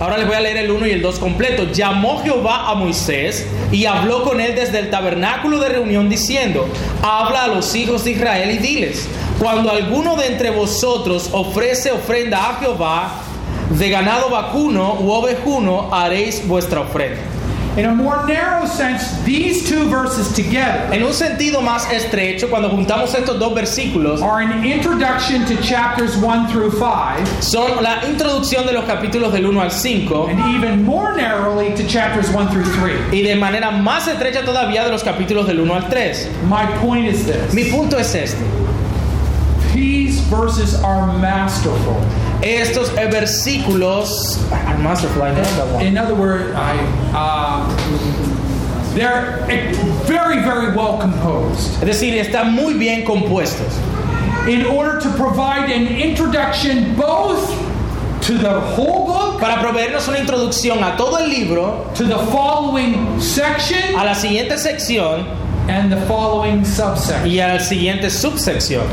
[0.00, 1.64] Ahora les voy a leer el 1 y el 2 completo.
[1.72, 6.68] Llamó Jehová a Moisés y habló con él desde el tabernáculo de reunión diciendo,
[7.02, 9.08] habla a los hijos de Israel y diles,
[9.38, 13.12] cuando alguno de entre vosotros ofrece ofrenda a Jehová,
[13.70, 17.20] de ganado vacuno u ovejuno haréis vuestra ofrenda.
[17.74, 22.68] In a more narrow sense, these two verses together En un sentido más estrecho, cuando
[22.68, 28.66] juntamos estos dos versículos, are an introduction to chapters 1 through 5, son la introducción
[28.66, 32.64] de los capítulos del 1 al 5 and even more narrowly to chapters 1 through
[32.78, 33.10] 3.
[33.10, 36.28] y de manera más estrecha todavía de los capítulos del 1 al 3.
[36.44, 38.61] My point is this Mi punto es este.
[40.32, 42.00] Verses are masterful.
[42.42, 45.84] Estos versículos are masterful, I know that one.
[45.86, 46.76] In other words, I,
[47.14, 49.72] uh, they're eh,
[50.04, 51.82] very, very well composed.
[51.82, 53.72] Es decir, están muy bien compuestos
[54.48, 57.46] In order to provide an introduction both
[58.22, 63.20] to the whole book, para proveernos una introducción a todo el libro, to the following
[63.20, 65.26] section, a la siguiente sección
[65.68, 67.24] and the following subsection.
[67.30, 68.84] y a la siguiente subsección.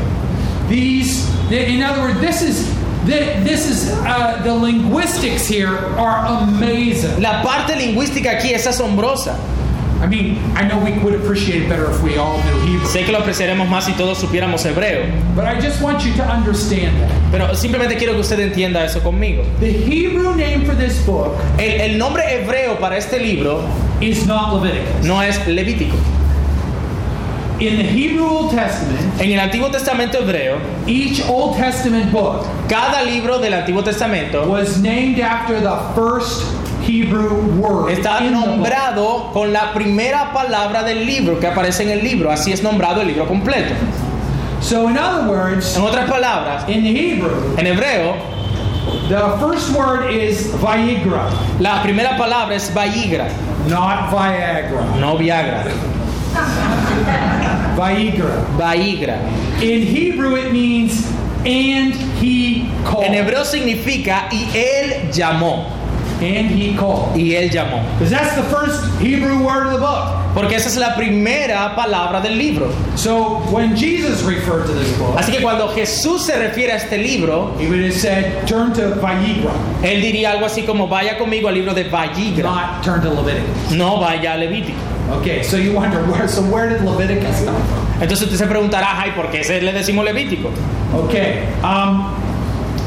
[0.70, 7.20] These, in other words, this is this is uh, the linguistics here are amazing.
[7.20, 9.36] La parte lingüística aquí es asombrosa.
[10.00, 13.04] I mean, I know we would appreciate it better if we all knew Hebrew, Sé
[13.04, 15.04] que lo apreciaremos más si todos supiéramos hebreo,
[15.34, 19.00] but I just want you to understand that pero simplemente quiero que usted entienda eso
[19.00, 19.44] conmigo.
[19.60, 23.62] the Hebrew name for this book El, el nombre hebreo para este libro
[24.00, 25.04] is not Leviticus.
[25.04, 25.96] no es Levítico.
[27.60, 33.04] In the Hebrew Old Testament, En el Antiguo Testamento hebreo, each Old Testament book cada
[33.04, 36.42] libro del Antiguo Testamento was named after the first
[36.82, 37.90] Hebrew word.
[37.92, 42.30] está nombrado con la primera palabra del libro que aparece en el libro.
[42.30, 43.74] Así es nombrado el libro completo.
[44.62, 48.16] So, in other words, En otras palabras, in the Hebrew, en hebreo,
[49.08, 53.28] the first word is Vayigra, la primera palabra es Vayigra,
[53.68, 54.98] not Viagra.
[54.98, 55.70] no Viagra.
[57.76, 58.44] Vayigra.
[58.56, 59.18] Vayigra.
[59.62, 61.06] In Hebrew, it means
[61.44, 63.04] and he called.
[63.04, 65.76] En hebreo significa y él llamó.
[66.20, 67.16] And he called.
[67.16, 67.82] Y él llamó.
[67.94, 70.16] Because that's the first Hebrew word of the book.
[70.34, 72.70] Porque esa es la primera palabra del libro.
[72.94, 76.98] So when Jesus referred to this book, Así que cuando Jesús se refiere a este
[76.98, 79.52] libro, he would have said, turn to Vayigra,
[79.82, 82.42] él diría algo así como vaya conmigo al libro de Vayigra.
[82.42, 83.72] not turn to Leviticus.
[83.72, 84.76] No vaya a Levítico.
[85.10, 87.86] Okay, so you wonder, where, so where did Leviticus come from?
[88.02, 90.50] Entonces usted se preguntará, ay, ¿por qué se le decimos Levítico?
[90.94, 92.14] Okay, um,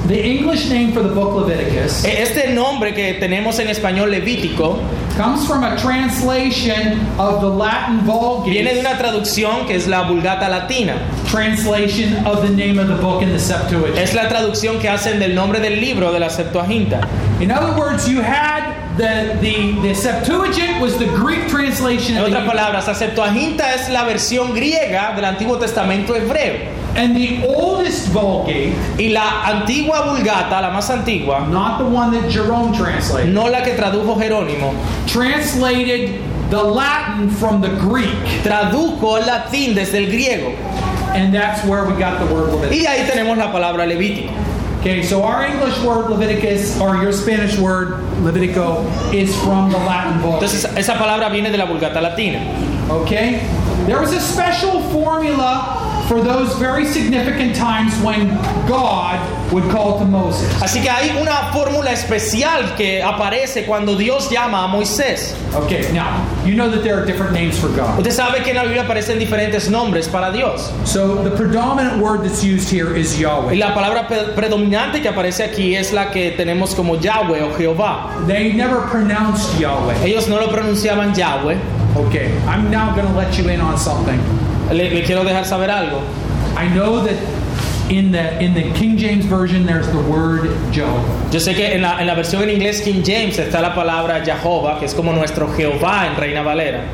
[0.08, 4.80] the English name for the book Leviticus E- Este nombre que tenemos en español Levítico
[5.18, 8.00] comes from a translation of the Latin
[8.46, 10.94] viene de Vulgate una traducción que es la Vulgata Latina.
[11.30, 13.98] translation of the name of the book in the Septuagint.
[13.98, 17.02] Es la traducción que hacen del nombre del libro de la Septuaginta.
[17.42, 22.46] In other words, you had the, the, the Septuagint was the Greek translation En otras
[22.46, 26.70] palabras, la Septuaginta es la versión griega del Antiguo Testamento hebreo.
[26.96, 32.30] and the oldest Vulgate, Y la antigua Vulgata, la más antigua, not the one that
[32.30, 34.76] Jerome translated, no la que tradujo Jerónimo,
[35.08, 36.22] translated
[36.52, 40.56] the Latin from the Greek, tradujo el latín desde el griego.
[41.16, 42.78] and that's where we got the word Leviticus.
[42.78, 44.32] Y ahí tenemos la palabra Levítico.
[44.84, 48.84] Okay, so our English word Leviticus, or your Spanish word Levitico,
[49.14, 50.44] is from the Latin Vulgate.
[50.44, 52.42] Entonces, esa palabra viene de la Vulgata Latina.
[52.92, 53.48] Okay?
[53.88, 58.28] There was a special formula for those very significant times when
[58.68, 59.20] God
[59.54, 60.52] would call to Moses.
[60.62, 65.34] Así que hay una fórmula especial que aparece cuando Dios llama a Moisés.
[65.54, 67.98] Okay, now, you know that there are different names for God.
[68.00, 70.72] Usted sabe que en la Biblia aparecen diferentes nombres para Dios.
[70.86, 73.54] So the predominant word that's used here is Yahweh.
[73.54, 77.54] Y la palabra pre- predominante que aparece aquí es la que tenemos como Yahweh o
[77.58, 78.26] Jehová.
[78.28, 80.04] They never pronounced Yahweh.
[80.04, 81.58] Ellos no lo pronunciaban Yahweh.
[81.96, 84.20] Okay, I'm now going to let you in on something.
[84.74, 86.02] Le, le quiero dejar saber algo.
[86.58, 87.18] I know that
[87.90, 91.32] in the in the King James version there's the word Jehovah.
[91.32, 94.24] Yo sé que en la, en la versión en inglés King James está la palabra
[94.24, 96.86] Jehová, que es como nuestro Jehová en Reina Valera.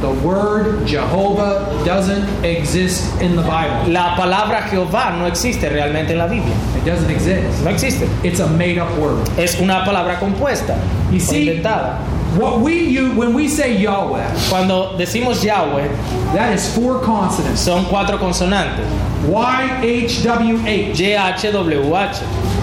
[0.00, 3.92] The word Jehovah doesn't exist in the Bible.
[3.92, 6.56] La palabra Jehová no existe realmente en la Biblia.
[6.76, 7.62] It doesn't exist.
[7.62, 8.08] No existe.
[8.24, 9.28] It's a made up word.
[9.38, 10.76] Es una palabra compuesta
[11.12, 11.98] inventada.
[12.38, 15.88] What we use when we say Yahweh, Cuando decimos Yahweh,
[16.34, 17.60] that is four consonants.
[17.60, 18.86] son cuatro consonantes.
[19.26, 22.20] Y H W H Y-H-W-H,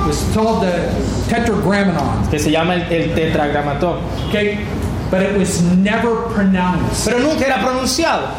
[0.07, 0.89] was called the
[1.27, 2.29] tetragrammaton.
[2.31, 4.01] que se llama el, el tetragramatón.
[4.29, 4.65] Okay,
[5.11, 7.05] but it was never pronounced.
[7.05, 8.29] Pero nunca era pronunciado.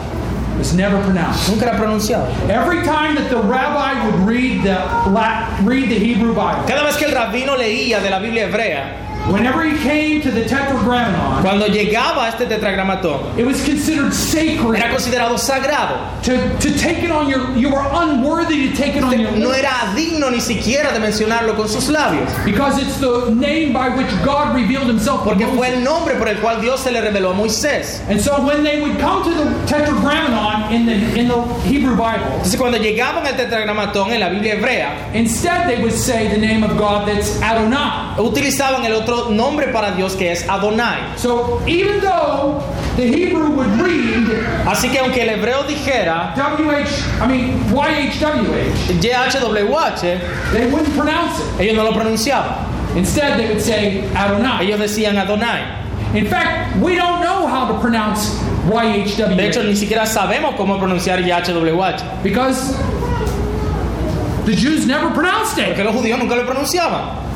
[0.55, 1.49] It was never pronounced.
[1.51, 2.27] Nunca era pronunciado.
[2.51, 4.79] Every time that the rabbi would read the
[5.63, 9.63] read the Hebrew Bible, Cada vez que el rabino leía de la Biblia hebrea, whenever
[9.65, 14.91] he came to the Tetragrammaton, Cuando llegaba a este tetragramatón, it was considered sacred era
[14.91, 15.97] considerado sagrado.
[16.23, 17.51] to, to take it on your.
[17.57, 21.57] You were unworthy to take it on your No era digno ni siquiera de mencionarlo
[21.57, 25.25] con sus labios, because it's the name by which God revealed Himself.
[25.25, 28.01] porque fue el nombre por el cual Dios se le reveló a Moisés.
[28.09, 32.25] And so when they would come to the Tetragrammaton in the in the Hebrew Bible,
[32.39, 36.63] Entonces cuando llegaban al tetragramatón en la Biblia hebrea, instead they would say the name
[36.63, 38.17] of God that's Adonai.
[38.19, 41.17] utilizaban el otro nombre para Dios que es Adonai.
[41.17, 42.63] So even though
[42.97, 44.09] the Hebrew would read
[44.67, 51.61] Así que aunque el hebreo dijera WH, I mean YHWH, YHWH, they wouldn't pronounce it.
[51.61, 52.67] ellos no lo pronunciaban.
[52.97, 54.65] Instead, they would say Adonai.
[54.67, 55.63] Ellos decían Adonai.
[56.15, 58.35] In fact, we don't know how to pronounce
[58.69, 62.77] De hecho, YHWH ni siquiera sabemos cómo pronunciar YHWH, because
[64.45, 65.69] the Jews never pronounced it.
[65.69, 67.28] porque los judíos nunca lo pronunciaban.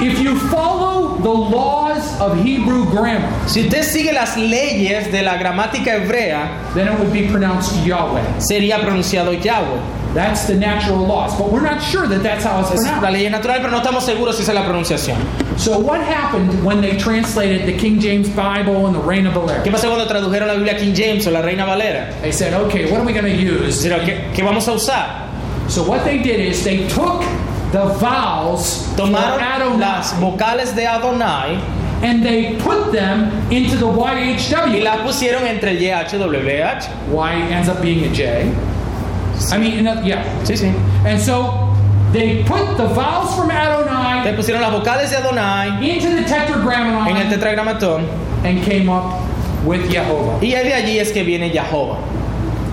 [0.00, 5.36] If you follow the laws of Hebrew grammar, Si usted sigue las leyes de la
[5.38, 8.22] gramática hebrea, then it would be pronounced Yahweh.
[8.38, 9.80] sería pronunciado Yahweh.
[10.14, 13.12] That's the natural laws, but we're not sure that that's how it's Es la pronounced.
[13.12, 15.16] ley natural, pero no estamos seguros si es la pronunciación.
[15.58, 19.64] So, what happened when they translated the King James Bible and the Reina ¿Qué Valera?
[19.64, 22.14] pasó cuando tradujeron la Biblia King James o la Reina Valera?
[22.22, 23.84] They said, okay, what are we going to use?
[23.84, 25.28] ¿qué, qué vamos a usar?
[25.68, 27.22] So, what they did is they took
[27.72, 31.56] the vowels Tomaron Adonai las vocales de Adonai
[32.02, 35.02] and they put them into the y YHW.
[35.04, 37.12] pusieron entre el YHWH.
[37.12, 38.52] Y ends up being a J.
[39.52, 40.24] I mean, yeah.
[40.44, 40.72] Sí, sí.
[41.04, 41.74] And so
[42.12, 47.08] they put the vowels from Adonai pusieron las vocales de Adonai into the tetragrammaton.
[47.08, 48.08] en el tetragramatón
[48.44, 49.20] and came up
[49.64, 50.38] with Jehovah.
[50.40, 51.98] y de allí es que viene Jehová.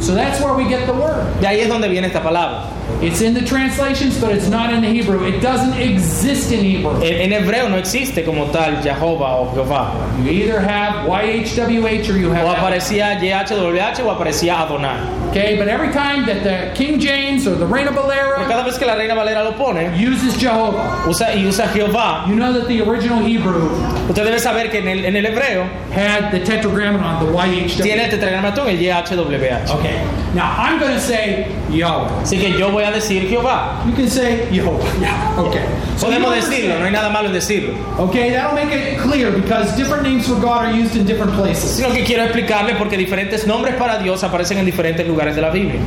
[0.02, 1.26] So that's where we get the word.
[1.40, 2.72] De ahí es donde viene esta palabra.
[3.02, 5.26] It's in the translations, but it's not in the Hebrew.
[5.26, 7.02] It doesn't exist in Hebrew.
[7.02, 10.24] En, en hebreo no existe como tal Jehová o Jehová.
[10.24, 15.25] You either have YHWH or you have O aparecía YHWH o aparecía Adonai.
[15.36, 18.78] Okay, but every time that the King James or the Reina Pero Valera cada vez
[18.78, 22.70] que la Reina Valera lo pone uses Jehovah, usa, y usa Jehová, you know that
[22.70, 23.68] the original Hebrew
[24.08, 27.84] usted debe saber que en el, en el hebreo had the tetragrammaton, the YHWH.
[27.84, 29.72] tiene el tetragramatón, el YHWH.
[29.72, 32.22] Okay, now I'm going to say Yahweh.
[32.22, 33.86] Así que yo voy a decir Jehová.
[33.86, 34.86] You can say Jehovah.
[35.02, 35.66] Yeah, okay.
[35.98, 37.74] So Podemos decirlo, no hay nada malo en decirlo.
[38.00, 41.80] Okay, that'll make it clear because different names for God are used in different places.
[41.80, 45.42] Es lo que quiero explicarle porque diferentes nombres para Dios aparecen en diferentes lugares de
[45.42, 45.80] la Biblia.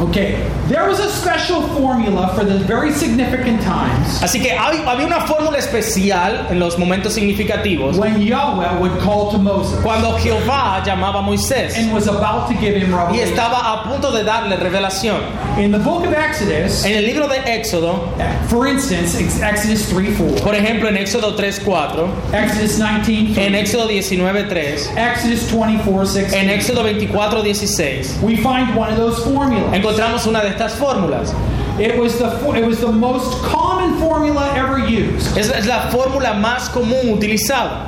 [0.00, 0.36] Okay,
[0.68, 5.20] there was a special formula for the very significant times Así que hay- había una
[5.26, 11.20] fórmula especial en los momentos significativos when Yahweh would call to Moses cuando Jehová llamaba
[11.20, 13.14] a Moisés and was about to give him revelation.
[13.14, 15.20] y estaba a punto de darle revelación.
[15.58, 18.08] In the book of Exodus, En el libro de Éxodo,
[18.48, 24.90] for instance, Exodus 3 4, por ejemplo en Éxodo 3.4, Exodus 19 en Éxodo 19.3,
[24.96, 29.72] Exodus 24 6, en Éxodo 24.16, we find one of those formulas.
[29.84, 31.32] Encontramos una de estas fórmulas.
[31.78, 35.36] It was the fo- it was the most common formula ever used.
[35.36, 37.86] Es, es la fórmula más común utilizada.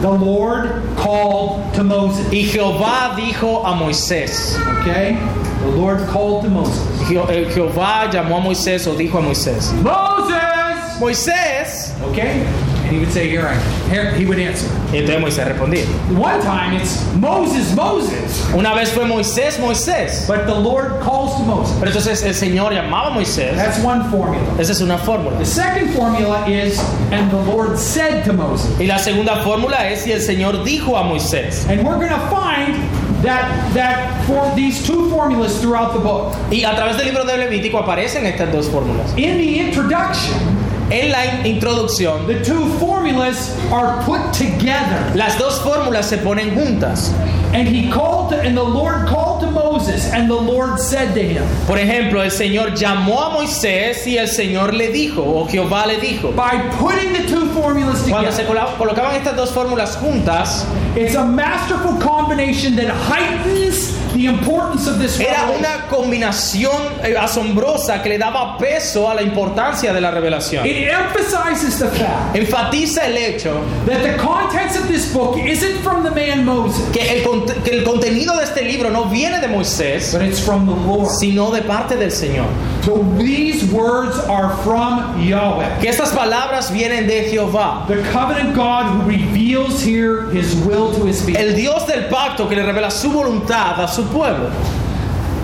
[0.00, 2.26] The Lord called to Moses.
[2.32, 4.56] Y Jehová dijo a Moisés.
[4.80, 5.18] Okay?
[5.62, 6.80] The Lord called to Moses.
[7.08, 9.72] Je- eh, Jehová llamó a Moisés o dijo a Moisés.
[9.82, 11.00] Moses!
[11.00, 11.92] Moisés.
[12.10, 12.44] Okay?
[12.90, 13.90] And he would say, Here I am.
[13.90, 14.66] Here, he would answer.
[14.92, 15.84] Y entonces Moisés respondía.
[16.18, 18.44] One time it's Moses, Moses.
[18.52, 20.26] Una vez fue Moisés, Moisés.
[20.26, 21.76] But the Lord calls to Moses.
[21.78, 23.54] Pero entonces el Señor llamaba a Moisés.
[23.54, 24.42] That's one formula.
[24.58, 25.38] Esa es una fórmula.
[25.38, 26.80] The second formula is,
[27.12, 28.76] and the Lord said to Moses.
[28.80, 31.68] Y la segunda fórmula es y el Señor dijo a Moisés.
[31.68, 32.74] And we're going to find
[33.22, 36.34] that that for these two formulas throughout the book.
[36.50, 39.16] Y a través del libro de Levítico aparecen estas dos fórmulas.
[39.16, 40.59] In the introduction,
[40.90, 45.12] En la introducción, the two formulas are put together.
[45.14, 47.12] las dos fórmulas se ponen juntas.
[47.52, 51.22] And he called to, and the Lord called to Moses, and the Lord said to
[51.22, 55.86] him, Por ejemplo, el Señor llamó a Moisés y el Señor le dijo, o Jehová
[55.86, 56.34] le dijo.
[56.34, 60.64] by putting the two formulas together, Cuando se colocaban estas dos fórmulas juntas,
[60.96, 68.02] it's a masterful combination that heightens the importance of this era una combinación eh, asombrosa
[68.02, 70.66] que le daba peso a la importancia de la revelación.
[70.66, 76.04] It emphasizes the fact Enfatiza el hecho that the contents of this book isn't from
[76.04, 77.22] the man Moses, que el,
[77.62, 81.10] que el contenido de este libro no viene de Moisés, but it's from the Lord.
[81.18, 82.46] sino de parte del Señor.
[82.84, 88.84] So these words are from Yahweh, Que estas palabras vienen de Jehová, the covenant God
[88.86, 91.40] who reveals here his will to his people.
[91.40, 94.50] el Dios del pacto que le revela su voluntad a su pueblo.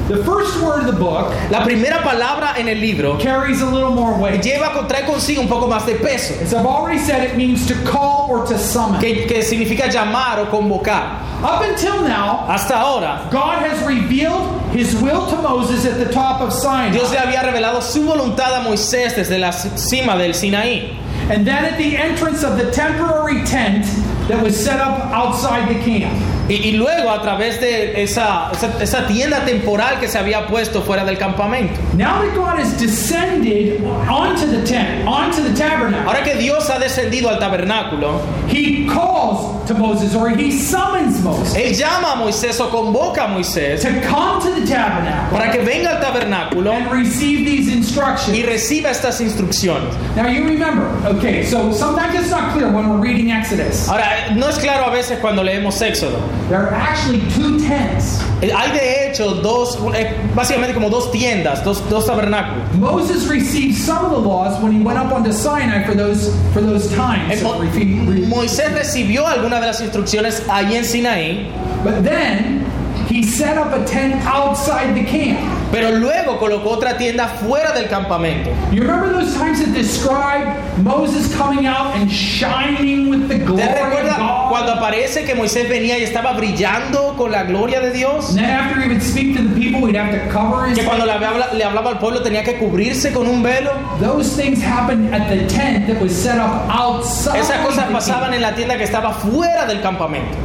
[0.08, 3.90] The first word of the book La primera palabra en el libro carries a little
[3.90, 4.40] more weight.
[4.40, 7.74] lleva, trae consigo un poco más de peso, As I've already said, it means to
[7.84, 9.00] call or to summon.
[9.00, 11.24] que, que significa llamar o convocar.
[11.42, 16.40] Up until now, Hasta ahora, God has revealed his will to Moses at the top
[16.40, 16.92] of Sinai.
[16.92, 20.94] Dios le había revelado su voluntad a Moisés desde la cima del Sinaí.
[21.30, 23.84] And then at the entrance of the temporary tent
[24.28, 26.14] that was set up outside the camp.
[26.48, 30.82] Y, y luego a través de esa, esa, esa tienda temporal que se había puesto
[30.82, 31.74] fuera del campamento.
[31.96, 36.78] Now that God has descended onto the tent, onto the tabernacle, Ahora que Dios ha
[36.78, 42.60] descendido al tabernáculo, he calls to Moses or he summons Moses Él llama a Moisés
[42.60, 46.90] o convoca a Moisés to come to the tabernacle para que venga al tabernáculo and
[46.92, 48.38] receive these y instructions.
[48.46, 49.92] reciba estas instrucciones.
[50.14, 50.86] Now you remember,
[51.16, 53.88] okay, so sometimes it's not clear when we're reading Exodus.
[53.88, 56.18] Ahora, no es claro a veces cuando leemos Éxodo.
[56.48, 58.22] There are actually two tents.
[58.40, 62.72] Eh, Hay de hecho dos, eh, básicamente como dos tiendas, dos, dos tabernáculos.
[62.74, 66.60] Moses received some of the laws when he went up onto Sinai for those for
[66.60, 67.40] those times.
[67.40, 71.50] Eh, Mo- of refe- re- Moisés recibió algunas de las instrucciones ahí en Sinaí,
[71.82, 72.64] But then
[73.08, 75.38] he set up a tent outside the camp.
[75.72, 78.50] Pero luego colocó otra tienda fuera del campamento.
[78.72, 80.46] You remember those times that describe
[80.82, 84.48] Moses coming out and shining with the glory ¿Te of recuerdas God?
[84.50, 88.30] cuando aparece que Moisés venía y estaba brillando con la gloria de Dios?
[88.30, 90.84] And then after he would speak to the people, he'd have to cover his Que
[90.84, 93.70] cuando le hablaba, le hablaba al pueblo tenía que cubrirse con un velo.
[94.00, 97.38] Those things happened at the tent that was set up outside.
[97.40, 100.36] Esas cosas pasaban en la tienda que estaba fuera del campamento.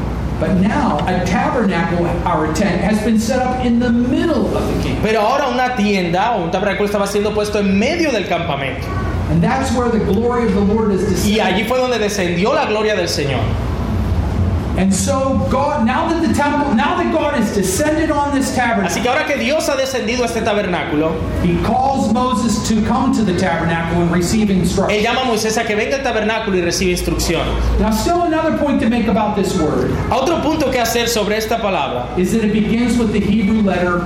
[0.41, 4.83] But now a tabernacle, our tent, has been set up in the middle of the
[4.83, 5.03] camp.
[5.03, 8.87] Pero ahora una tienda o un tabernáculo estaba siendo puesto en medio del campamento.
[9.29, 12.65] And that's where the glory of the Lord is Y allí fue donde descendió la
[12.65, 13.41] gloria del Señor.
[14.81, 18.55] And so God, now that the temple, now that God has descended on this Así
[18.55, 21.11] tabernacle, que ahora que Dios ha descendido a este tabernáculo,
[21.43, 25.03] He calls Moses to come to the tabernacle and receive Él instruction.
[25.03, 27.45] llama a Moisés a que venga al tabernáculo y reciba instrucción.
[27.79, 31.59] Now, still another point to make about this word Otro punto que hacer sobre esta
[31.59, 33.99] palabra is that it begins with the Hebrew letter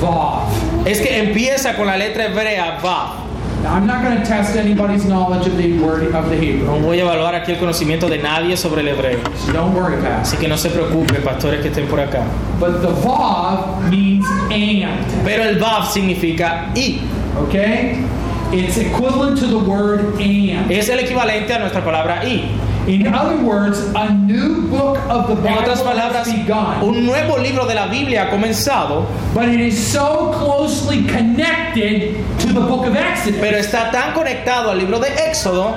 [0.00, 0.48] Vav.
[0.86, 3.31] es que empieza con la letra hebrea Vav.
[3.62, 6.80] Now, I'm not going to test anybody's knowledge of the word of the Hebrew, No
[6.80, 9.22] voy a evaluar aquí el conocimiento de nadie sobre el hebreo.
[9.36, 10.36] so don't worry, Pastor.
[10.36, 12.24] Así que no se preocupen, pastores que estén por acá.
[12.58, 15.24] But the Vav means and.
[15.24, 17.02] Pero el Vav significa y.
[17.46, 18.04] Okay?
[18.52, 20.70] It's equivalent to the word and.
[20.70, 22.50] Es el equivalente a nuestra palabra y.
[22.86, 27.06] In other words, a new book of the En Bible otras palabras, has begun, un
[27.06, 32.60] nuevo libro de la Biblia ha comenzado, but it is so closely connected to the
[32.60, 35.76] book of Exodus pero está tan conectado al libro de Éxodo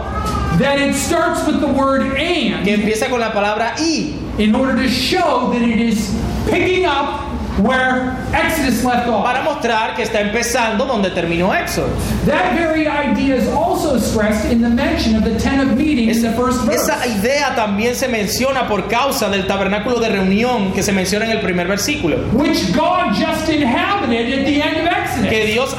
[0.57, 4.75] that it starts with the word que and empieza con la palabra y, in order
[4.75, 6.09] to show that it is
[6.49, 9.23] picking up where Exodus left off.
[9.23, 11.89] para mostrar que está empezando donde terminó Éxodo.
[12.25, 16.21] That very idea is also stressed in the mention of the tent of meeting in
[16.21, 16.75] the first verse.
[16.75, 21.31] Esa idea también se menciona por causa del tabernáculo de reunión que se menciona en
[21.31, 22.17] el primer versículo.
[22.33, 25.29] which God just inhabited at the end of Exodus.
[25.29, 25.73] Que Dios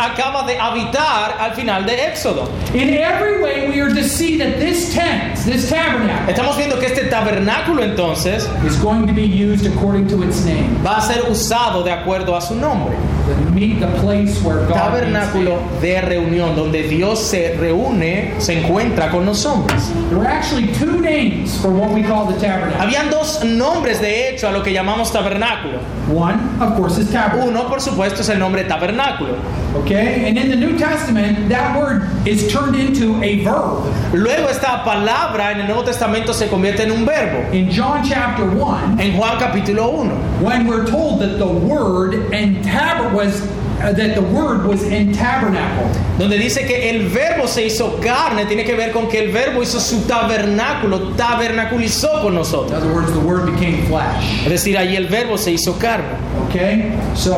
[0.44, 2.48] de habitar al final de Éxodo.
[2.74, 6.86] In every way, we are to see that this tent, this tabernacle, Estamos viendo que
[6.86, 10.68] este tabernáculo entonces is going to be used according to its name.
[10.84, 12.96] va a ser usado de acuerdo a su nombre.
[13.26, 18.60] The, meet, the place where God meets Tabernáculo de reunión, donde Dios se reúne, se
[18.60, 19.90] encuentra con los hombres.
[20.10, 22.80] There were actually two names for what we call the tabernacle.
[22.80, 25.80] Habían dos nombres de hecho a lo que llamamos tabernáculo.
[26.12, 27.48] One, of course, is tabernacle.
[27.48, 29.34] Uno, por supuesto, es el nombre tabernáculo.
[29.82, 30.25] Okay?
[30.26, 33.84] And in the New Testament, that word is turned into a verb.
[34.12, 37.48] Luego esta palabra en el Nuevo Testamento se convierte en un verbo.
[37.52, 42.64] In John chapter 1, En Juan capítulo 1, when we're told that the word and
[42.64, 43.40] tab was
[43.78, 45.86] that the word was in tabernacle.
[46.18, 49.62] donde dice que el verbo se hizo carne, tiene que ver con que el verbo
[49.62, 52.72] hizo su tabernáculo, tabernaculizó con In nosotros.
[52.72, 54.44] other words, the word became flesh.
[54.44, 56.16] Es decir, allí el verbo se hizo carne.
[56.48, 56.92] Okay?
[57.14, 57.34] So,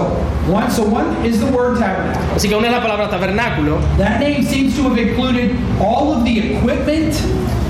[0.49, 2.23] one so one is the word tabernacle.
[2.37, 3.79] Así que una es la palabra tabernáculo.
[3.99, 7.15] That name seems to have included all of the equipment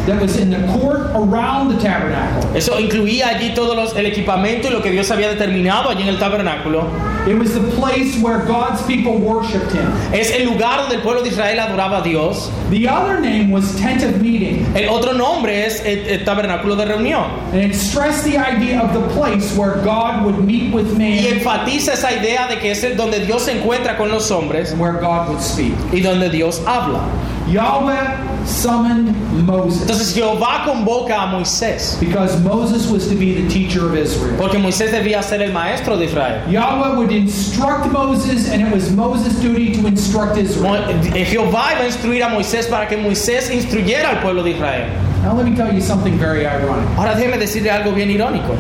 [0.09, 2.43] that was in the court around the tabernacle.
[2.57, 6.09] Eso incluía allí todo los- el equipamiento y lo que Dios había determinado allí en
[6.09, 6.85] el tabernáculo.
[7.29, 9.87] It was the place where God's people worshiped him.
[10.13, 12.51] Es el lugar donde el pueblo de Israel adoraba a Dios.
[12.71, 14.67] The other name was tent of meeting.
[14.75, 17.27] El otro nombre es el, el tabernáculo de reunión.
[17.53, 21.39] And it stressed the idea of the place where God would meet with Y man
[21.39, 24.81] enfatiza esa idea de que es el donde Dios se encuentra con los hombres and
[24.81, 25.75] where God would speak.
[25.93, 27.01] y donde Dios habla.
[27.53, 27.95] Yahweh
[28.47, 29.15] summoned
[29.47, 34.37] Moses Entonces Jehová convoca a Moisés, because Moses was to be the teacher of Israel.
[34.39, 36.43] porque Moisés debía ser el maestro de Israel.
[36.51, 40.83] Yahweh would instruct Moses, and it was Moses' duty to instruct Israel.
[41.15, 44.89] eh, Jehová iba a instruir a Moisés para que Moisés instruyera al pueblo de Israel.
[45.23, 46.89] Now, let me tell you something very ironic.
[46.97, 48.55] Ahora déjeme decirle algo bien irónico.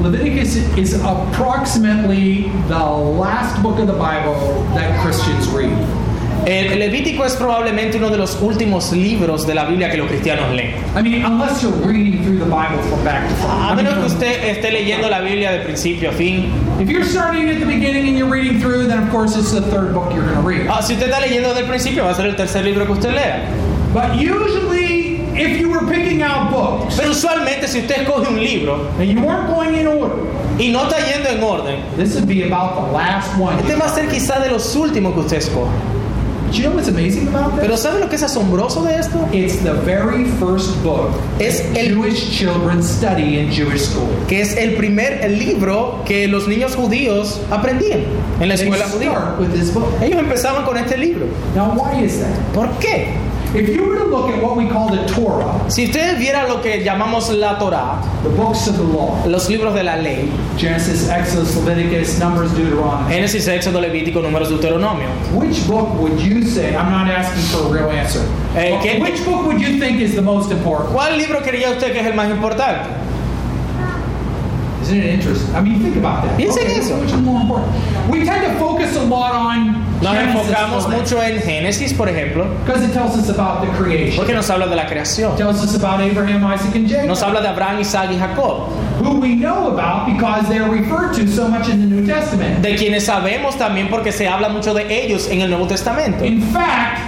[0.00, 4.34] Leviticus is approximately the last book of the Bible
[4.74, 5.76] that Christians read.
[6.48, 10.50] El Levítico es probablemente uno de los últimos libros de la Biblia que los cristianos
[10.54, 10.76] leen.
[10.96, 13.70] I mean, unless you're reading through the Bible from back to front.
[13.70, 16.50] A menos que usted esté leyendo la Biblia de principio a fin.
[16.80, 19.60] if you're starting at the beginning and you're reading through, then of course it's the
[19.60, 20.66] third book you're going to read.
[20.70, 22.94] Ah, si usted está leyendo desde el principio, va a ser el tercer libro que
[22.94, 23.44] usted lea.
[23.92, 28.88] But usually, if you were picking out books Pero usualmente si usted escoge un libro
[28.98, 30.16] and you weren't going in order,
[30.58, 33.58] y no está yendo en orden, this would be about the last one.
[33.58, 35.97] este va a ser quizá de los últimos que usted escoja.
[36.52, 37.60] You know what's amazing about this?
[37.60, 39.18] Pero ¿sabe lo que es asombroso de esto?
[39.32, 44.08] It's the very first book Es el Jewish children study in Jewish school.
[44.28, 48.00] que es el primer libro que los niños judíos aprendían
[48.40, 49.10] en la They escuela judía.
[49.10, 49.86] start with this book.
[50.02, 51.26] Ellos empezaban con este libro.
[51.54, 52.28] Now, why is that?
[52.54, 53.08] ¿Por qué?
[53.54, 56.60] If you were to look at what we call the Torah, Si ustedes vieran lo
[56.60, 61.08] que llamamos la Torá, the books of the law, los libros de la ley, Genesis,
[61.08, 65.08] Exodus, Leviticus, Numbers, Deuteronomy, Génesis, Éxodo, Levítico, Números, Deuteronomio.
[65.32, 66.76] which book would you say?
[66.76, 68.20] I'm not asking for a real answer.
[68.54, 70.92] Eh, But ¿qué- which book would you think is the most important?
[70.92, 72.90] ¿Cuál libro creía usted que es el más importante?
[74.88, 75.54] Isn't it interesting?
[75.54, 76.36] I mean, think about that.
[76.38, 76.98] Piensa en eso.
[76.98, 77.72] Which is more important?
[78.10, 82.46] We tend to focus a lot on Nos Genesis enfocamos mucho en Génesis, por ejemplo,
[82.64, 84.16] because it tells us about the creation.
[84.16, 85.32] porque nos habla de la creación.
[85.34, 88.68] It tells us about Abraham, Isaac, and Jacob, Nos habla de Abraham, Isaac y Jacob,
[89.02, 92.62] who we know about because they're referred to so much in the New Testament.
[92.62, 96.24] de quienes sabemos también porque se habla mucho de ellos en el Nuevo Testamento.
[96.24, 97.07] In fact,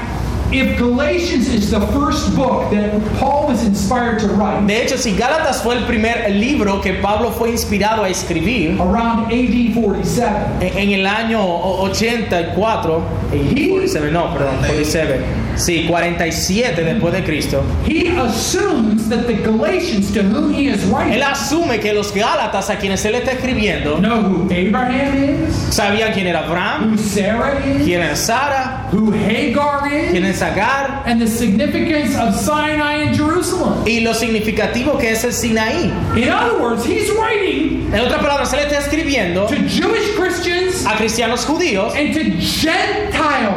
[0.52, 5.12] if Galatians is the first book that Paul was inspired to write De hecho, si
[5.16, 10.30] Gálatas fue el primer libro que Pablo fue inspirado a escribir around AD 47,
[10.61, 13.02] en, en el año o- 84,
[13.33, 15.20] He- 47, no, perdón, 47,
[15.61, 20.92] sí, 47 después de Cristo, he assumes that the Galatians to whom he is él
[20.92, 26.12] writing asume que los Gálatas a quienes él está escribiendo know who Abraham is, sabían
[26.12, 31.20] quién era Abraham, who Sarah is, quién era Sara, who Hagar quién es Agar and
[31.20, 33.85] the significance of Sinai and Jerusalem.
[33.87, 35.92] y lo significativo que es el Sinaí.
[36.16, 40.96] In other words, he's writing En otras palabras, él está escribiendo to Jewish Christians a
[40.96, 43.50] cristianos judíos and to Gentile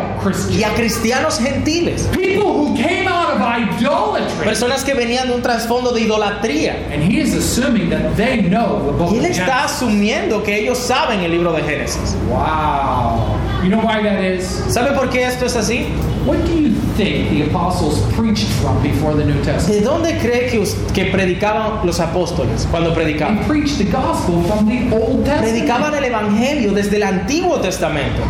[0.57, 4.43] y a cristianos gentiles, People who came out of idolatry.
[4.43, 6.75] personas que venían de un trasfondo de idolatría.
[6.91, 9.75] And he is assuming that they know the book Y él of está Genesis.
[9.75, 12.15] asumiendo que ellos saben el libro de Génesis.
[12.27, 13.37] Wow.
[13.63, 14.45] You know why that is?
[14.73, 15.87] ¿Sabe por qué esto es así?
[16.25, 19.67] What do you think the apostles preached from before the New Testament?
[19.67, 23.45] ¿De dónde cree que, que predicaban los apóstoles cuando They predicaban?
[23.47, 25.95] preached the gospel from the Old Predicaban Testament.
[25.95, 28.21] el Evangelio desde el Antiguo Testamento.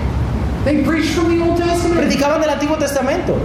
[0.65, 1.99] They preached from the Old Testament.
[1.99, 3.37] Predicaban del Antiguo Testamento.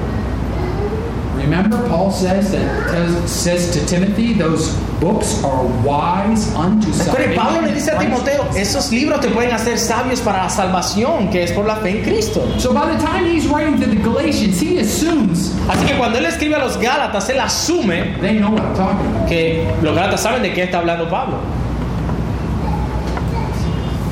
[1.37, 7.35] Remember, Paul says that says to Timothy, those books are wise unto Pero salvation.
[7.35, 11.43] Pablo le dice a Timoteo, esos libros te pueden hacer sabios para la salvación, que
[11.43, 12.43] es por la fe en Cristo.
[12.59, 16.27] So by the time he's writing to the Galatians, he assumes Así que cuando él
[16.27, 19.29] escribe a los Gálatas, él asume they know what I'm talking about.
[19.29, 21.39] que los Gálatas saben de qué está hablando Pablo.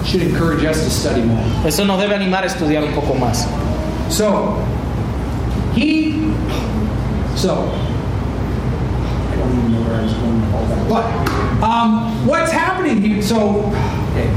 [0.05, 1.43] Should encourage us to study more.
[1.67, 3.49] Eso nos debe animar a estudiar un poco más.
[4.09, 4.57] So
[5.75, 6.15] he
[7.35, 7.73] so
[9.97, 11.61] I don't even know where I was going with all that.
[11.61, 13.23] But um, what's happening here?
[13.23, 13.73] So
[14.13, 14.29] okay.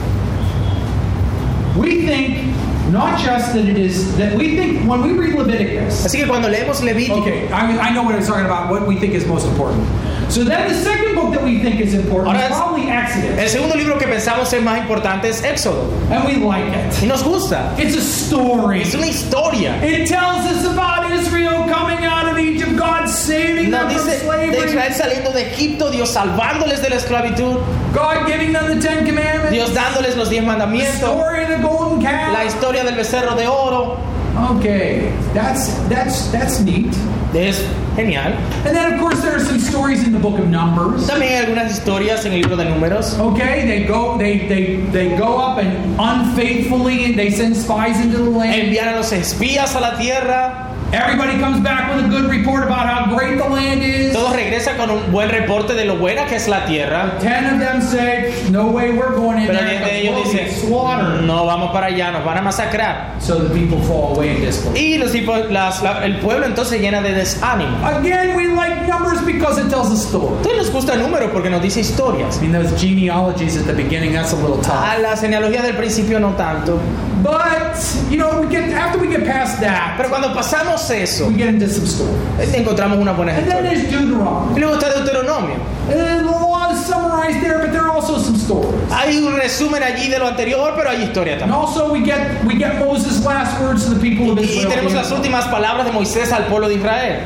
[1.78, 2.56] we think
[2.92, 6.06] not just that it is that we think when we read Leviticus.
[6.06, 8.72] Así que cuando leemos Levítico, Okay, I, I know what I'm talking about.
[8.72, 9.84] What we think is most important.
[10.30, 13.50] So then the second book that we think is important Ahora is probably Exodus, el
[13.50, 15.90] segundo libro que pensamos es más importante es Éxodo.
[16.12, 17.02] and we like it.
[17.02, 17.74] Y nos gusta.
[17.80, 18.82] It's a story.
[18.84, 19.76] Es una historia.
[19.84, 24.20] It tells us about Israel coming out of Egypt, God saving them Nos from dice
[24.20, 27.58] de slavery, Israel saliendo de Egipto, Dios salvándoles de la esclavitud,
[27.94, 31.58] God giving them the Ten Commandments, Dios dándoles los diez the mandamientos, story of the
[31.58, 32.46] golden la calf.
[32.46, 33.98] historia del becerro de oro.
[34.36, 36.94] Okay, that's that's that's neat.
[37.34, 37.62] Es
[37.96, 38.34] genial.
[38.66, 41.08] And then of course there are some stories in the book of Numbers.
[41.08, 43.18] También hay algunas historias en el libro de números.
[43.20, 48.18] Okay, they go they they they go up and unfaithfully and they send spies into
[48.18, 48.56] the land.
[48.56, 50.69] Enviar a los espías a la tierra.
[50.92, 54.12] Everybody comes back with a good report about how great the land is.
[54.12, 57.16] Todos regresan con un buen reporte de lo buena que es la tierra.
[57.20, 59.70] Ten of them say, "No way, we're going in Pero there.
[59.70, 63.14] diez de ellos dicen, slaughtered." no vamos para allá, nos van a masacrar.
[63.20, 64.82] So the people fall away in disbelief.
[64.82, 67.86] Y los tipos, las- la- el pueblo entonces llena de desánimo.
[67.86, 70.38] Again, we like numbers because it tells a story.
[70.38, 72.38] Entonces nos gusta el número porque nos dice historias.
[72.42, 75.00] I mean, those genealogies at the beginning, that's a little A tough.
[75.04, 76.80] la genealogía del principio no tanto.
[77.24, 77.76] But,
[78.10, 81.50] you know, we get after we get past that, Pero cuando pasamos eso, we get
[81.50, 82.54] into some stories.
[82.54, 83.72] encontramos una buena And then historia.
[83.72, 84.56] there's Deuteronomy.
[84.56, 85.56] Y luego está Deuteronomio.
[85.90, 88.80] And the law is summarized there, but there are also some stories.
[88.92, 91.60] Hay un resumen allí de lo anterior, pero hay historia And también.
[91.60, 94.70] also we get we get Moses' last words to the people of Y Israel.
[94.70, 97.20] tenemos las últimas palabras de Moisés al pueblo de Israel.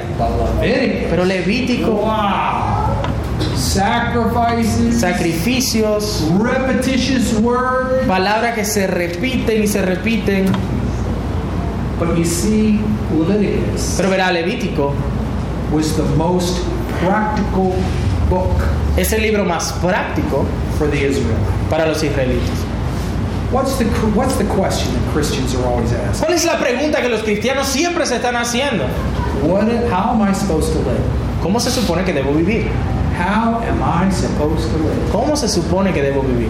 [1.09, 2.72] Pero Levítico, Wow.
[3.55, 8.05] Sacrifices, sacrificios, repetitious words.
[8.07, 10.45] palabras que se repiten y se repiten.
[11.99, 12.79] But you see,
[13.11, 14.93] Leviticus Pero verá, Levítico
[15.71, 16.59] was the most
[16.99, 17.73] practical
[18.29, 18.61] book
[18.97, 20.45] es el libro más práctico
[20.77, 21.69] for the Israelites.
[21.69, 22.57] para los israelitas.
[23.51, 23.85] What's the
[24.15, 26.25] what's the question that Christians are always asking?
[26.25, 28.85] ¿Cuál es la pregunta que los cristianos siempre se están haciendo?
[29.43, 29.67] What?
[29.91, 31.01] How am I supposed to live?
[31.41, 32.67] ¿Cómo se supone que debo vivir?
[33.13, 35.11] How am I supposed to live?
[35.11, 36.49] ¿Cómo se supone que debo vivir?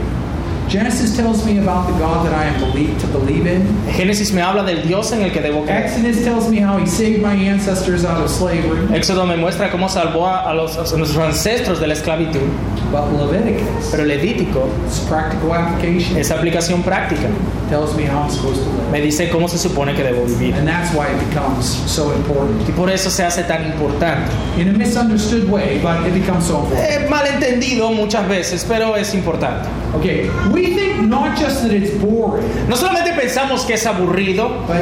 [0.67, 3.61] Genesis tells me about the God that I am believed to believe in.
[3.93, 5.85] Génesis me habla del Dios en el que debo creer.
[5.85, 8.87] Exodus tells me how he saved my ancestors out of slavery.
[8.95, 12.49] Éxodo me muestra cómo salvó a, los, a nuestros ancestros de la esclavitud.
[12.91, 17.27] But Leviticus, Pero Levítico, its practical application, esa aplicación práctica,
[17.69, 19.05] tells me how I'm supposed to me live.
[19.05, 20.53] dice cómo se supone que debo vivir.
[20.55, 22.67] And that's why it becomes so important.
[22.69, 24.31] Y por eso se hace tan importante.
[24.59, 26.87] In a misunderstood way, but it becomes so important.
[26.87, 29.67] Es malentendido muchas veces, pero es importante.
[29.95, 34.81] Okay, we think not just that it's boring, No solamente pensamos que es aburrido, but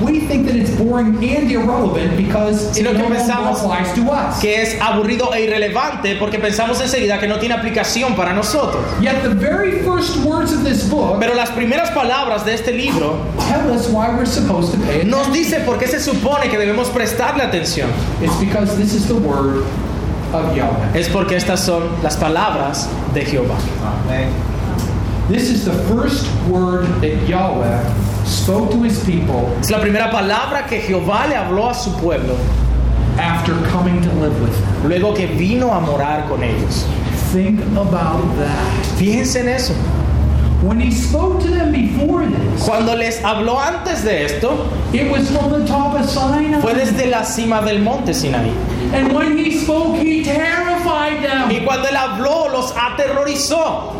[0.00, 4.38] we think that it's boring and irrelevant because Sino que pensamos applies to us.
[4.40, 8.80] que es aburrido e irrelevante porque pensamos enseguida que no tiene aplicación para nosotros.
[9.00, 13.18] Yet the very first words of this book Pero las primeras palabras de este libro
[13.48, 16.90] tell us why we're supposed to pay nos dice por qué se supone que debemos
[16.90, 17.88] prestarle atención.
[18.22, 19.64] It's because this is the word
[20.32, 20.98] of Yahweh.
[20.98, 23.56] Es porque estas son las palabras de Jehová.
[25.28, 27.82] This is the first word that Yahweh
[28.24, 32.34] spoke to his people Es la primera palabra que Jehová le habló a su pueblo
[33.18, 34.88] after coming to live with them.
[34.88, 36.86] luego que vino a morar con ellos.
[37.32, 38.84] Think about that.
[38.96, 39.74] Fíjense en eso.
[40.62, 45.30] When he spoke to them before this, Cuando les habló antes de esto, it was
[45.30, 46.60] from the top of Sinai.
[46.60, 48.50] fue desde la cima del monte Sinaí.
[48.92, 51.48] And when he spoke, he terrified them.
[51.50, 53.94] Y cuando él habló, los aterrorizó.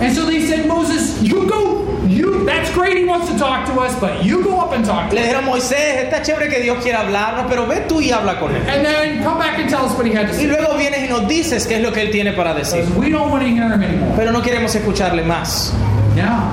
[0.00, 1.86] And so they said, Moses, you go.
[2.20, 2.44] You.
[2.44, 2.96] That's great.
[2.96, 5.26] He wants to talk to us, but you go up and talk to Le us.
[5.28, 8.62] dijeron, Moisés, está chévere que Dios quiera hablarnos, pero ve tú y habla con él.
[8.68, 10.44] And then come back and tell us what he had to say.
[10.44, 12.84] Y luego vienes y nos dices qué es lo que él tiene para decir.
[12.84, 14.12] Because we don't want to hear him anymore.
[14.16, 15.72] Pero no queremos escucharle más.
[16.16, 16.52] Now,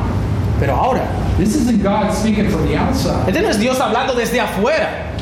[0.59, 3.27] Pero ahora, this isn't God speaking from the outside.
[3.29, 5.13] este no es Dios hablando desde afuera.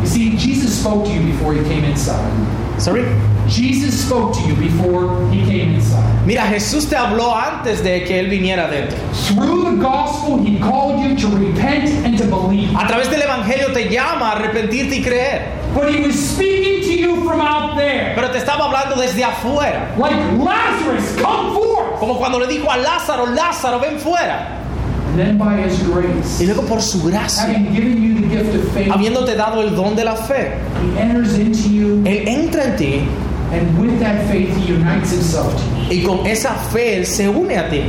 [0.00, 2.30] You see, Jesus spoke to you before he came inside.
[2.78, 3.04] Sorry.
[3.48, 6.26] Jesus spoke to you before he came inside.
[6.26, 8.98] Mira, Jesús te habló antes de que él viniera adentro.
[9.28, 12.74] Through the gospel, he called you to repent and to believe.
[12.74, 15.52] A través del Evangelio te llama a arrepentirte y creer.
[15.74, 18.14] But he was speaking to you from out there.
[18.16, 19.94] Pero te estaba hablando desde afuera.
[19.96, 22.00] Like Lazarus, come forth.
[22.00, 24.62] Como cuando le dijo a Lázaro, Lázaro, ven fuera.
[25.08, 28.54] And then by his grace, Y luego por su gracia, having given you the gift
[28.54, 32.64] of faith, habiéndote dado el don de la fe, he enters into you, Él entra
[32.64, 33.08] en ti
[33.52, 36.00] and with that faith, he unites himself to you.
[36.02, 37.80] y con esa fe Él se une a ti.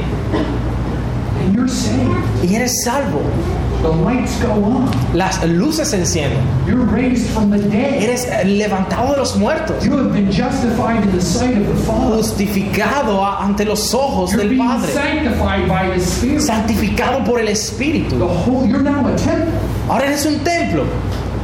[1.40, 2.44] And you're saved.
[2.44, 3.22] Y eres salvo.
[3.84, 4.90] The lights go on.
[5.16, 6.40] Las luces se encienden.
[6.68, 8.02] You're raised from the dead.
[8.02, 9.86] Eres levantado de los muertos.
[9.86, 12.18] You have been justified in the sight of the Father.
[12.18, 14.92] Justificado ante los ojos You're del being Padre.
[14.94, 16.42] sanctified by the Spirit.
[16.42, 18.20] Santificado por el The Espíritu.
[18.20, 19.54] whole you're now a temple,
[19.90, 20.84] Ahora eres un templo.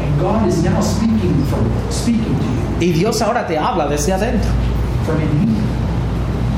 [0.01, 2.35] and God is now speaking from speaking
[2.79, 4.49] Y Dios ahora te habla desde adentro.
[5.05, 5.61] from in here,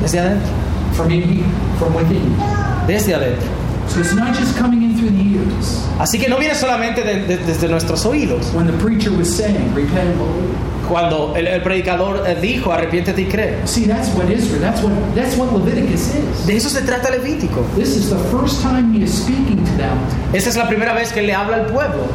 [0.01, 0.47] Desde adentro.
[0.93, 1.45] from in here,
[1.80, 2.88] from within you.
[2.88, 3.47] Desde adentro.
[3.88, 5.84] So it's not just coming in through the ears.
[5.99, 8.51] Así que no viene solamente de- de- desde nuestros oídos.
[8.54, 10.56] When the preacher was saying, "Repent and believe,"
[10.89, 13.56] Cuando el, el predicador eh, dijo, arrepiéntete y cree.
[13.65, 14.60] see that's what Israel.
[14.62, 16.45] That's what that's what Leviticus is.
[16.47, 17.63] De eso se trata Levítico.
[17.75, 19.97] This is the first time he is speaking to them,
[20.34, 22.08] Esa es la primera vez que le habla al pueblo,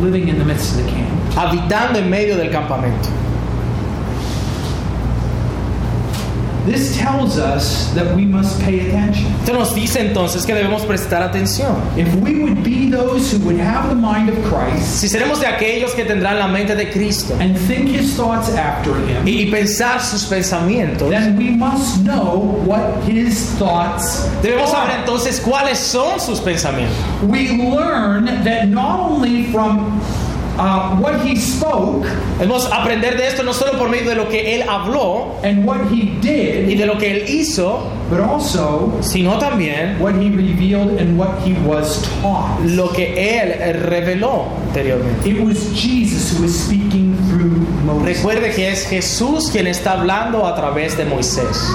[0.00, 1.08] living in the midst of the camp.
[1.36, 3.08] Habitando en medio del campamento.
[6.64, 9.26] This tells us that we must pay attention.
[9.40, 11.74] Esto nos dice entonces que debemos prestar atención.
[11.98, 15.46] If we would be those who would have the mind of Christ Si seremos de
[15.46, 19.50] aquellos que tendrán la mente de Cristo and think his thoughts after him, y, y
[19.50, 25.00] pensar sus pensamientos, then we must know what his thoughts debemos saber are.
[25.00, 26.96] entonces cuáles son sus pensamientos.
[27.22, 30.00] We learn that not only from
[30.58, 32.06] uh, what he spoke
[32.38, 35.80] Debemos aprender de esto no solo por medio de lo que Él habló and what
[35.90, 40.98] he y did, de lo que Él hizo, but also sino también what he revealed
[41.00, 42.60] and what he was taught.
[42.64, 45.28] lo que Él reveló anteriormente.
[45.28, 48.18] It was Jesus who was speaking through Moses.
[48.18, 51.70] Recuerde que es Jesús quien está hablando a través de Moisés.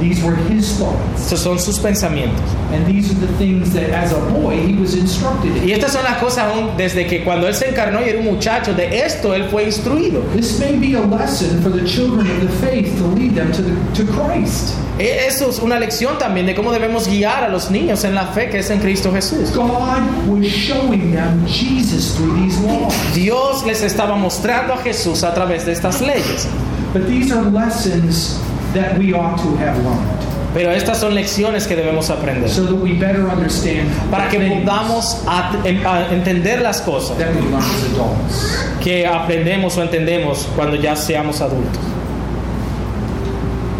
[0.00, 1.22] These were his thoughts.
[1.24, 2.40] Estos son sus pensamientos.
[2.72, 5.68] And these are the things that as a boy he was instructed in.
[5.68, 8.24] Y estas son las cosas aún desde que cuando Él se encarnó y era un
[8.26, 10.22] muchacho, de esto Él fue instruido.
[10.34, 13.62] This may be a lesson for the children of the faith to lead them to,
[13.62, 14.74] the, to Christ.
[14.98, 18.26] E- Eso es una lección también de cómo debemos guiar a los niños en la
[18.28, 19.50] fe que es en Cristo Jesús.
[19.54, 22.94] God was showing them Jesus through these laws.
[23.14, 26.46] Dios les estaba mostrando a Jesús a través de estas leyes.
[26.92, 28.38] But these are lessons
[28.74, 30.20] that we ought to have learned
[30.52, 35.22] Pero estas son lecciones que debemos aprender so that we better understand para que podamos
[35.28, 38.58] a- em- a entender las cosas that we learn as adults.
[38.80, 41.78] que aprendemos o entendemos cuando ya seamos adultos.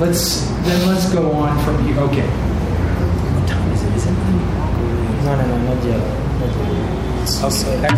[0.01, 1.99] Let's then let's go on from here.
[2.05, 2.23] Okay.
[5.25, 5.99] No, no, no, no llega.
[5.99, 7.89] No llega.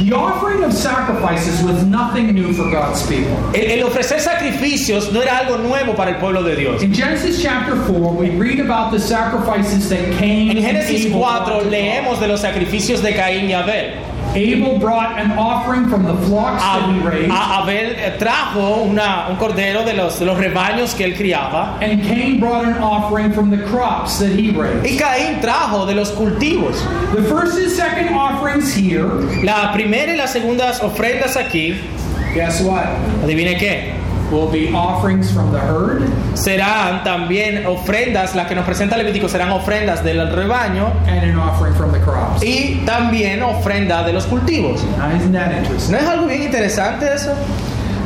[0.00, 3.32] The offering of sacrifices was nothing new for God's people.
[3.54, 6.82] El, el ofrecer sacrificios no era algo nuevo para el pueblo de Dios.
[6.82, 11.12] In Genesis chapter 4, we read about the sacrifices that Cain En and Génesis Abel
[11.12, 11.72] 4 brought to God.
[11.72, 13.94] leemos de los sacrificios de Caín y Abel.
[14.34, 19.36] Abel brought an offering from the flocks that he raised, Abel eh, trajo una- un
[19.36, 23.50] cordero de los, de los rebaños que él criaba and Cain brought an offering from
[23.50, 24.84] the crops that he raised.
[24.84, 26.76] y Caín trajo de los cultivos.
[27.14, 29.06] The first and second offerings here,
[29.44, 31.76] La primera y las segundas ofrendas aquí,
[32.34, 32.86] guess what?
[33.22, 33.92] adivine qué,
[34.34, 36.02] Will be offerings from the herd
[36.34, 41.72] serán también ofrendas, las que nos presenta Levítico serán ofrendas del rebaño and an offering
[41.74, 42.42] from the crops.
[42.42, 44.82] y también ofrenda de los cultivos.
[44.98, 45.92] Now, isn't that interesting?
[45.92, 47.32] ¿No es algo bien interesante eso?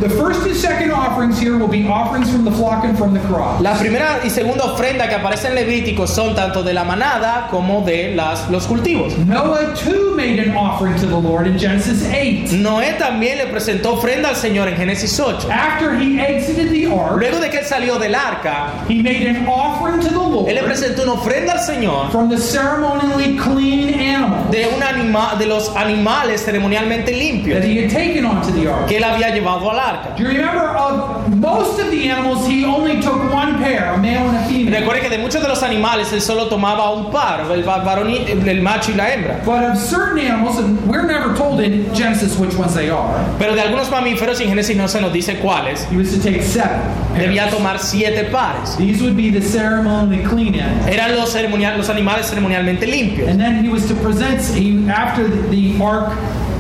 [0.00, 3.20] The first and second offerings here will be offerings from the flock and from the
[3.26, 3.60] crops.
[3.60, 7.82] La primera y segunda ofrenda que aparece en Levítico son tanto de la manada como
[7.84, 9.18] de las, los cultivos.
[9.18, 12.52] Noah too made an offering to the Lord in Genesis 8.
[12.58, 15.50] Noé también le presentó ofrenda al Señor en Génesis 8.
[15.50, 19.48] After he exited the ark, Luego de que él salió del arca, he made an
[19.48, 23.88] offering to the él le Lord presentó una ofrenda al Señor from the ceremonially clean
[23.98, 28.68] animal de, un anima, de los animales ceremonialmente limpios that he had taken onto the
[28.68, 28.86] ark.
[28.86, 29.87] que él había llevado al arca.
[30.16, 34.28] Do you remember of most of the animals he only took one pair, a male
[34.28, 34.80] and a female.
[34.80, 38.10] Recuerde que de muchos de los animales él solo tomaba un par, el va- varón
[38.10, 39.40] y- el macho y la hembra.
[39.44, 43.54] But of certain animals, and we're never told in Genesis which ones they are, Pero
[43.54, 46.80] de algunos mamíferos, en Génesis no se nos dice cuáles, he was to take seven.
[47.16, 48.76] debía tomar siete pares.
[48.76, 50.86] These would be the ceremonially clean animals.
[50.88, 53.28] Eran los, ceremonial, los animales ceremonialmente limpios.
[53.28, 56.12] And then he was to present, he, after the, the ark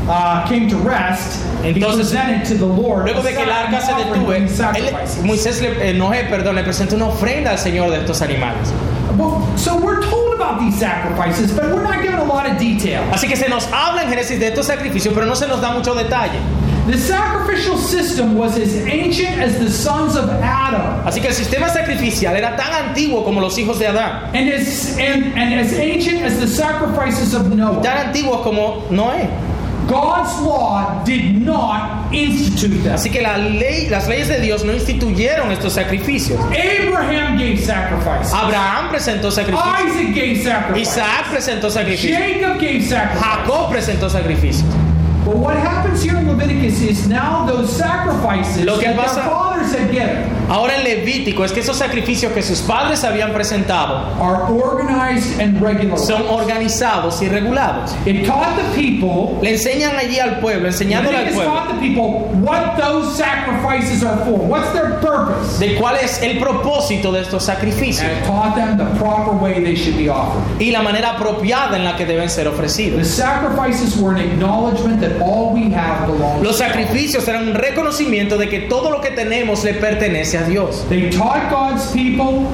[0.08, 3.80] uh, came to rest, he Entonces, presented to the Lord Luego de que el arca
[3.80, 5.24] se these él-.
[5.24, 8.72] Moisés, le, eh, Noé, perdón, le presentó una ofrenda al Señor de estos animales.
[9.16, 13.02] Well, so we're told about these sacrifices, but we're not given a lot of detail.
[13.12, 15.72] Así que se nos habla en Génesis de estos sacrificios, pero no se nos da
[15.72, 16.38] mucho detalle.
[16.86, 21.68] The sacrificial system was as ancient as the sons of Adam, Así que el sistema
[21.68, 26.22] sacrificial era tan antiguo como los hijos de Adán, and as, and, and as ancient
[26.22, 27.82] as the sacrifices of Noah.
[27.82, 29.28] tan antiguos como Noé.
[29.88, 32.94] God's law did not institute them.
[32.94, 36.38] Así que la ley, las leyes de Dios no instituyeron estos sacrificios.
[36.38, 38.32] Abraham gave sacrifice.
[38.34, 39.66] Abraham presentó sacrificios.
[39.80, 40.82] Isaac gave sacrifice.
[40.82, 42.18] Isaac presentó sacrificios.
[42.18, 43.24] Jacob gave sacrifice.
[43.24, 44.87] Jacob presentó sacrificios.
[45.24, 49.22] But what happens here in Leviticus is now those sacrifices Lo que that their pasa-
[49.28, 53.96] fathers had given Ahora en Levítico es que esos sacrificios que sus padres habían presentado
[54.18, 56.06] are organized and regularized.
[56.06, 57.92] son organizados y regulados.
[58.06, 61.80] it taught the people, Le enseñan allí al pueblo, enseñándole al Leviticus pueblo taught the
[61.86, 64.38] people what those sacrifices are for.
[64.38, 65.58] What's their purpose?
[65.58, 69.62] de cuál es el propósito de estos sacrificios And it taught them the proper way
[69.62, 70.40] they should be offered.
[70.62, 73.06] y la manera apropiada en la que deben ser The ofrecidos.
[73.06, 78.48] sacrifices were an acknowledgement that all we have belongs Los sacrificios eran un reconocimiento de
[78.48, 80.84] que todo lo que tenemos le pertenece a Dios.
[80.88, 82.46] They taught God's people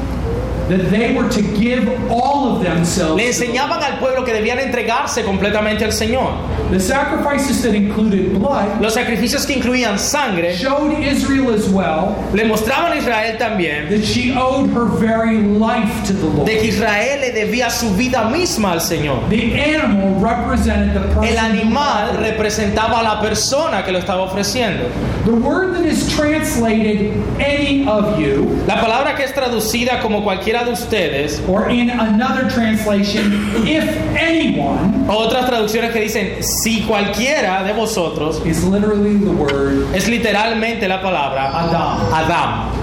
[0.69, 3.17] that they were to give all of themselves.
[3.17, 6.35] Le enseñaban al pueblo que debían entregarse completamente al Señor.
[6.71, 12.45] The sacrifices that included blood Los sacrificios que incluían sangre showed Israel as well le
[12.45, 16.47] mostraban a Israel también that she owed her very life to the Lord.
[16.47, 19.29] de que Israel le debía su vida misma al Señor.
[19.29, 21.25] The animal represented the person.
[21.25, 24.89] El animal representaba a la persona que lo estaba ofreciendo.
[25.27, 30.25] The word that is translated any of you, La palabra que es traducida como
[30.55, 33.33] cualquiera de ustedes, or in another translation,
[33.67, 33.85] if
[34.17, 40.89] anyone, otras traducciones que dicen si cualquiera de vosotros, is literally the word es literalmente
[40.89, 42.15] la palabra Adam.
[42.15, 42.81] Adam.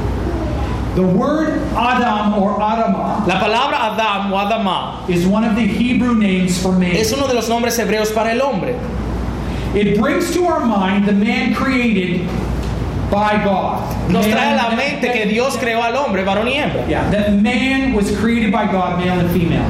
[0.96, 6.16] The word Adam or Adama La palabra Adam o Adama is one of the Hebrew
[6.16, 6.96] names for man.
[6.98, 8.76] es uno de los nombres hebreos para el hombre.
[9.74, 12.28] It brings to our mind the man created
[13.12, 14.10] by God.
[14.10, 16.88] Nos trae a la mente que Dios creó al hombre, varón y hembra.
[16.88, 19.62] Yeah, that man was created by God, male and female.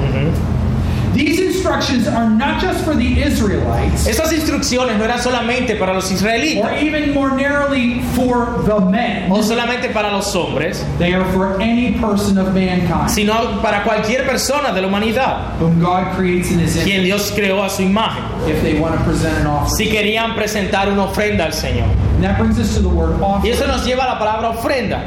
[1.13, 6.09] These instructions are not just for the Israelites, Estas instrucciones no eran solamente para los
[6.09, 9.29] israelitas or even more narrowly for the men.
[9.29, 14.25] o solamente para los hombres, They are for any person of mankind sino para cualquier
[14.25, 17.83] persona de la humanidad, whom God creates in his image quien Dios creó a su
[17.83, 19.75] imagen, if they want to present an offering.
[19.75, 21.87] si querían presentar una ofrenda al Señor.
[22.21, 23.51] And that brings us to the word Y offering.
[23.53, 25.01] eso nos lleva a la palabra ofrenda.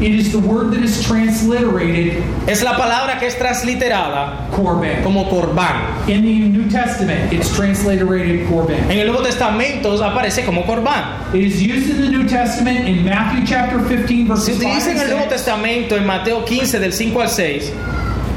[0.00, 5.02] It is the word that is transliterated Es la palabra que es transliterada korban.
[5.04, 6.08] como corbán.
[6.08, 8.90] In the New Testament, it's transliterated korban.
[8.90, 11.34] En el Nuevo Testamento aparece como corbán.
[11.34, 14.90] It is used in the New Testament in Matthew chapter 15 Se verses 5 utiliza
[14.90, 17.72] en el Nuevo 6, Testamento en Mateo 15 del 5 al 6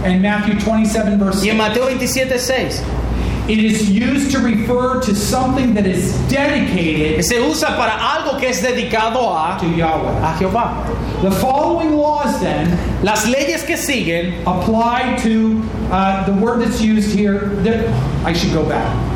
[0.06, 1.58] and Matthew 27 verse y en 6.
[1.58, 2.84] Mateo 27 6.
[3.50, 8.48] It is used to refer to something that is dedicated Se usa para algo que
[8.48, 10.18] es dedicado a, to Yahweh.
[10.22, 11.22] a Jehová.
[11.22, 12.72] The following laws then
[13.04, 17.50] Las leyes que siguen apply to uh, the word that's used here.
[17.64, 17.86] That,
[18.26, 19.14] I should go back.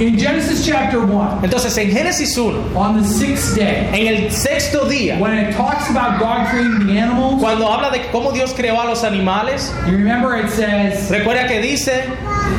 [0.00, 4.86] In Genesis chapter 1, Entonces en Génesis 1, on the sixth day, en el sexto
[4.88, 8.82] día, when it talks about God creating the animals, cuando habla de cómo Dios creó
[8.82, 12.04] a los animales, you remember it says, recuerda que dice,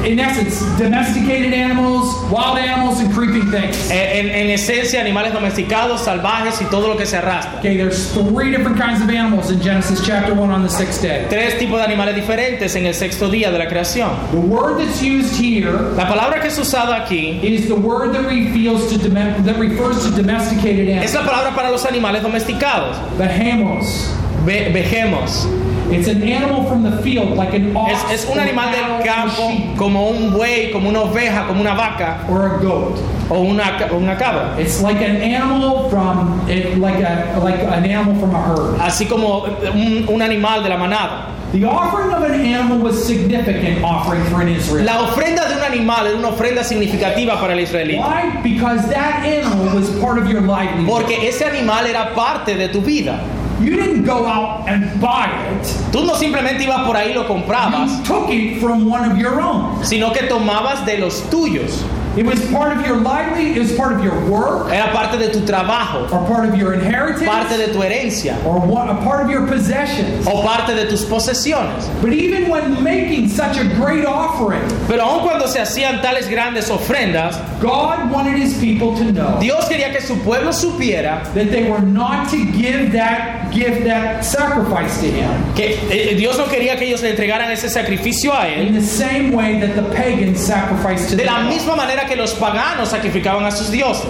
[0.06, 3.90] in essence, domesticated animals, wild animals, and creeping things.
[3.92, 7.60] eh, en, en esencia, animales domesticados, salvajes y todo lo que se arrastra.
[7.60, 11.26] Okay, there's three different kinds of animals in Genesis chapter 1 on the sixth day.
[11.30, 14.10] Tres tipos de animales diferentes en el sexto día de la creación.
[14.32, 18.24] The word that's used here La palabra que es usada aquí is the word that
[18.26, 21.14] refers to, that refers to domesticated es animals.
[21.14, 22.98] la palabra para los animales domesticados.
[23.18, 24.10] Behemos.
[24.46, 25.48] Ve- vejemos.
[25.92, 29.52] It's an animal from the field, like an ox, Es, es un animal del campo,
[29.78, 32.98] como un buey, como una oveja, como una vaca or a goat.
[33.30, 34.56] o una, una cabra.
[34.60, 38.80] It's like an animal from it, like a like an animal from a herd.
[38.80, 41.28] Así como un, un animal de la manada.
[41.52, 44.86] The offering of an animal was significant offering for an Israel.
[44.86, 48.00] La ofrenda de un animal era una ofrenda significativa para el israelita.
[48.08, 48.42] Why?
[48.42, 50.88] Because that animal was part of your livelihood.
[50.88, 53.20] Porque ese animal era parte de tu vida.
[53.62, 55.64] You didn't go out and buy it.
[55.92, 59.18] Tú no simplemente ibas por ahí y lo comprabas, You took it from one of
[59.18, 59.84] your own.
[59.86, 61.84] sino que tomabas de los tuyos.
[62.18, 63.56] It was part of your livelihood.
[63.56, 66.74] It was part of your work, Era parte de tu trabajo, or part of your
[66.74, 70.28] inheritance, parte de tu herencia or what, a part of your possessions.
[70.28, 71.88] o parte de tus posesiones.
[72.02, 76.70] But even when making such a great offering, Pero aun cuando se hacían tales grandes
[76.70, 81.70] ofrendas, God wanted His people to know Dios quería que su pueblo supiera that they
[81.70, 86.76] were not to give that gift, that sacrifice to Him, que eh, Dios no quería
[86.78, 88.68] que ellos le entregaran ese sacrificio a él.
[88.68, 92.34] in the same way that the pagans sacrificed to de la misma manera que los
[92.34, 94.10] paganos sacrificaban a sus dioses,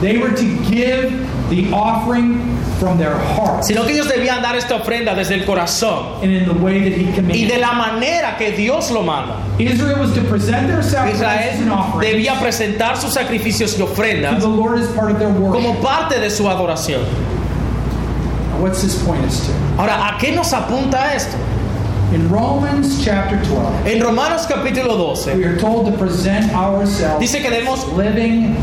[0.00, 1.12] They were to give
[1.48, 3.14] the offering from their
[3.62, 6.98] sino que ellos debían dar esta ofrenda desde el corazón and in the way that
[6.98, 7.60] He y de commanded.
[7.60, 9.36] la manera que Dios lo manda.
[9.60, 14.40] Israel was to present their sacrifices and offerings debía presentar sus sacrificios y to ofrendas
[14.40, 17.02] the Lord as part of their como parte de su adoración.
[18.60, 19.52] What's this point us to?
[19.78, 21.36] Ahora, ¿a qué nos apunta esto?
[22.12, 27.40] In Romans chapter 12, En Romanos capítulo 12 we are told to present ourselves dice
[27.40, 28.54] que debemos living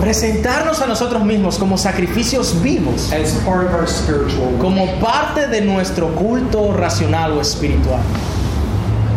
[0.00, 4.60] presentarnos a nosotros mismos como sacrificios vivos, as part of our spiritual work.
[4.60, 8.00] como parte de nuestro culto racional o espiritual.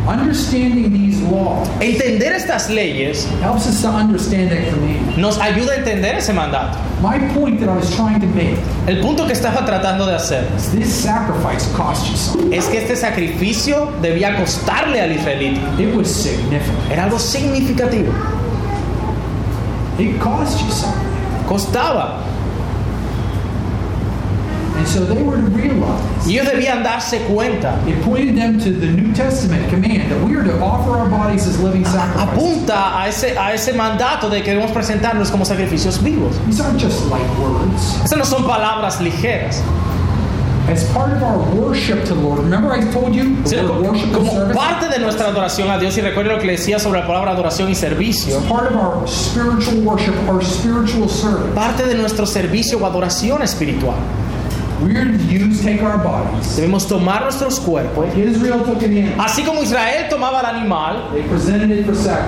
[0.07, 1.06] Understanding these laws
[1.79, 5.17] Entender estas leyes helps us to understand that command.
[5.17, 6.77] nos ayuda a entender ese mandato.
[7.01, 10.45] My point that I was trying to make El punto que estaba tratando de hacer
[10.57, 12.53] is this sacrifice cost you something.
[12.53, 15.61] es que este sacrificio debía costarle al israelita.
[15.79, 16.91] It was significant.
[16.91, 18.11] Era algo significativo.
[19.99, 21.45] It cost you something.
[21.47, 22.23] Costaba.
[24.87, 27.75] So they were to realize Y ellos debían darse cuenta.
[27.87, 31.45] it pointed them to the New Testament command that we are to offer our bodies
[31.45, 32.33] as living sacrifices.
[32.33, 36.35] Apunta a ese, a ese mandato de que debemos presentarnos como sacrificios vivos.
[36.45, 37.99] These aren't just light words.
[38.05, 39.61] Esas no son palabras ligeras.
[40.69, 44.11] As part of our worship to the Lord, remember I told you the Sí, worship
[44.13, 44.53] Como service?
[44.57, 47.69] parte de nuestra adoración a Dios, y recuerdo lo que decía sobre la palabra adoración
[47.69, 51.53] y servicio, part of our spiritual worship, our spiritual service.
[51.55, 53.95] parte de nuestro servicio o adoración espiritual.
[56.55, 58.05] Debemos tomar nuestros cuerpos,
[59.17, 61.09] así como Israel tomaba el animal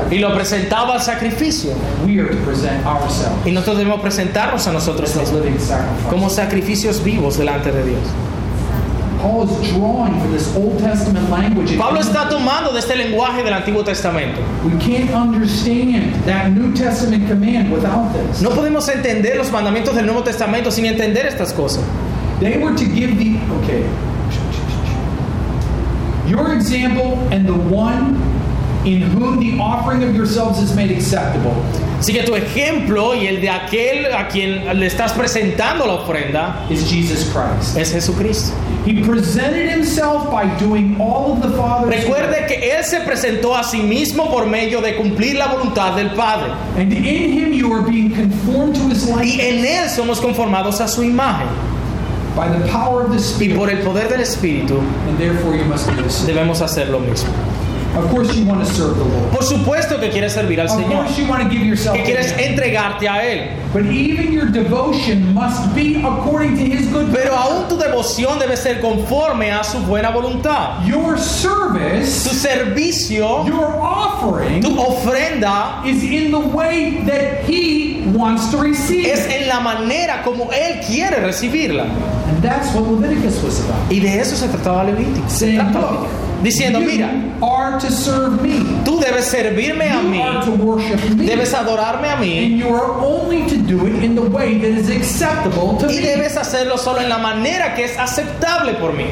[0.10, 1.72] y lo presentaba al sacrificio.
[2.06, 5.72] We are to present ourselves Y nosotros debemos presentarnos a nosotros mismos
[6.10, 8.02] como sacrificios vivos delante de Dios.
[9.22, 11.78] Paul is drawing from this Old Testament language.
[11.78, 14.39] Pablo está tomando de este lenguaje del Antiguo Testamento.
[18.41, 21.84] No podemos entender los mandamientos del Nuevo Testamento sin entender estas cosas.
[22.40, 23.84] They were to give the okay.
[26.28, 28.16] Your example and the one
[28.86, 31.54] in whom the offering of yourselves is made acceptable
[32.00, 36.66] Así que tu ejemplo y el de aquel a quien le estás presentando la ofrenda
[36.70, 37.76] is Jesus Christ.
[37.76, 38.54] es Jesucristo.
[38.86, 41.94] He presented himself by doing all of the Father's.
[41.94, 46.12] Recuerde que Él se presentó a sí mismo por medio de cumplir la voluntad del
[46.12, 46.54] Padre.
[46.78, 50.80] and in him you are being conformed to his Y likeness en Él somos conformados
[50.80, 51.50] a su imagen.
[52.36, 55.65] By the power of the Y Spirit, por el poder del Espíritu and therefore you
[55.65, 56.27] must do the same.
[56.36, 57.30] debemos hacer lo mismo.
[57.97, 59.32] Of course, you want to serve the Lord.
[59.32, 61.05] Por supuesto que quieres servir al Of Señor.
[61.05, 62.51] course, you want to give yourself Que quieres Him.
[62.51, 63.49] entregarte a Él.
[63.73, 68.55] But even your devotion must be according to His good Pero aún tu devoción debe
[68.57, 70.86] ser conforme a su buena voluntad.
[70.86, 78.49] Your Tu service, servicio, your offering, tu ofrenda is in the way that He wants
[78.51, 79.05] to receive.
[79.12, 81.84] es en la manera como Él quiere recibirla.
[81.84, 83.91] And that's what Leviticus was about.
[83.91, 85.28] Y de eso se trataba Levítico.
[85.30, 86.07] Se Saying, look.
[86.43, 88.64] Diciendo, mira, you are to serve me.
[88.86, 91.26] tú debes servirme a mí, are to worship me.
[91.26, 94.70] debes adorarme a mí And you are only to do it in the way that
[94.70, 96.01] is acceptable to y me.
[96.01, 99.03] debes hacerlo solo en la manera que es aceptable por mí.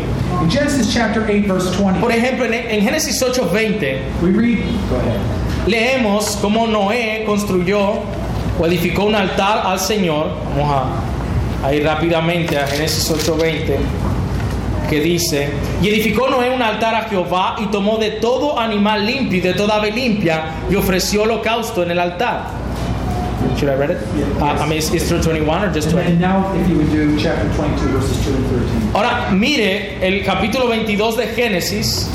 [0.41, 4.95] In Genesis chapter 8, verse 20, Por ejemplo, en, en Génesis 8:20 we read, go
[4.95, 5.19] ahead.
[5.67, 8.03] leemos cómo Noé construyó
[8.59, 10.27] o edificó un altar al Señor.
[10.57, 10.73] Vamos
[11.63, 13.77] a, a ir rápidamente a Génesis 8:20
[14.89, 15.49] que dice,
[15.81, 19.53] y edificó Noé un altar a Jehová y tomó de todo animal limpio y de
[19.53, 22.43] toda ave limpia y ofreció holocausto en el altar.
[23.57, 23.97] Should I read it?
[24.39, 26.09] Uh, I mean, is, is through 21 or just And 20?
[26.11, 28.91] then now, if you would do chapter 22, verses 2 and 13.
[28.95, 32.09] Ahora, mire el capítulo 22 de Génesis,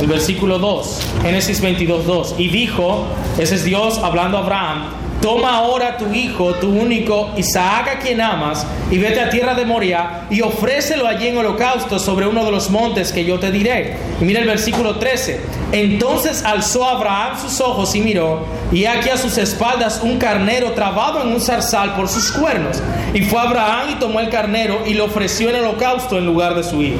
[0.00, 2.34] el versículo 2, Génesis 22, 2.
[2.38, 3.06] Y dijo,
[3.38, 4.82] ese es Dios hablando a Abraham,
[5.20, 9.64] toma ahora tu hijo, tu único, Isaac a quien amas, y vete a tierra de
[9.64, 13.96] Moria y ofrécelo allí en holocausto sobre uno de los montes que yo te diré.
[14.20, 15.40] Y mira el versículo 13.
[15.70, 21.22] Entonces alzó Abraham sus ojos y miró, y aquí a sus espaldas un carnero trabado
[21.22, 22.82] en un zarzal por sus cuernos.
[23.14, 26.64] Y fue Abraham y tomó el carnero y lo ofreció en holocausto en lugar de
[26.64, 26.98] su hijo.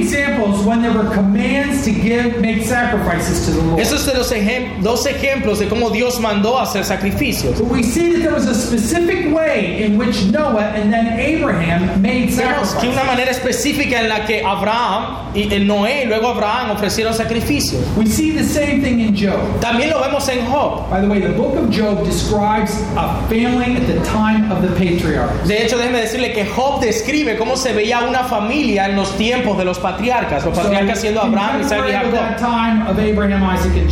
[0.00, 3.80] Examples when there were commands to give, make sacrifices to the Lord.
[3.80, 7.58] Esos son los ejem- dos ejemplos de cómo Dios mandó hacer sacrificios.
[7.58, 12.00] But we see that there was a specific way in which Noah and then Abraham
[12.02, 13.06] made Vemos que una sacrifices.
[13.06, 17.80] manera específica en la que Abraham y el Noé y luego Abraham ofrecieron sacrificios.
[17.96, 19.38] We see the same thing in Job.
[19.60, 20.88] También lo vemos en Job.
[20.90, 24.68] By the way, the book of Job describes a family at the time of the
[24.68, 25.46] patriarchs.
[25.48, 29.58] De hecho, déjeme decirle que Job describe cómo se veía una familia en los tiempos
[29.58, 32.14] de los patriarcas, los patriarcas siendo Abraham, Isaac y Jacob.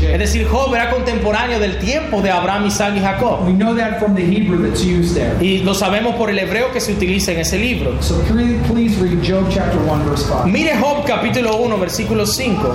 [0.01, 3.47] Es decir, Job era contemporáneo del tiempo de Abraham, Isaac y Jacob.
[3.47, 5.36] We know that from the Hebrew that's used there.
[5.45, 8.03] Y lo sabemos por el hebreo que se utiliza en ese libro.
[8.03, 10.47] So please, please read Job chapter 1, verse 5.
[10.47, 12.74] Mire Job capítulo 1, versículo 5.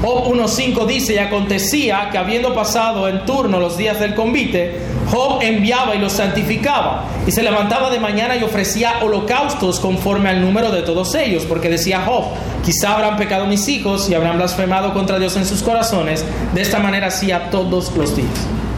[0.00, 5.38] Job 1.5 dice, y acontecía que habiendo pasado en turno los días del convite, Job
[5.40, 10.70] enviaba y los santificaba, y se levantaba de mañana y ofrecía holocaustos conforme al número
[10.70, 12.24] de todos ellos, porque decía Job,
[12.64, 16.78] quizá habrán pecado mis hijos y habrán blasfemado contra Dios en sus corazones, de esta
[16.78, 18.28] manera hacía todos los días.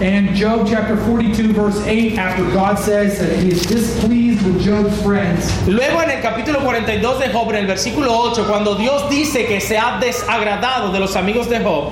[0.00, 4.96] And Job chapter 42, verse 8, after God says that he is displeased with Job's
[5.02, 9.44] friends, Luego en el capítulo 42 de Job, en el versículo 8, cuando Dios dice
[9.44, 11.90] que se ha desagradado de los amigos de Job,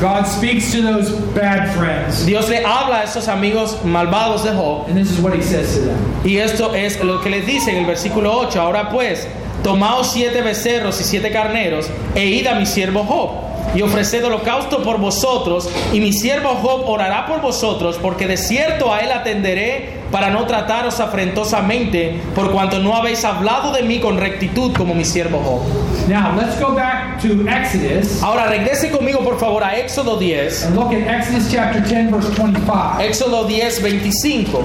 [0.00, 2.24] God speaks to those bad friends.
[2.24, 4.88] Dios le habla a esos amigos malvados de Job.
[4.88, 5.98] And this is what he says to them.
[6.24, 8.60] Y esto es lo que les dice en el versículo 8.
[8.60, 9.26] Ahora pues,
[9.62, 14.82] tomaos siete becerros y siete carneros e id a mi siervo Job y ofreced holocausto
[14.82, 19.99] por vosotros, y mi siervo Job orará por vosotros, porque de cierto a él atenderé
[20.10, 25.04] para no trataros afrentosamente, por cuanto no habéis hablado de mí con rectitud como mi
[25.04, 25.62] siervo Job.
[26.08, 30.76] Now, let's go back to Exodus Ahora regrese conmigo por favor a Éxodo 10, and
[30.76, 33.00] look at Exodus chapter 10, verse 25.
[33.00, 34.62] Éxodo 10, 25.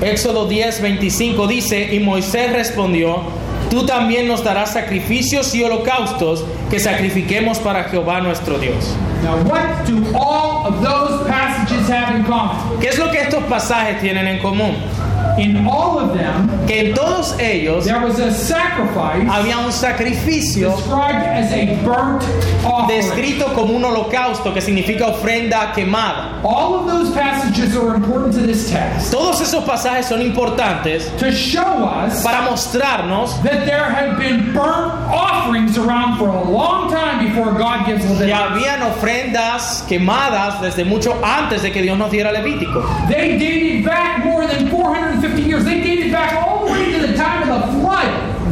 [0.00, 3.22] Éxodo 10, 25 dice, y Moisés respondió,
[3.70, 8.94] tú también nos darás sacrificios y holocaustos que sacrifiquemos para Jehová nuestro Dios.
[9.22, 12.56] Now, what do all of those passages have in common?
[12.80, 14.76] ¿Qué es lo que estos pasajes tienen en común?
[15.38, 20.70] In all of them, Que en todos ellos there was a sacrifice había un sacrificio
[20.74, 22.22] described as a burnt
[22.64, 23.00] offering.
[23.00, 26.40] descrito como un holocausto, que significa ofrenda quemada.
[26.42, 31.30] All of those passages are important to this text Todos esos pasajes son importantes to
[31.32, 37.24] show us para mostrarnos that there had been burnt offerings around for a long time
[37.26, 42.32] before God gives que habían ofrendas quemadas desde mucho antes de que Dios nos diera
[42.32, 42.82] Levítico.
[43.08, 45.25] They dated back more than 450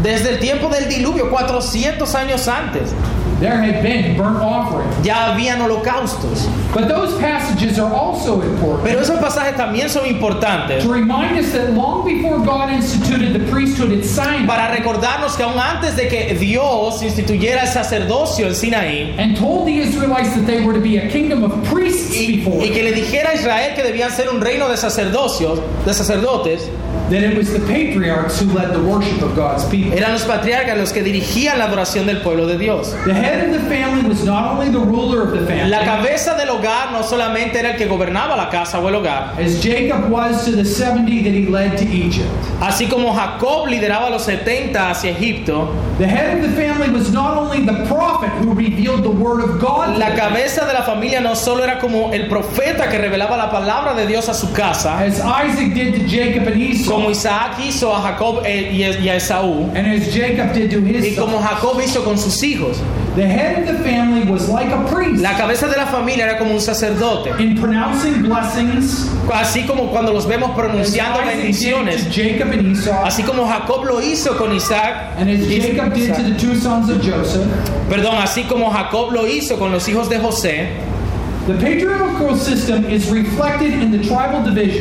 [0.03, 2.93] Desde el tiempo del diluvio, 400 años antes,
[3.41, 5.05] There had been burnt offerings.
[5.05, 6.47] ya habían holocaustos.
[6.72, 11.53] But those passages are also important Pero esos pasajes también son importantes to remind us
[11.53, 16.09] that long before God instituted the priesthood at Sinai para recordarnos que aún antes de
[16.09, 20.80] que Dios instituyera el sacerdocio en Sinaí and told the Israelites that they were to
[20.80, 24.11] be a kingdom of priests y, before, y que le dijera a Israel que debían
[24.11, 26.68] ser un reino de sacerdocios, de sacerdotes,
[27.11, 29.93] that it was the patriarchs who led the worship of God's people.
[29.93, 32.95] eran los patriarcas los que dirigían la adoración del pueblo de Dios.
[33.05, 36.35] The head of the family was not only the ruler of the family, La cabeza
[36.37, 40.11] del hogar no solamente era el que gobernaba la casa o el hogar, as Jacob
[40.11, 42.29] was to the 70 that he led to Egypt.
[42.61, 45.68] así como Jacob lideraba a los 70 hacia Egipto,
[45.99, 49.61] The head of the family was not only the prophet who revealed the word of
[49.61, 53.51] God, La cabeza de la familia no solo era como el profeta que revelaba la
[53.51, 57.59] palabra de Dios a su casa, as Isaac did to Jacob and Esau, como Isaac
[57.61, 61.39] hizo a Jacob eh, y a Esaú, and as Jacob did to y his como.
[61.41, 62.79] Jacob hizo con sus hijos.
[63.15, 66.37] The head of the family was like a priest La cabeza de la familia era
[66.37, 72.11] como un sacerdote, in pronouncing blessings, así como cuando los vemos as pronunciando bendiciones, to
[72.11, 76.23] Jacob and Esau, así como Jacob lo hizo con Isaac, and as Jacob did to
[76.25, 77.47] the two sons of Joseph.
[77.89, 80.69] perdón, así como Jacob lo hizo con los hijos de José.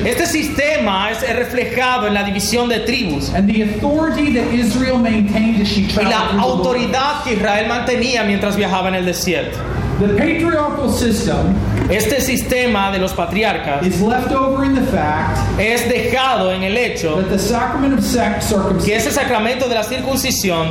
[0.06, 5.62] Este sistema es reflejado en la división de tribus and the authority that Israel maintained
[5.62, 9.58] as she y la autoridad que Israel mantenía mientras viajaba en el desierto.
[10.00, 11.54] The patriarchal system
[11.90, 16.78] Este sistema de los patriarcas is left over in the fact es dejado en el
[16.78, 20.68] hecho that the sacrament of que circumcision ese sacramento de la circuncisión,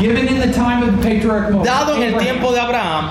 [0.00, 3.10] given in the time of the patriarch Moses dado en el tiempo de Abraham,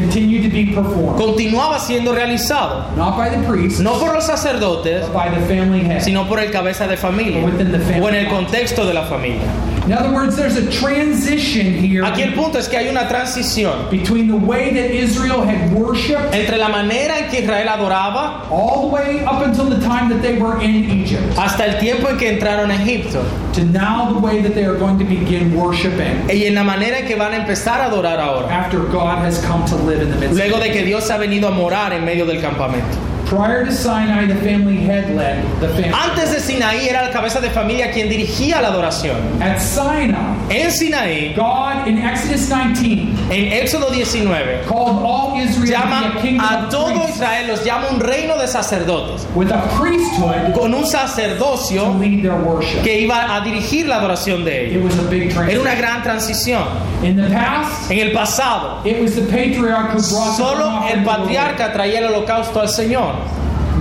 [0.00, 5.06] continued to be performed continuaba siendo realizado, not by the priests no por los sacerdotes,
[5.06, 6.00] but by the family head.
[6.02, 8.00] sino por el cabeza de familia Within the family.
[8.00, 9.42] o en el contexto de la familia.
[9.86, 13.88] In other words, there's a transition here Aquí el punto es que hay una transición
[13.88, 18.88] between the way that Israel had worshipped entre la manera en que Israel adoraba all
[18.88, 22.18] the way up until the time that they were in Egypt hasta el tiempo en
[22.18, 23.24] que entraron a Egipto.
[23.52, 26.98] to now the way that they are going to begin worshiping y en la manera
[26.98, 30.10] en que van a empezar a adorar ahora, after God has come to live in
[30.10, 33.15] the midst luego de que Dios ha venido a morar en medio del campamento.
[33.26, 35.90] Prior to Sinai, the family head led the family.
[35.92, 39.16] Antes de Sinaí era la cabeza de familia quien dirigía la adoración.
[39.42, 45.66] At Sinai, En Sinaí, God in Exodus 19 en Éxodo 19, called all Israel to
[45.66, 50.54] llama a kingdom a todo Israel, los llama un reino de sacerdotes, with a priesthood
[50.54, 52.84] con un to sacerdocio lead their worship.
[52.84, 54.84] que iba a dirigir la adoración de It ellos.
[54.84, 56.62] was a big Era una gran transición.
[57.02, 60.98] In the past, En el pasado, it was the patriarch who brought solo el to
[61.00, 61.04] the Lord.
[61.04, 63.15] patriarca traía el holocausto al Señor.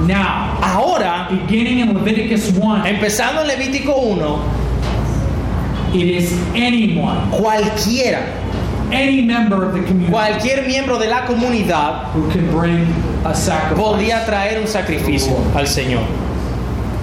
[0.08, 4.40] Now, Ahora, beginning in Leviticus 1, empezando en Levítico 1,
[5.94, 8.20] it is anyone, cualquiera,
[8.92, 12.86] any member of the community cualquier miembro de la comunidad who can bring
[13.26, 13.82] a sacrifice.
[13.82, 16.04] podía traer un sacrificio al Señor.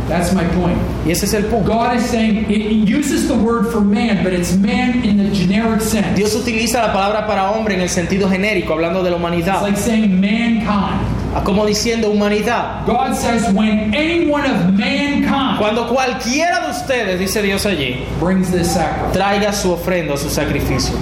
[0.09, 0.79] That's my point.
[1.07, 1.73] Y ese es el punto.
[1.73, 5.81] God is saying it uses the word for man, but it's man in the generic
[5.81, 6.17] sense.
[6.17, 9.63] Dios utiliza la palabra para hombre en el sentido genérico, hablando de la It's humanidad,
[9.63, 11.01] like saying mankind.
[11.41, 12.85] Como diciendo humanidad.
[12.87, 18.73] God says when anyone of mankind Cuando cualquiera de ustedes, dice Dios allí, brings this
[18.73, 19.13] sacrifice.
[19.13, 20.95] traiga su ofrenda, su sacrificio.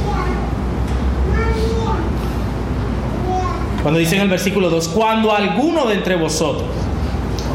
[3.82, 6.68] Cuando dice en el versículo 2, cuando alguno de entre vosotros,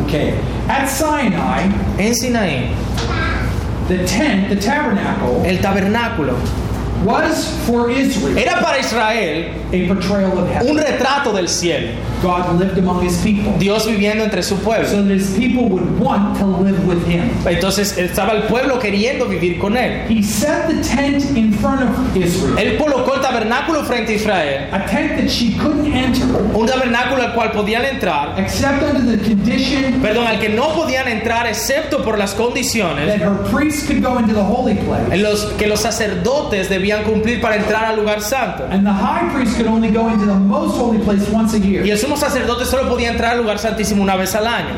[0.07, 0.37] Okay.
[0.67, 1.63] At Sinai,
[1.97, 2.75] en Sinaí,
[3.87, 6.35] the tent, the tabernacle, el tabernáculo,
[7.05, 10.69] was for Israel era para Israel a portrayal of heaven.
[10.69, 11.87] un retrato del cielo.
[12.21, 14.87] God lived among his people Dios viviendo entre su pueblo.
[14.87, 17.29] so that his people would want to live with him.
[17.45, 20.07] Entonces estaba el pueblo queriendo vivir con él.
[20.09, 24.69] He set the tent in front of Israel, Él colocó el tabernáculo frente a Israel,
[24.71, 29.23] a tent that she couldn't enter un tabernáculo al cual podían entrar, except under the
[29.23, 34.01] condition perdón, al que no podían entrar excepto por las condiciones that her priests could
[34.01, 37.97] go into the holy place en los que los sacerdotes debían cumplir para entrar al
[37.97, 38.65] lugar santo.
[38.71, 41.89] and the high priest could only go into the most holy place once a Y
[41.89, 44.75] el sumo sacerdote solo podía entrar al lugar santísimo una vez al año.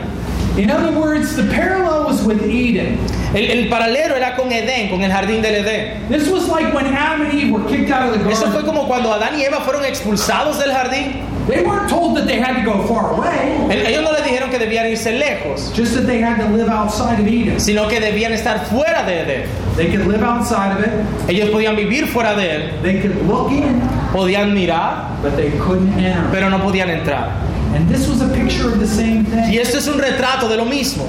[0.57, 2.97] In other words, the parallel was with Eden.
[3.35, 6.07] El, el paralelo era con Edén, con el jardín del Edén.
[6.09, 8.65] This was like when Adam and Eve were kicked out of the Eso fue garden.
[8.65, 11.21] como cuando Adán y Eva fueron expulsados del jardín.
[11.47, 14.49] They weren't told that they had to go far away, El- Ellos no les dijeron
[14.49, 17.59] que debían irse lejos, just that they had to live outside of Eden.
[17.59, 19.45] sino que debían estar fuera de Edén.
[19.77, 20.91] They could live outside of it,
[21.29, 23.79] Ellos podían vivir fuera de él, they could look in,
[24.11, 26.29] podían mirar, but they couldn't enter.
[26.31, 27.31] pero no podían entrar.
[27.75, 29.59] And this was a picture of the same Y thing.
[29.59, 31.05] esto es un retrato de lo mismo.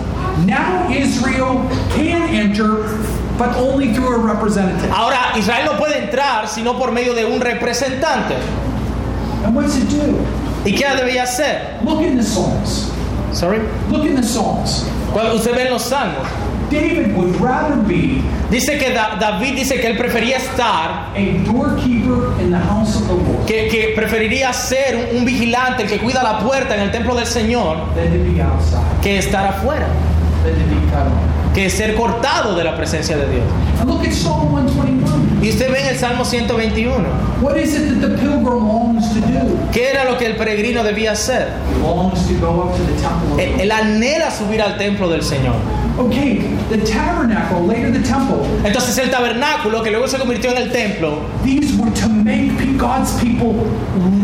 [0.47, 1.63] Now Israel
[1.97, 2.99] can enter,
[3.39, 4.91] but only through a representative.
[4.93, 8.35] Ahora, Israel no puede entrar sino por medio de un representante.
[9.49, 10.19] And what's it do?
[10.67, 11.79] ¿Y qué debía hacer?
[11.83, 12.91] Look in the Psalms.
[13.33, 13.61] Sorry.
[13.91, 14.85] Look in the Psalms.
[15.13, 16.27] Cuando usted ve en los salmos,
[16.71, 18.21] David would rather be
[18.51, 23.07] dice que Da- David dice que él prefería estar, a doorkeeper in the house of
[23.09, 26.83] the Lord que, que preferiría ser un, un vigilante el que cuida la puerta en
[26.83, 29.87] el templo del Señor, than to be outside, que estar afuera,
[30.45, 31.55] than to be cut off.
[31.55, 33.45] que ser cortado de la presencia de Dios.
[33.81, 34.98] And look at Psalm 121.
[35.41, 37.07] Y usted ve en el Salmo 121,
[37.41, 39.57] What is it that the pilgrim longs to do?
[39.73, 41.49] ¿qué era lo que el peregrino debía hacer?
[41.71, 44.77] He longs to go up to the temple of the Él, él anhela subir al
[44.77, 45.55] templo del Señor.
[45.99, 50.71] Okay, the tabernacle, later the temple, Entonces el tabernáculo, que luego se convirtió en el
[50.71, 53.55] templo, these were to make God's people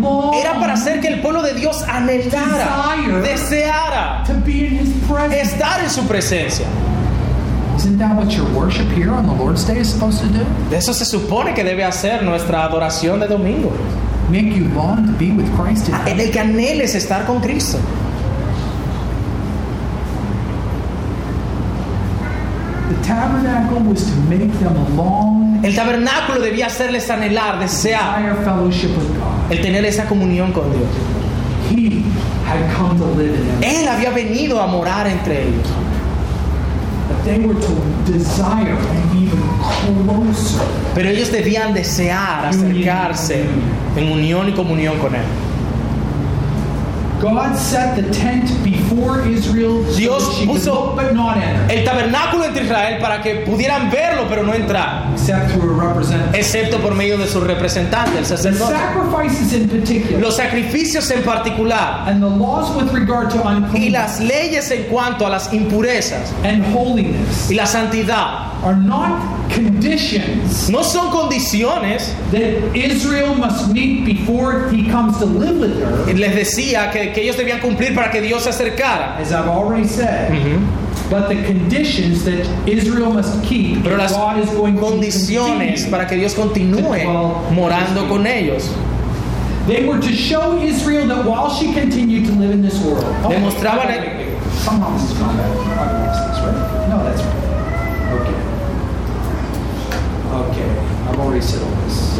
[0.01, 4.89] long era para hacer que el pueblo de Dios anhelara, deseara to be in His
[5.09, 5.43] presence.
[5.43, 6.67] estar en su presencia.
[7.77, 10.45] Isn't that what your worship here on the Lord's Day is supposed to do?
[10.71, 13.71] De eso se supone que debe hacer nuestra adoración de domingo.
[14.31, 16.21] Make you long to be with Christ in En heaven.
[16.21, 17.79] el que anheles estar con Cristo.
[22.89, 29.09] The tabernacle was to make them long El tabernáculo debía hacerles anhelar, desear, fellowship with
[29.19, 29.51] God.
[29.51, 30.89] el tener esa comunión con Dios.
[31.71, 32.03] He
[32.47, 33.63] had come to live in them.
[33.63, 35.67] Él había venido a morar entre ellos.
[40.95, 43.45] Pero ellos debían desear acercarse
[43.97, 45.23] en unión y comunión con Él.
[45.23, 45.63] God set the tent
[46.45, 47.14] before Israel so
[49.97, 54.43] Dios puso- look but not enter, El tabernáculo entre Israel para que pudieran verlo pero
[54.43, 55.09] no entrar,
[56.33, 58.75] excepto por medio de su representante, el The sacerdote.
[58.75, 63.43] sacrifices in particular Los sacrificios en particular and the laws with regard to
[63.75, 69.21] y las leyes en cuanto a las impurezas and holiness y la santidad are not
[69.55, 72.13] conditions no son condiciones.
[72.33, 76.13] that Israel must meet before he comes to live with her.
[76.15, 79.17] Les decía que, que ellos debían cumplir para que Dios se acercara.
[79.19, 80.31] As I've already said,
[81.11, 85.91] but the conditions that Israel must keep Pero las God is going to condiciones continue.
[85.91, 87.05] para que Dios continúe
[87.53, 88.69] morando con ellos.
[89.67, 93.87] They were to show Israel that while she continued to live in this world, Demostraban
[93.87, 94.53] wait, el- wait, wait.
[94.65, 95.19] Somehow this is this,
[96.45, 96.89] right?
[96.91, 97.35] No, that's right.
[98.21, 98.37] Okay.
[100.35, 100.69] Okay,
[101.09, 102.19] I've already said all this.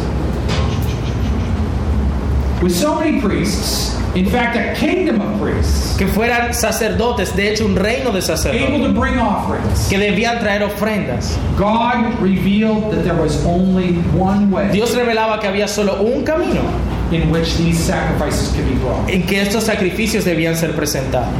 [2.63, 7.65] With so many priests, in fact, a kingdom of priests, Que fueran sacerdotes, de hecho
[7.65, 11.37] un reino de able sacerdotes, to bring offerings, que debían traer ofrendas.
[11.57, 16.61] God revealed that there was only one way Dios revelaba que había solo un camino
[17.11, 19.09] in which these sacrifices could be brought.
[19.09, 21.33] en que estos sacrificios debían ser presentados.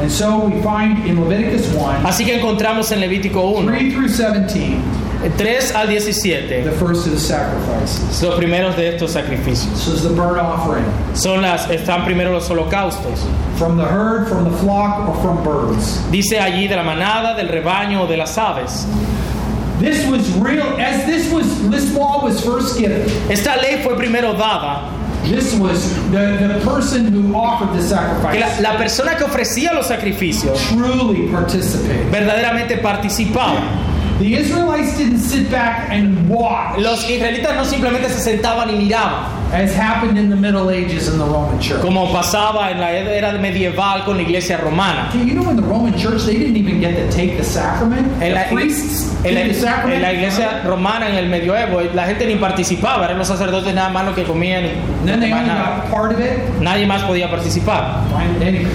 [0.00, 4.08] And so we find in Leviticus 1, Así que encontramos en Levítico 1, 3 through
[4.08, 4.80] 17,
[5.20, 8.22] 3 al the 17, first of the sacrifices.
[8.22, 9.88] los primeros de estos sacrificios.
[9.88, 13.18] Is the burnt offering Son las, están primero los holocaustos.
[13.58, 15.98] from the herd, from the flock, or from birds.
[16.12, 18.86] Dice allí de la manada, del rebaño o de las aves.
[19.80, 23.02] This was real, as this was, this law was first given.
[23.30, 24.94] Esta ley fue primero dada,
[25.24, 29.72] This was the, the person who offered the que la, sacrifice la persona que ofrecía
[29.74, 32.08] los sacrificios truly participated.
[32.10, 33.60] verdaderamente participaba.
[34.18, 39.26] The Israelites didn't sit back and watch, Los israelitas no simplemente se sentaban y miraban,
[39.52, 41.80] as happened in the Middle Ages in the Roman Church.
[41.80, 45.08] como pasaba en la era medieval con la iglesia romana.
[45.10, 48.06] Okay, you know in the Roman Church they didn't even get to take the sacrament.
[48.20, 49.94] En la, the priests en la- the sacrament.
[49.94, 53.88] en la iglesia romana, en el medioevo, la gente ni participaba, eran los sacerdotes nada
[53.90, 54.70] más los que comían y
[55.06, 55.84] they más nada.
[55.92, 56.60] part of it.
[56.60, 58.00] Nadie más podía participar.
[58.40, 58.66] Anyway.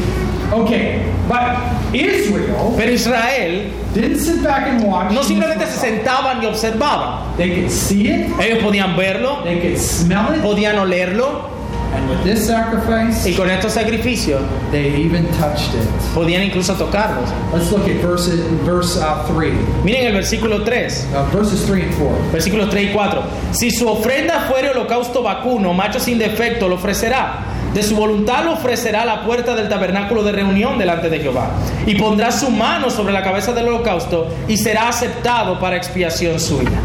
[0.54, 1.58] Okay, but
[1.96, 5.12] Israel Pero Israel didn't sit back and watch.
[5.12, 9.80] no simplemente se sentaban y observaban, They could see it, ellos podían verlo, they could
[9.80, 11.50] smell it, podían olerlo
[11.94, 14.42] and with this sacrifice, y con estos sacrificios
[14.72, 15.88] they even touched it.
[16.14, 17.30] podían incluso tocarlos.
[17.52, 18.28] Let's look at verse,
[18.64, 19.54] verse uh, 3.
[19.84, 21.08] Miren el versículo 3.
[21.14, 22.32] Uh, verses 3 and 4.
[22.32, 23.24] Versículos 3 y 4.
[23.52, 27.46] Si su ofrenda fuere holocausto vacuno, macho sin defecto, lo ofrecerá.
[27.74, 31.52] De su voluntad lo ofrecerá la puerta del tabernáculo de reunión delante de Jehová.
[31.86, 36.80] Y pondrá su mano sobre la cabeza del holocausto y será aceptado para expiación suya.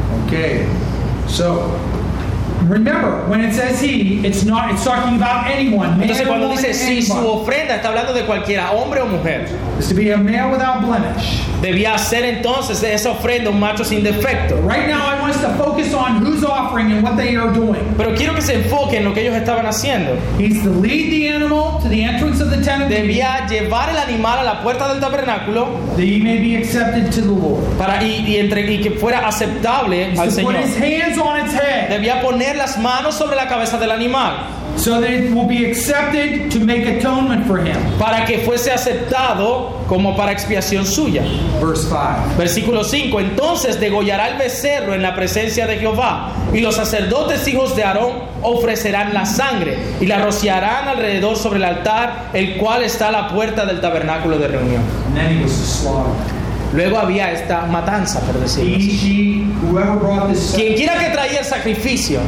[2.69, 4.71] Remember when it says he, it's not.
[4.73, 6.01] It's talking about anyone.
[6.03, 9.49] Entonces cuando dice si su ofrenda está hablando de cualquiera, hombre o mujer,
[9.79, 11.41] Is to be a male without blemish.
[11.63, 14.57] debía ser entonces esa ofrenda un macho sin defecto.
[14.67, 17.95] Right now, I want us to focus on who's offering and what they are doing.
[17.97, 20.17] Pero quiero que se enfoque en lo que ellos estaban haciendo.
[20.39, 24.39] He's to lead the animal to the entrance of the tent Debía llevar el animal
[24.41, 27.63] a la puerta del tabernáculo that he may be accepted to the Lord.
[27.79, 30.55] para y, y entre, y que fuera aceptable al to put Señor.
[30.57, 35.01] his hands on its head Debía poner las manos sobre la cabeza del animal so
[35.01, 37.77] that it will be accepted to make atonement for him.
[37.99, 41.23] para que fuese aceptado como para expiación suya.
[41.61, 42.37] Verse 5.
[42.37, 43.21] Versículo 5.
[43.21, 48.13] Entonces degollará el becerro en la presencia de Jehová y los sacerdotes hijos de Aarón
[48.43, 53.29] ofrecerán la sangre y la rociarán alrededor sobre el altar, el cual está a la
[53.29, 54.83] puerta del tabernáculo de reunión.
[55.09, 56.39] And then he was to slaughter.
[56.73, 59.48] Luego había esta matanza, por decirlo así.
[59.61, 62.21] She, whoever brought this, Quien quiera que traía el sacrificio,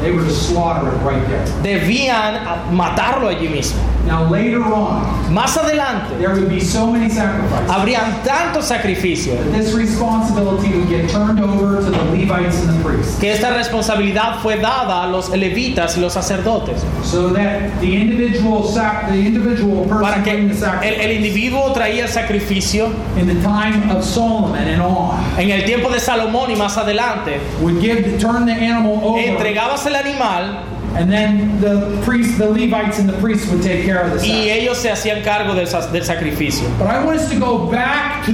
[0.00, 1.44] they were to slaughter it right there.
[1.62, 3.80] debían matarlo allí mismo.
[4.06, 7.70] Now later on, Más adelante, there would be so many sacrifices.
[7.70, 13.18] habrían tantos sacrificios This responsibility would get turned over to the Levites and the priests,
[13.20, 18.64] que esta responsabilidad fue dada a los levitas y los sacerdotes so that the individual
[18.64, 22.86] sac, the individual person para que bringing the el, sacrifice el individuo traía el sacrificio
[23.18, 27.38] in the time of Solomon and on en el tiempo de Salomón y más adelante
[27.60, 30.64] would give turn the animal over, entregabas el animal
[30.96, 34.26] and then the priests, the Levites and the priests would take care of the y
[34.26, 34.58] sacrifice.
[34.58, 38.32] ellos se hacían cargo del, del sacrificio But I want us to go back to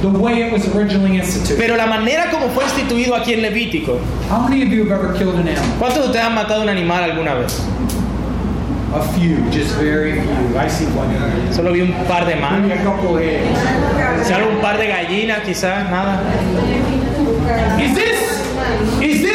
[0.00, 1.58] the way it was originally instituted.
[1.58, 3.98] pero la manera como fue instituido aquí en Levítico
[4.30, 5.78] How many of you have ever killed an animal?
[5.78, 7.60] ¿cuántos de ustedes han matado un animal alguna vez?
[8.94, 10.58] A few, just very few.
[10.58, 11.08] I see one
[11.50, 13.58] solo vi un par de manos Maybe a couple of eggs.
[14.28, 16.20] Quizá un par de gallinas quizás nada
[17.80, 18.20] Is this
[19.00, 19.31] is this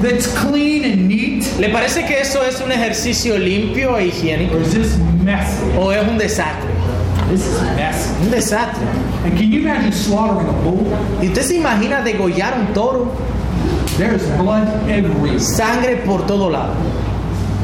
[0.00, 4.56] that's clean and neat, ¿le parece que eso es un ejercicio limpio e higiénico?
[4.56, 5.64] or is this messy?
[5.78, 6.70] ¿o es un desastre?
[7.30, 8.10] This is messy.
[8.24, 8.86] un desastre
[9.24, 10.86] And can you imagine slaughtering a bull?
[11.22, 13.12] ¿y usted se imagina degollar un toro?
[13.98, 15.38] There's blood everywhere.
[15.38, 16.74] sangre por todo lado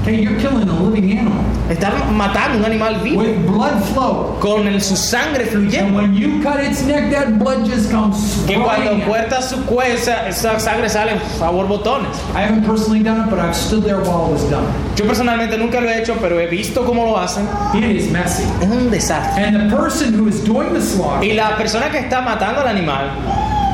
[0.06, 4.36] Okay, you're killing a living animal Están matando un animal vivo with blood flow.
[4.38, 5.96] con el- su sangre And fluyendo.
[6.00, 9.08] when you cut its neck, that blood just comes Que cuando spraying out.
[9.08, 9.92] corta su cuerpo,
[10.28, 12.14] esa sangre sale sabor botones.
[12.36, 14.66] I haven't personally done it, but I've stood there while it was done.
[14.96, 17.48] Yo personalmente nunca lo he hecho, pero he visto cómo lo hacen.
[17.74, 18.44] It is messy.
[18.62, 19.42] Es un desastre.
[19.44, 22.68] And the person who is doing the slaughter, Y la persona que está matando al
[22.68, 23.10] animal,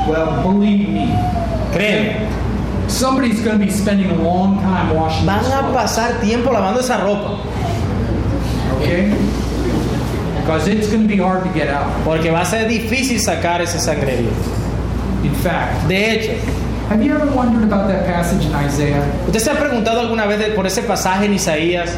[0.09, 1.09] well, believe me,
[1.75, 2.17] créeme,
[2.93, 6.99] somebody's going to be spending a long time washing van a pasar tiempo lavando esa
[7.01, 7.41] ropa.
[8.79, 9.11] okay?
[10.41, 11.87] Because it's going to be hard to get out.
[12.05, 14.33] Porque va a ser difícil sacar ese sangrerío.
[15.25, 16.33] In fact, De hecho,
[16.89, 19.03] have you ever wondered about that passage in Isaiah?
[19.27, 21.97] ¿usted se ha preguntado alguna vez por ese pasaje en Isaías?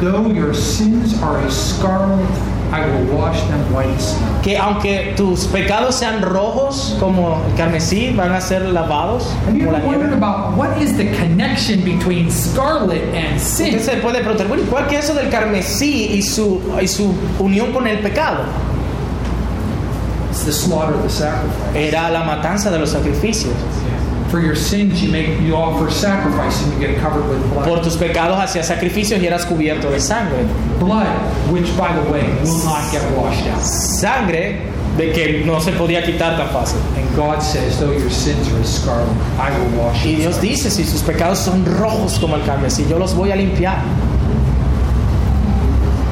[0.00, 2.28] Though your sins are as scarlet,
[2.70, 4.42] I will wash them white as snow.
[4.42, 9.64] Que aunque tus pecados sean rojos como el carmesí, van a ser lavados Have you
[9.64, 10.18] como la ever wondered nieve.
[10.18, 13.76] about what is the connection between scarlet and sin?
[13.76, 17.14] Usted se puede preguntar, bueno, ¿cuál que es eso del carmesí y su, y su
[17.38, 18.44] unión con el pecado?
[20.30, 21.74] It's the slaughter of the sacrifice.
[21.74, 23.54] Era la matanza de los sacrificios.
[24.30, 27.66] For your sins, you make you offer sacrifice and you get covered with blood.
[27.66, 30.44] Por tus pecados hacías sacrificios y eras cubierto de sangre.
[30.78, 31.08] Blood,
[31.50, 33.62] which, by the way, will not get washed out.
[33.62, 34.60] Sangre
[34.98, 36.78] de que no se podía quitar tan fácil.
[36.96, 39.08] And God says, though your sins are scarlet,
[39.38, 40.16] I will wash Y.
[40.16, 43.82] Dios dice, si sus pecados son rojos como el carmesí, yo los voy a limpiar.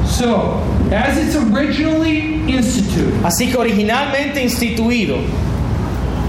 [0.07, 5.17] So, as it's originally instituted, Así que originalmente instituido,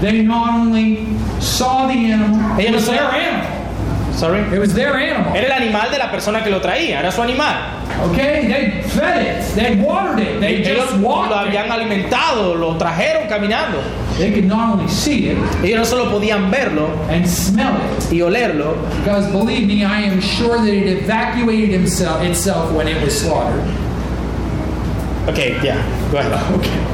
[0.01, 1.05] they not only
[1.39, 4.13] saw the animal, it was their animal.
[4.13, 5.33] sorry, It was their animal.
[5.35, 7.75] era el animal de la persona que lo traía, era su animal.
[8.11, 11.71] Okay, they fed it, they watered it, they Ellos just lo walked habían it.
[11.71, 13.81] alimentado, lo trajeron caminando.
[14.17, 18.19] They could not only see it Ellos no solo podían verlo and smell it, y
[18.21, 23.19] olerlo, because believe me, I am sure that it evacuated himself, itself when it was
[23.19, 23.63] slaughtered.
[25.27, 25.75] ok, ya,
[26.11, 26.33] go ahead.
[26.57, 26.88] Okay.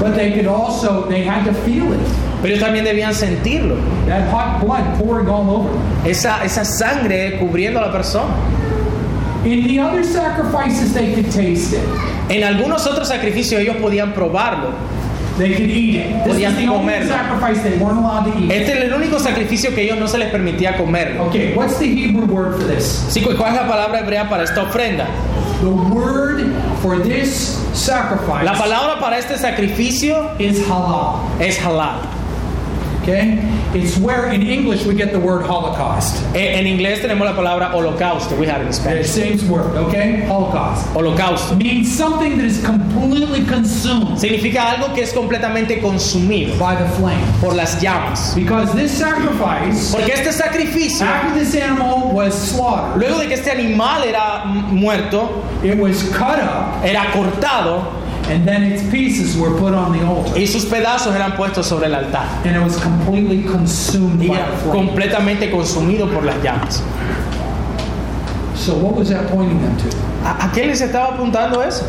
[0.00, 2.00] But they could also, they had to feel it.
[2.40, 3.74] Pero ellos también debían sentirlo,
[4.06, 6.06] That hot blood pouring all over them.
[6.06, 8.32] esa, esa sangre cubriendo a la persona.
[9.44, 11.82] In the other sacrifices, they could taste it.
[12.28, 14.70] En algunos otros sacrificios ellos podían probarlo.
[15.38, 16.24] They could eat it.
[16.24, 17.08] This Podían is the only comerlo.
[17.08, 18.50] sacrifice they weren't allowed to eat.
[18.50, 21.26] Este es el único sacrificio que ellos no se les permitía comerlo.
[21.28, 23.04] Okay, what's the Hebrew word for this?
[23.08, 25.06] Sí, ¿cuál es la palabra hebrea para esta ofrenda?
[25.60, 31.20] The word for this sacrifice La palabra para este sacrificio is halal.
[31.40, 32.00] es halal.
[33.08, 33.38] Okay?
[33.74, 36.22] It's where in English we get the word Holocaust.
[36.34, 39.06] En, en inglés tenemos la palabra holocausto, we have it in The Spanish.
[39.08, 40.26] same word, okay?
[40.26, 40.86] Holocaust.
[40.94, 41.56] Holocausto.
[41.56, 47.24] Means something that is completely consumed Significa algo que es completamente consumido by the flame.
[47.40, 48.34] por las llamas.
[48.34, 53.50] Because this sacrifice, Porque este sacrificio, after this animal was slaughtered, luego de que este
[53.50, 57.86] animal era muerto, it was cut up, era cortado
[58.28, 60.38] and then its pieces were put on the altar.
[60.38, 62.26] y sus pedazos eran puestos sobre el altar.
[62.44, 66.82] And it was completely consumed Y by era the completamente consumido por las llamas.
[68.54, 69.96] So what was that pointing them to?
[70.24, 71.84] ¿A, a qué les estaba apuntando eso?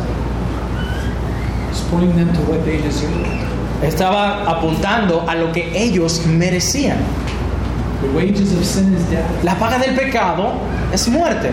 [1.70, 3.12] It's pointing them to what they deserve.
[3.82, 6.98] Estaba apuntando a lo que ellos merecían.
[8.02, 9.44] The wages of sin is death.
[9.44, 10.58] La paga del pecado
[10.92, 11.52] es muerte.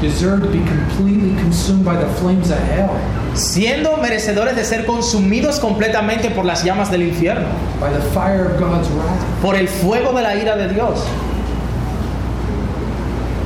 [0.00, 2.94] Deserve to be completely consumed by the flames of hell,
[3.36, 7.46] siendo merecedores de ser consumidos completamente por las llamas del infierno,
[7.80, 9.40] by the fire of God's wrath.
[9.42, 11.00] por el fuego de la ira de Dios.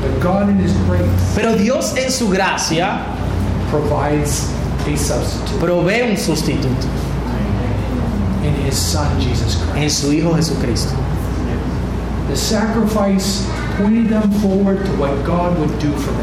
[0.01, 3.01] But God in His grace Pero Dios en su gracia
[3.71, 4.49] provides
[4.87, 6.87] a substitute provee un sustituto
[8.43, 9.77] in His Son Jesus Christ.
[9.77, 10.95] en su Hijo Jesucristo.
[12.29, 13.45] The sacrifice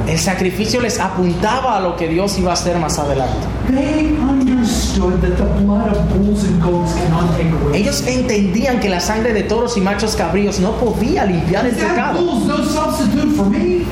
[0.08, 3.36] El sacrificio les apuntaba a lo que Dios iba a hacer más adelante.
[3.70, 7.82] They understood that the blood of bulls and goats cannot take away.
[7.82, 11.90] Ellos entendían que la sangre de toros y machos cabríos no podía limpiar el That
[11.90, 12.20] pecado.
[12.20, 13.86] bull's no substitute for me.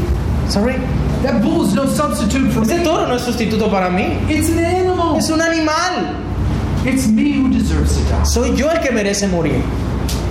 [0.49, 0.76] Sorry.
[1.24, 4.18] That bull is no substitute for Ese toro no es sustituto para mí.
[4.30, 5.18] It's an animal.
[5.18, 6.13] Es un animal.
[6.86, 8.24] It's me who deserves to die.
[8.26, 9.61] Soy yo el que merece morir.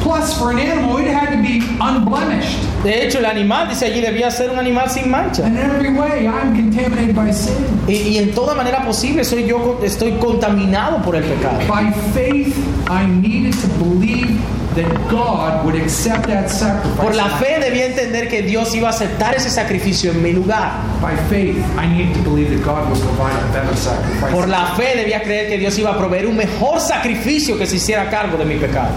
[0.05, 2.61] Plus, for an animal, it had to be unblemished.
[2.85, 5.47] De hecho, el animal, dice allí, debía ser un animal sin mancha.
[5.47, 7.57] In every way, I'm contaminated by sin.
[7.89, 11.59] Y, y en toda manera posible soy yo estoy contaminado por el pecado.
[11.67, 12.55] By faith,
[12.87, 14.39] I needed to believe
[14.75, 17.01] that God would accept that sacrifice.
[17.01, 20.83] Por la fe debía entender que Dios iba a aceptar ese sacrificio en mi lugar.
[21.01, 24.33] By faith, I needed to believe that God would provide a better sacrifice.
[24.35, 27.77] Por la fe debía creer que Dios iba a proveer un mejor sacrificio que se
[27.77, 28.91] hiciera cargo de mi pecado.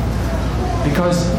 [0.89, 1.31] Because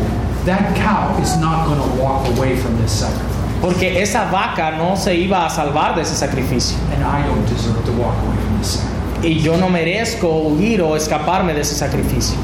[0.44, 3.36] that cow is not going to walk away from this sacrifice.
[3.60, 6.76] Porque esa vaca no se iba a salvar de ese sacrificio.
[6.92, 8.98] And I don't deserve to walk away from this sacrifice.
[9.24, 12.36] Y yo no merezco huir o escaparme de ese sacrificio.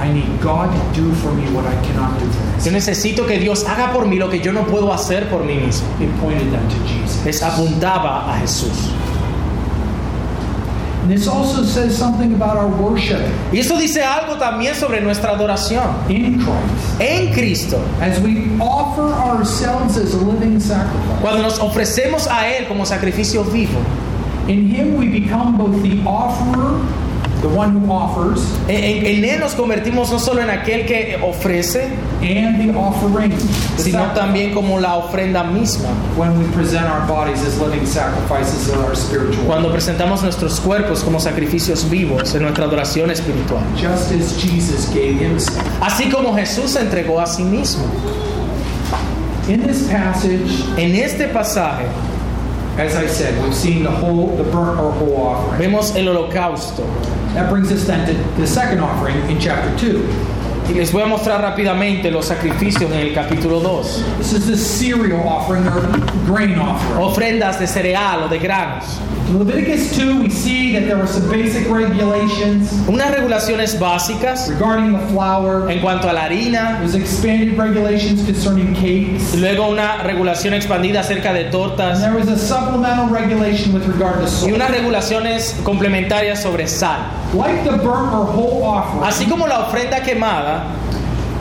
[0.00, 3.38] I need God to do for me what I cannot do for Yo necesito que
[3.38, 5.88] Dios haga por mí lo que yo no puedo hacer por mí mismo.
[6.00, 7.24] It pointed them to Jesus.
[7.24, 8.92] Les apuntaba a Jesús.
[11.08, 13.18] And this also says something about our worship
[13.50, 17.00] Y esto dice algo también sobre nuestra adoración in Christ.
[17.00, 17.80] en Cristo.
[17.98, 23.42] As we offer ourselves as a living sacrifice, Cuando nos ofrecemos a Él como sacrificio
[23.42, 23.78] vivo,
[24.48, 26.78] in Him we become both the offerer,
[27.42, 31.84] the one who offers, en, en- Él nos convertimos no solo en aquel que ofrece,
[32.20, 33.30] and the offering.
[33.76, 34.14] The sino sacrifice.
[34.20, 35.88] también como la ofrenda misma.
[36.16, 41.04] when we present our bodies as living sacrifices of our spiritual Cuando presentamos nuestros cuerpos
[41.04, 43.62] como sacrificios vivos en nuestra adoración espiritual.
[43.76, 45.62] just as Jesus gave himself.
[45.80, 47.84] Así como Jesús se entregó a sí mismo.
[49.48, 51.84] In this passage, En este pasaje
[52.78, 55.58] as I said, we've seen the whole, the burnt or whole offering.
[55.58, 56.86] vemos el holocausto.
[57.34, 60.37] That brings us then to the second offering in chapter 2.
[60.68, 64.04] Y les voy a mostrar rápidamente los sacrificios en el capítulo 2.
[64.18, 65.80] This is the cereal offering or
[66.26, 67.02] grain offering.
[67.02, 68.84] Ofrendas de cereal o de granos.
[69.28, 74.92] In Leviticus 2, we see that there were some basic regulations Unas regulaciones básicas regarding
[74.92, 75.70] the flour.
[75.70, 79.34] en cuanto a la harina, There's expanded regulations concerning cakes.
[79.34, 84.20] luego una regulación expandida acerca de And tortas there was a supplemental regulation with regard
[84.20, 84.52] to y salt.
[84.52, 87.00] unas regulaciones complementarias sobre sal.
[87.34, 90.74] Like the burnt or whole offering, Así como la ofrenda quemada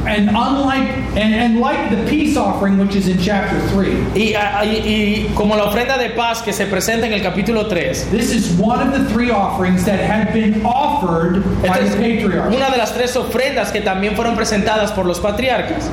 [0.05, 4.33] and unlike and, and like the peace offering, which is in chapter 3, y,
[4.63, 8.05] y- y como la ofrenda de paz que se presenta en el capítulo 3.
[8.09, 12.55] this is one of the three offerings that had been offered by the patriarchs.
[12.55, 15.89] una de las tres ofrendas que también fueron presentadas por los patriarcas.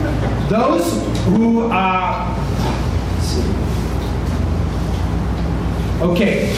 [0.48, 0.84] Those
[1.26, 2.36] who, uh,
[6.02, 6.52] okay,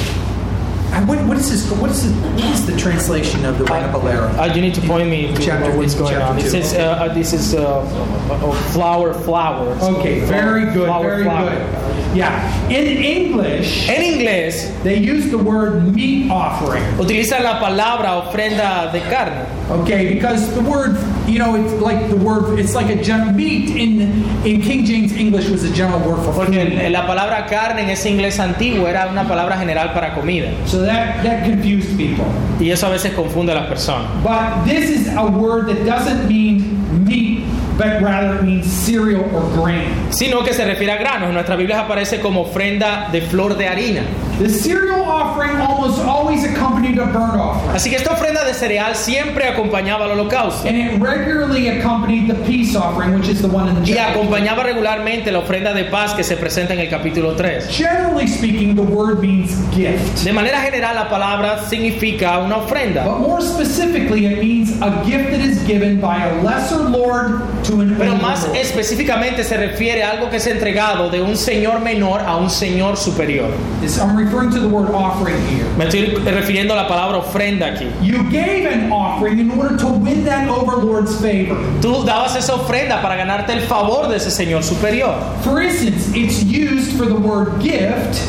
[1.05, 1.71] What, what is this?
[1.79, 4.29] What is the, what is the translation of the Reina Valera?
[4.41, 6.39] Uh, you need to point me to Chapter- what's going on.
[6.39, 6.49] It two.
[6.51, 6.79] says uh,
[7.09, 9.81] uh, this is uh, uh, uh, flower, flowers.
[9.83, 11.51] okay, very good, Flower, very flower.
[11.51, 12.17] good.
[12.17, 16.83] Yeah, in English, En inglés they use the word meat offering.
[16.99, 19.45] utilizan la palabra ofrenda de carne.
[19.83, 20.97] Okay, because the word,
[21.27, 24.01] you know, it's like the word, it's like a gen- meat in
[24.45, 26.79] in King James English was a general word for Porque food.
[26.79, 30.51] el- la palabra carne en ese inglés antiguo era una palabra general para comida.
[30.67, 32.25] So that that confused people.
[32.61, 34.09] Y eso a veces confunde a las personas.
[34.23, 37.36] But this is a word that doesn't mean meat,
[37.77, 39.91] but rather means cereal or grain.
[40.11, 41.29] Sino que se refiere a granos.
[41.29, 44.03] En nuestras Biblias aparece como ofrenda de flor de harina.
[44.39, 47.75] The cereal offering almost always accompanied a burnt offering.
[47.75, 50.69] Así que esta ofrenda de cereal siempre acompañaba al holocausto.
[50.69, 54.63] And it regularly accompanied the peace offering, which is the one in the Y acompañaba
[54.63, 57.69] regularmente la ofrenda de paz que se presenta en el capítulo 3.
[57.71, 60.25] Generally speaking, the word means gift.
[60.25, 63.05] De manera general, la palabra significa una ofrenda.
[63.05, 67.41] But more specifically, it means a gift that is given by a lesser lord
[67.99, 72.37] Pero más específicamente se refiere a algo que es entregado de un señor menor a
[72.37, 73.51] un señor superior.
[74.01, 75.67] I'm referring to the word offering here.
[75.77, 77.87] Me estoy refiriendo a la palabra ofrenda aquí.
[78.03, 81.57] You gave an offering in order to win that overlord's favor.
[81.81, 85.15] Tú dabas esa ofrenda para ganarte el favor de ese señor superior.
[85.43, 87.77] For instance, it's used for the word gift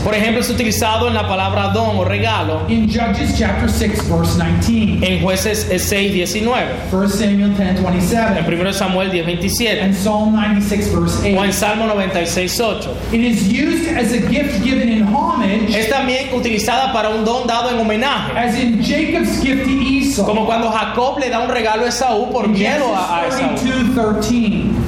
[0.03, 4.37] Por ejemplo, es utilizado en la palabra don o regalo in Judges chapter 6, verse
[4.37, 9.93] 19, en jueces 6, 19, 1 Samuel 10, en 27, 1 Samuel 10, 27 and
[9.93, 11.51] Psalm 96, verse o en 8.
[11.53, 12.89] Salmo 96, 8.
[13.11, 17.45] It is used as a gift given in homage, Es también utilizada para un don
[17.45, 18.31] dado en homenaje.
[18.37, 20.25] as in Jacob's gift to Esau.
[20.25, 23.55] Como cuando Jacob le da un regalo a Esaú por miedo a, Esaú.
[23.55, 24.86] 32, 13.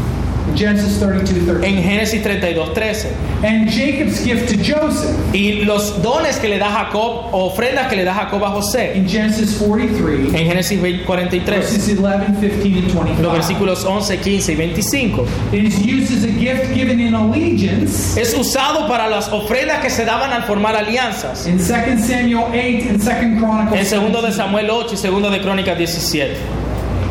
[0.56, 1.66] Genesis 32, 13.
[1.68, 3.08] En Génesis 32, 13.
[3.44, 8.04] And Jacob's gift to Joseph Y los dones que le da Jacob, ofrendas que le
[8.04, 8.94] da Jacob a José.
[8.96, 11.60] in Genesis 43, En Génesis 20, 43.
[11.60, 13.22] verses 11, 15, and 25.
[13.22, 15.26] Los versículos 11, 15 y 25.
[15.54, 19.90] It is used as a gift given in allegiance Es usado para las ofrendas que
[19.90, 21.48] se daban al formar alianzas.
[21.48, 23.80] in 2 Samuel 8 and 2 Chronicles.
[23.80, 24.34] En segundo de 17.
[24.34, 26.36] Samuel 8 y segundo de Crónicas 17.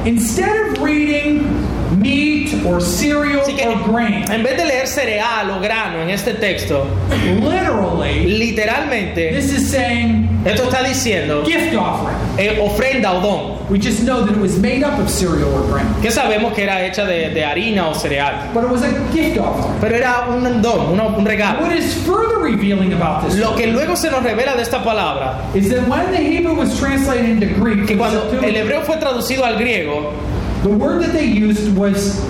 [0.04, 1.42] Instead of reading
[1.96, 6.10] meat or cereal Así que or grain, en vez de leer cereal o grano en
[6.10, 6.86] este texto,
[7.40, 12.16] literally, literalmente this is saying esto está diciendo gift offering.
[12.38, 13.58] eh, ofrenda o don.
[13.70, 16.62] We just know that it was made up of cereal or grain, Que sabemos que
[16.64, 18.50] era hecha de, de harina o cereal.
[18.54, 19.78] but it was a gift offering.
[19.80, 21.60] Pero era un don, una- un regalo.
[21.62, 25.38] What is further revealing about this Lo que luego se nos revela de esta palabra,
[25.54, 29.44] is that when the Hebrew was translated into Greek, que cuando el hebreo fue traducido
[29.44, 30.12] al griego,
[30.62, 32.20] the word that they used was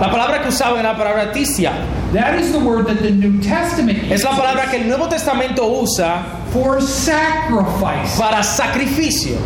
[0.00, 1.72] la palabra que usaban era la palabra tisia.
[2.12, 5.08] That is the word that the New Testament Es la uses palabra que el Nuevo
[5.08, 9.36] Testamento usa for sacrifice para sacrificio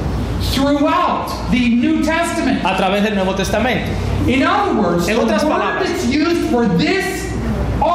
[0.53, 2.63] throughout the New Testament.
[2.65, 3.91] a través del Nuevo Testamento.
[4.29, 7.28] In other words, En the otras word palabras, that's used for this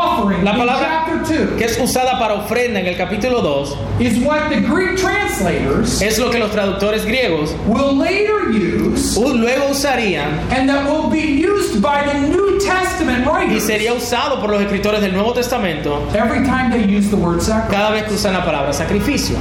[0.03, 3.77] offering La in palabra chapter 2 que es usada para ofrenda en el capítulo 2
[3.99, 9.69] is what the Greek translators es lo que los traductores griegos will later use luego
[9.71, 14.61] usarían and that will be used by the New Testament y sería usado por los
[14.61, 17.71] escritores del Nuevo Testamento every time they use the word sacrifice.
[17.71, 19.37] cada vez que usan la palabra sacrificio.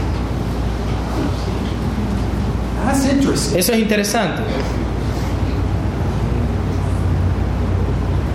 [2.85, 3.59] That's interesting.
[3.59, 4.43] Eso es interesante.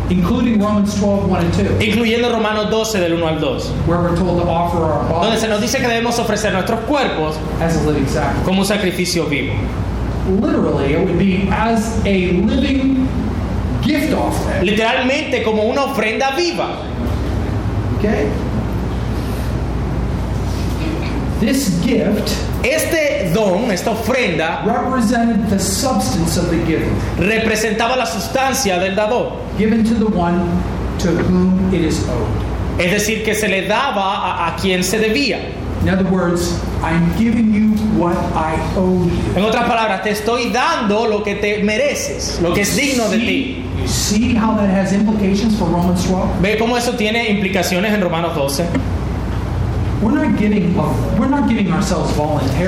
[0.09, 4.15] Including Romans 12, 1 and 2, Incluyendo Romanos 12 del 1 al 2, where we're
[4.15, 7.75] told to offer our donde bodies se nos dice que debemos ofrecer nuestros cuerpos as
[7.75, 8.45] a living sacrifice.
[8.45, 9.53] como un sacrificio vivo.
[10.39, 13.07] Literally, it would be as a living
[13.81, 14.65] gift offering.
[14.65, 16.77] Literalmente como una ofrenda viva.
[17.97, 18.31] Okay?
[21.39, 22.29] This gift
[22.63, 26.87] Este don, esta ofrenda, represented the substance of the giver,
[27.17, 29.33] representaba la sustancia del dador.
[29.57, 30.39] given to the one
[30.99, 32.79] to whom it is owed.
[32.79, 35.39] Es decir, que se le daba a, a quien se debía.
[35.83, 39.33] In other words, I'm giving you what I owe you.
[39.35, 43.17] En otras palabras, te estoy dando lo que te mereces, lo que es digno de
[43.17, 43.25] ti.
[43.25, 46.41] See, you see how that has implications for Romans 12?
[46.41, 48.63] ¿Ve cómo eso tiene implicaciones en Romanos 12?
[48.63, 49.86] We're not giving we're not giving ourselves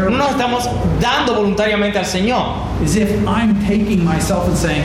[0.10, 0.70] No nos estamos
[1.00, 2.42] dando voluntariamente al Señor.
[2.84, 4.84] as if I'm taking myself and saying,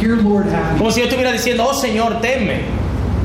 [0.00, 2.60] "Here, Lord, have me." Como si yo estuviera diciendo, oh Señor, tenme.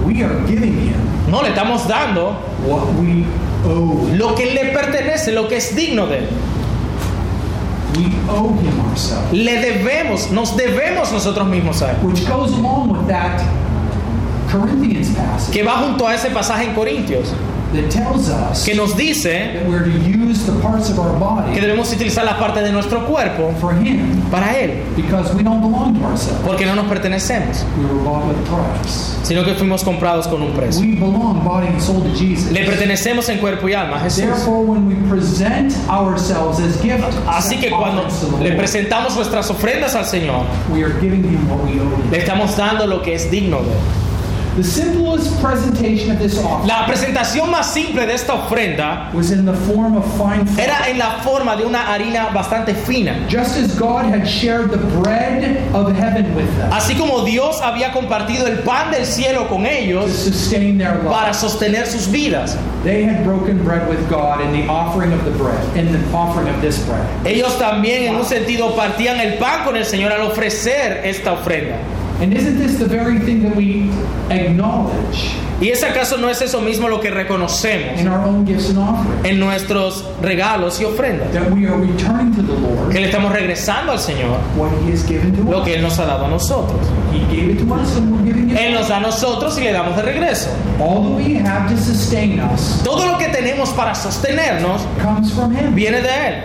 [0.06, 0.96] We are giving Him
[1.30, 2.36] No, le estamos dando
[2.66, 3.26] what we
[3.66, 4.16] owe.
[4.16, 6.28] lo que le pertenece, lo que es digno de él.
[7.98, 11.98] We owe Him ourselves, Le debemos, nos debemos nosotros mismos a él.
[12.04, 13.42] which goes along with that
[14.52, 17.34] Corinthians passage Que va junto a ese pasaje en Corintios,
[18.64, 22.24] que nos dice that we're to use the parts of our que body debemos utilizar
[22.24, 23.52] las partes de nuestro cuerpo
[24.32, 24.84] para él,
[26.46, 27.66] porque no nos pertenecemos,
[29.24, 30.84] sino que fuimos comprados con un precio.
[32.52, 34.26] Le pertenecemos en cuerpo y alma a Jesús.
[37.28, 38.08] Así que cuando
[38.42, 40.46] le presentamos nuestras ofrendas al Señor,
[42.12, 44.13] le estamos dando lo que es digno de él.
[44.56, 49.46] The simplest presentation of this offering La presentación más simple de esta ofrenda was in
[49.46, 50.68] the form of fine flour.
[50.70, 53.28] era en la forma de una harina bastante fina.
[53.28, 57.92] Just as God had shared the bread of heaven with them Así como Dios había
[57.92, 62.56] compartido el pan del cielo con to ellos sustain their para sostener sus vidas.
[62.84, 66.48] they had broken bread with God in the offering of the bread, in the offering
[66.48, 67.08] of this bread.
[67.26, 71.78] Ellos también en un sentido partían el pan con el Señor al ofrecer esta ofrenda.
[72.24, 73.90] And isn't this the very thing that we
[74.30, 78.70] acknowledge ¿Y es acaso no es eso mismo lo que reconocemos in our own gifts
[78.70, 79.26] and offerings?
[79.26, 81.32] en nuestros regalos y ofrendas?
[81.34, 84.92] That we are returning to the Lord Que le estamos regresando al Señor what He
[84.92, 85.66] has given to lo us.
[85.68, 86.80] que Él nos ha dado a nosotros.
[87.12, 88.58] He gave it to us and we're giving it.
[88.58, 90.50] Él nos da a nosotros y le damos de regreso.
[90.80, 95.52] All that we have to sustain us Todo lo que tenemos para sostenernos comes from
[95.56, 95.76] Him.
[95.76, 96.44] viene de Él.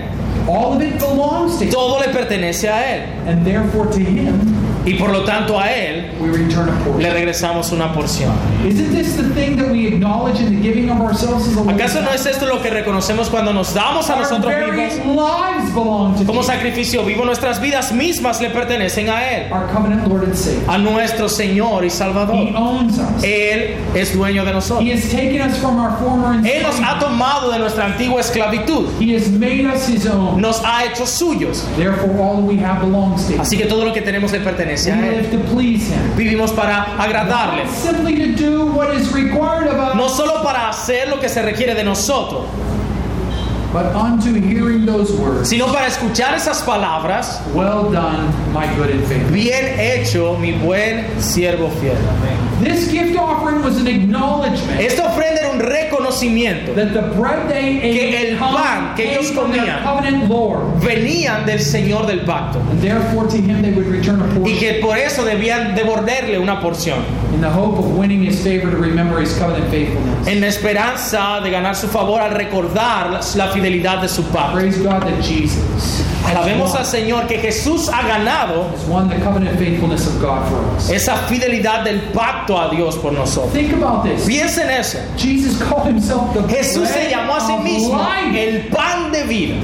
[0.49, 1.71] All of it belongs to Him.
[1.71, 3.03] Todo le pertenece a Él.
[3.27, 7.73] And therefore to Him Y por lo tanto a Él we return a le regresamos
[7.73, 8.33] una porción.
[8.67, 11.75] Isn't this the thing that we acknowledge in the giving of ourselves as a living
[11.75, 15.31] ¿Acaso no es esto lo que reconocemos cuando nos damos a nosotros mismos
[16.27, 17.25] como sacrificio vivo?
[17.25, 19.47] Nuestras vidas mismas le pertenecen a Él,
[20.69, 22.49] a nuestro Señor y Salvador.
[23.23, 24.89] Él es dueño de nosotros.
[24.89, 28.89] Él nos ha tomado de nuestra antigua esclavitud.
[30.37, 31.67] Nos ha hecho suyos.
[33.39, 35.17] Así que todo lo que tenemos le pertenece We a Él.
[35.17, 36.15] live to please Him.
[36.17, 37.65] Vivimos para agradarle.
[37.65, 41.29] Not simply to do what is required of us, No solo para hacer lo que
[41.29, 42.45] se requiere de nosotros,
[43.73, 45.49] but unto hearing those words.
[45.49, 47.41] sino para escuchar esas palabras.
[47.55, 49.33] Well done, my good and faithful.
[49.33, 51.97] Bien hecho, mi buen siervo fiel.
[52.63, 56.75] This gift offering was an acknowledgement Esta ofrenda era un reconocimiento.
[56.75, 59.79] that the bread they Que ate el come- pan que ellos comían.
[60.83, 62.59] Venían del Señor del pacto.
[62.71, 66.39] and therefore to Him they would return a Y portion que por eso debían devolverle
[66.39, 66.99] una porción.
[67.33, 70.27] in the hope of winning His favor to remember His covenant faithfulness.
[70.27, 74.25] En la esperanza de ganar su favor al recordar la fidelidad de su
[75.23, 78.67] Jesus Alabemos al Señor que Jesús ha ganado
[80.91, 83.53] esa fidelidad del pacto a Dios por nosotros.
[83.53, 84.27] Think about this.
[84.27, 84.99] Piensa en eso.
[86.49, 88.01] Jesús se llamó a sí mismo
[88.35, 89.55] el pan de vida,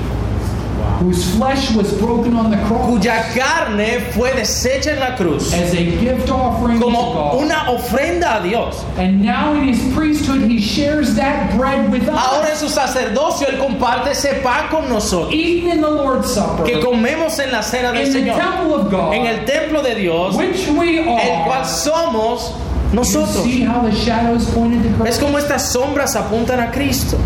[1.01, 5.73] whose flesh was broken on the cross cuya carne fue deshecha en la cruz as
[5.75, 7.43] a gift offering to como God.
[7.43, 8.85] una ofrenda a Dios.
[8.97, 12.61] And now in his priesthood, he shares that bread with Ahora en us.
[12.61, 17.39] su sacerdocio Él comparte ese pan con nosotros, Eaten in the Lord's Supper, que comemos
[17.39, 20.37] en la cena del in the Señor, temple of God, en el templo de Dios,
[20.37, 22.53] which we el cual somos
[22.93, 23.43] You nosotros.
[23.43, 25.21] see how the shadows pointed to Es Christ?
[25.21, 27.19] como estas sombras apuntan a Cristo.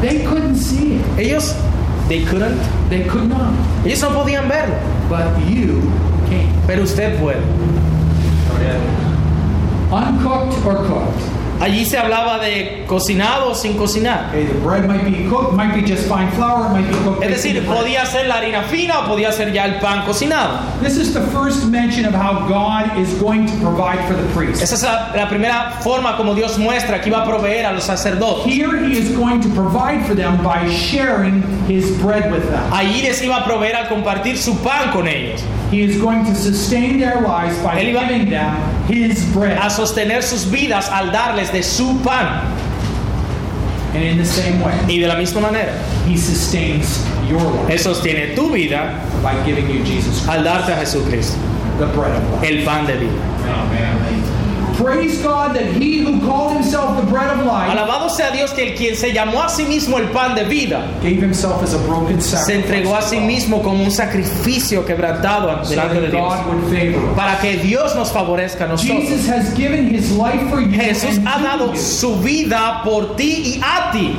[0.00, 1.04] They couldn't see it.
[1.18, 1.54] Ellos,
[2.08, 3.52] they couldn't, They could not.
[3.84, 4.74] ellos no podían verlo,
[5.08, 5.80] But you
[6.28, 6.48] can.
[6.66, 7.42] pero usted puede.
[9.90, 11.22] Uncooked or cooked.
[11.60, 14.30] Allí se hablaba de cocinado o sin cocinar.
[15.28, 17.22] Cooked.
[17.22, 20.60] Es decir, podía ser la harina fina o podía ser ya el pan cocinado.
[20.82, 24.62] This is the first mention of how God is going to provide for the priest.
[24.62, 27.84] Esa es la, la primera forma como Dios muestra que iba a proveer a los
[27.84, 28.44] sacerdotes.
[32.72, 36.34] Allí les iba a proveer al compartir su pan con ellos, He is going to
[36.34, 38.54] sustain their lives by Él iba- giving them
[38.88, 39.56] his bread.
[39.58, 42.42] a sostener sus vidas al darles de su pan.
[43.94, 45.72] And in the same way, Y de la misma manera,
[46.06, 50.72] he sustains your life Él sostiene tu vida by giving you Jesus Christ, al darte
[50.72, 51.38] a Jesucristo,
[51.78, 52.44] the bread of life.
[52.50, 54.27] el pan de vida.
[54.78, 58.62] Praise God that he who called himself the bread of life Alabado sea Dios que
[58.62, 61.78] el quien se llamó a sí mismo el pan de vida, gave himself as a
[61.78, 62.54] broken se sacrifice.
[62.54, 66.34] entregó a sí mismo como un sacrificio quebrantado so de Dios.
[67.16, 69.00] Para que Dios nos favorezca a nosotros.
[69.00, 70.70] Jesus has given his life for you.
[70.70, 74.16] Jesús ha dado su vida por ti y a ti.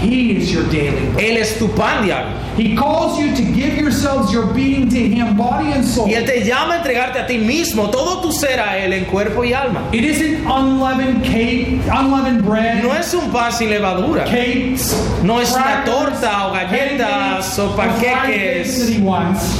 [0.00, 1.24] He is your daily bread.
[1.24, 2.36] Él es tu pan diario.
[2.56, 6.08] He calls you to give yourselves your being to him, body and soul.
[6.08, 9.04] Y Él te llama a entregarte a ti mismo, todo tu ser a Él en
[9.06, 9.88] cuerpo y alma.
[9.92, 14.24] It isn't unleavened cake, unleavened bread, No es un pan sin levadura.
[14.24, 19.00] cakes, No es una torta o galletas o panqueques.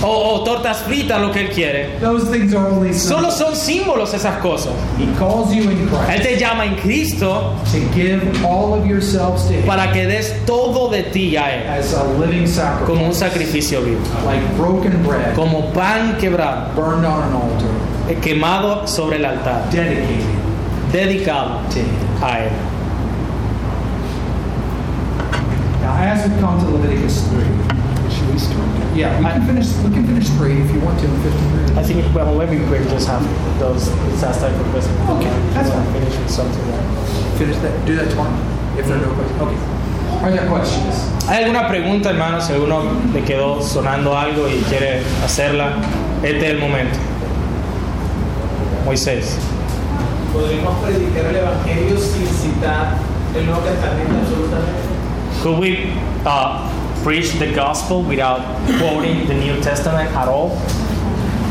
[0.03, 1.99] O, o tortas fritas, lo que Él quiere.
[2.01, 4.73] Those things are only Solo son símbolos esas cosas.
[4.99, 9.47] He calls you in Él Christ te llama en Cristo to give all of yourselves
[9.47, 12.47] to him para que des todo de ti a Él, as a living
[12.87, 18.21] como un sacrifice, sacrificio vivo, like broken bread como pan quebrado, burned on an altar,
[18.21, 20.41] quemado sobre el altar, dedicated
[20.93, 21.61] dedicado
[22.23, 22.53] a Él.
[25.81, 27.45] Now, as we come to Leviticus 3,
[28.11, 28.69] should we start?
[28.95, 31.73] Yeah, we can finish, we can finish 3 if you want to in 15 minutes.
[31.79, 33.23] I think well, maybe we just have
[33.59, 34.95] those disaster question.
[35.09, 35.93] Okay, that's fine.
[35.93, 36.65] Finish with something.
[37.39, 38.35] Finish that, do that tomorrow,
[38.79, 39.41] if there are no questions.
[39.41, 39.80] Okay.
[40.23, 41.11] Are there questions?
[41.29, 42.47] ¿Hay alguna pregunta, hermanos?
[42.47, 42.83] Si alguno
[43.15, 45.77] le quedó sonando algo y quiere hacerla,
[46.23, 46.99] este es el momento.
[48.85, 49.39] Moisés.
[50.33, 52.97] Podríamos predicar el Evangelio sin citar
[53.37, 54.91] el Nuevo Testamento absolutamente.
[55.43, 55.93] Could we
[56.27, 56.69] uh,
[57.03, 58.41] preach the gospel without
[58.79, 60.59] quoting the New Testament at all?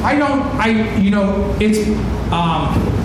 [0.04, 1.90] I don't, I, you know, it's,
[2.32, 2.99] um,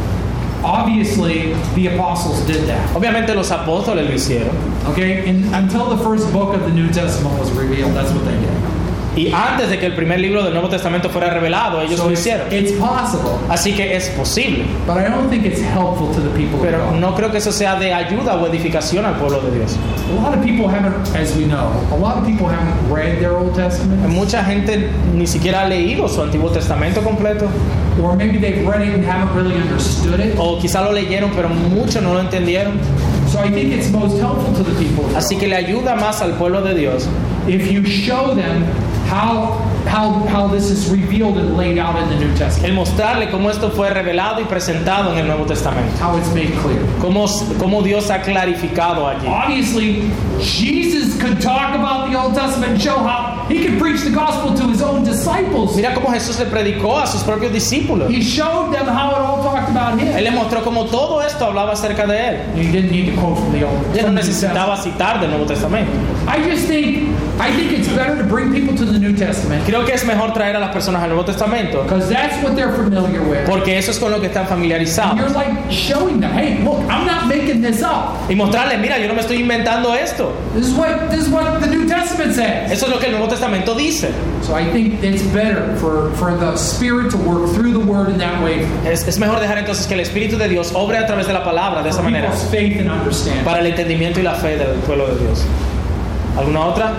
[0.65, 4.55] obviously, the apostles did that, Obviamente los apóstoles lo hicieron.
[4.91, 5.29] okay?
[5.29, 8.64] And until the first book of the New Testament was revealed, that's what they did.
[9.17, 12.11] Y antes de que el primer libro del Nuevo Testamento fuera revelado, ellos So lo
[12.11, 12.53] it's, hicieron.
[12.53, 14.65] it's possible, Así que es posible.
[14.87, 17.77] but I don't think it's helpful to the people Pero no creo que eso sea
[17.79, 19.77] de ayuda o edificación al pueblo de Dios.
[20.11, 23.37] A lot of people haven't, as we know, a lot of people haven't read their
[23.37, 27.47] Old Testament, Mucha gente ni siquiera ha leído su Antiguo Testamento completo.
[28.03, 30.35] or maybe they've read it and haven't really understood it.
[30.37, 32.81] O quizá lo leyeron, pero muchos no lo entendieron.
[33.31, 35.05] So I think it's most helpful to the people.
[35.17, 37.09] Así que le ayuda más al pueblo de Dios
[37.47, 38.65] if you show them
[39.07, 43.31] how how how this is revealed and laid out in the New Testament, el mostrarle
[43.31, 45.97] cómo esto fue revelado y presentado en el Nuevo Testamento.
[45.99, 46.81] how it's made clear.
[47.01, 47.27] Cómo,
[47.59, 49.27] cómo Dios ha clarificado allí.
[49.27, 54.11] Obviously, Jesus could talk about the Old Testament and show how he could preach the
[54.11, 55.77] gospel to his own disciples.
[55.77, 58.11] Mira cómo Jesús le predicó a sus propios discípulos.
[58.11, 60.09] He showed them how it all talked about him.
[60.09, 62.55] Él le mostró cómo todo esto hablaba acerca de él.
[62.57, 65.93] He didn't need to quote from the Old Él no necesitaba citar del Nuevo Testamento.
[66.27, 67.09] I just think
[67.39, 70.33] I think it's better to bring people to the New Testament Creo que es mejor
[70.33, 73.45] traer a las personas al Nuevo Testamento because that's what they're familiar with.
[73.45, 75.33] porque eso es con lo que están You're familiarizados.
[75.35, 78.15] like showing them, hey, look, I'm not making this up.
[78.31, 80.33] Y mostrarles, mira, yo no me estoy inventando esto.
[80.55, 82.71] This is what this is what the New Testament says.
[82.71, 84.13] Eso es lo que el Nuevo Testamento dice.
[84.43, 88.19] So I think it's better for, for the Spirit to work through the Word in
[88.19, 91.27] that way Es, es mejor dejar entonces que el Espíritu de Dios obre a través
[91.27, 93.43] de la palabra de esa manera faith and understanding.
[93.45, 95.45] para el entendimiento y la fe del pueblo de Dios.
[96.39, 96.93] ¿Alguna otra?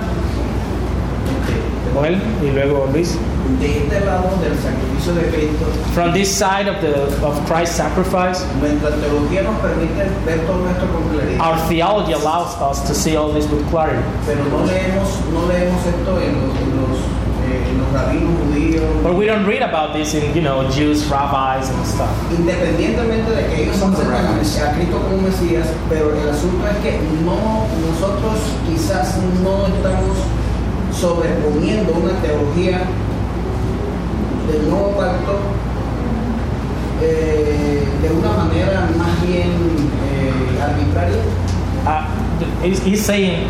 [1.95, 3.15] Joel y luego Luis.
[3.59, 6.93] De este lado del sacrificio de Cristo, From this side of the
[7.25, 11.39] of Christ's sacrifice, nuestra teología nos permite ver todo esto con claridad.
[11.39, 14.01] our theology allows us to see all this with clarity.
[14.25, 16.97] Pero no leemos, no leemos esto en los, en los,
[17.45, 19.03] eh, en los rabinos judíos.
[19.03, 22.09] But we don't read about this in, you know, Jews, rabbis and stuff.
[22.35, 24.57] Independientemente de que ellos Some of the aceptan rabbis.
[24.59, 30.17] a Cristo como Mesías, pero el asunto es que no, nosotros quizás no estamos
[30.99, 32.81] sobreponiendo una teología
[34.51, 35.39] del nuevo pacto
[37.01, 41.17] eh, de una manera más bien eh, arbitraria.
[41.85, 42.01] Uh,
[42.63, 43.47] he's, he's saying,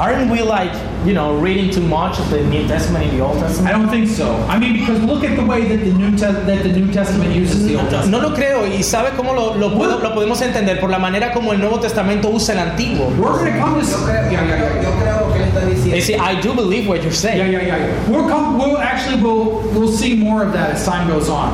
[0.00, 0.70] aren't we like,
[1.04, 3.72] you know, reading too much of the New Testament in the Old I Testament?
[3.74, 4.36] don't think so.
[4.48, 7.34] I mean, because look at the way that the New Tes- that the New Testament
[7.34, 8.10] uses the Old Testament.
[8.10, 11.32] No lo creo y sabe cómo lo, lo, puedo- lo podemos entender por la manera
[11.32, 13.08] como el Nuevo Testamento usa el Antiguo.
[13.18, 15.17] We're going to come to Yo creo, yeah, yeah, yo creo
[15.54, 16.02] lo que él está You diciendo.
[16.04, 17.38] see, I do believe what you're saying.
[17.38, 18.08] yeah, yeah, yeah.
[18.10, 18.58] We'll come.
[18.58, 21.52] We'll actually we'll we'll see more of that as time goes on.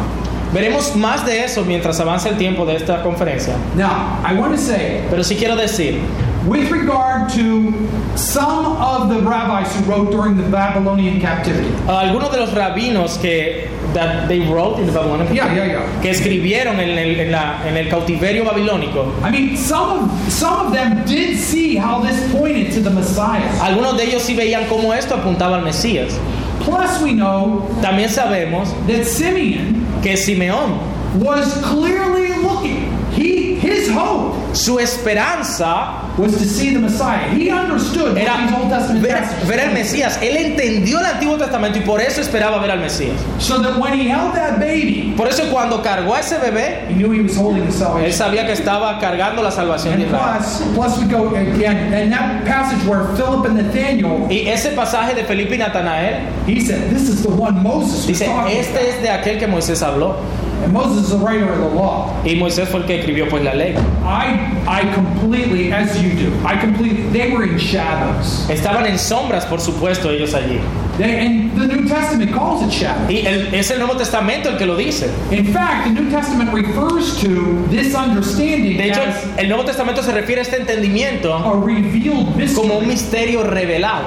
[0.53, 3.57] Veremos más de eso mientras avance el tiempo de esta conferencia.
[3.77, 5.99] Now, I want to say, Pero sí quiero decir,
[6.47, 7.73] with regard to
[8.17, 13.21] some of the rabbis who wrote during the Babylonian captivity, a algunos de los rabinos
[13.21, 16.01] que that they wrote in the Babylonian Yeah, yeah, yeah.
[16.03, 20.67] que escribieron en el, en la- en el cautiverio babilónico, I mean, some of some
[20.67, 23.49] of them did see how this pointed to the Messiah.
[23.61, 26.13] algunos de ellos sí veían cómo esto apuntaba al Mesías.
[26.61, 30.79] Plus, we know También sabemos that Simeon que Simeón
[31.21, 37.29] was clearly looking he his hope Su esperanza was to see the Messiah.
[37.35, 39.03] He understood era Old Testament
[39.47, 39.73] ver, al.
[39.75, 40.19] Mesías.
[40.23, 43.17] Él entendió el Antiguo Testamento y por eso esperaba ver al Mesías.
[43.39, 46.95] So that when he held that baby, Por eso cuando cargó a ese bebé, he
[46.95, 48.13] knew he was holding the él salvation.
[48.13, 50.39] sabía que estaba cargando la salvación de Israel.
[50.39, 55.15] plus, plus we go again, and that passage where Philip and Nathaniel, Y ese pasaje
[55.15, 59.03] de Felipe y Natanael he said, "This is the one Moses dice, este about." es
[59.03, 60.15] de aquel que Moisés habló.
[60.63, 62.11] And Moses is the writer of the law.
[62.25, 63.75] Y Moisés fue el que escribió pues la ley.
[64.03, 67.03] I, I completely, as you do, I completely.
[67.11, 68.49] They were in shadows.
[68.49, 70.61] Estaban en sombras, por supuesto, ellos allí.
[70.99, 73.09] They, and the New Testament calls it shadow.
[73.11, 75.11] Y el- es el Nuevo Testamento el que lo dice.
[75.33, 80.03] In fact, the New Testament refers to this understanding De hecho, as el Nuevo Testamento
[80.03, 82.55] se refiere a este entendimiento a revealed mystery.
[82.69, 84.05] como un misterio revelado.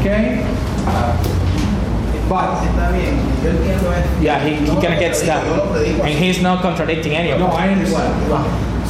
[0.00, 0.42] Okay?
[2.28, 2.62] But.
[4.20, 5.46] Yeah, he, he No kind of lo gets predico, that.
[5.46, 7.46] yo lo predico And he's not contradicting any of no.
[7.46, 8.12] I understand.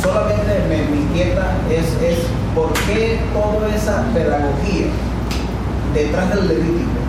[0.06, 2.18] Solamente me, me inquieta es, es
[2.54, 4.86] por qué toda esa pedagogía
[5.92, 7.06] detrás del Levítico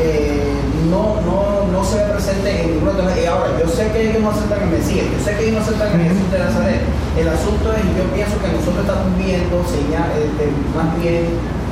[0.00, 0.54] eh,
[0.90, 3.22] no, no, no se ve presente en ninguna de.
[3.22, 5.62] Y ahora, yo sé que ellos no aceptan el Mesías, yo sé que ellos no
[5.64, 6.80] aceptan el Jesús de Nazaret.
[7.18, 10.30] El asunto es, yo pienso que nosotros estamos viendo señales,
[10.76, 11.26] más bien,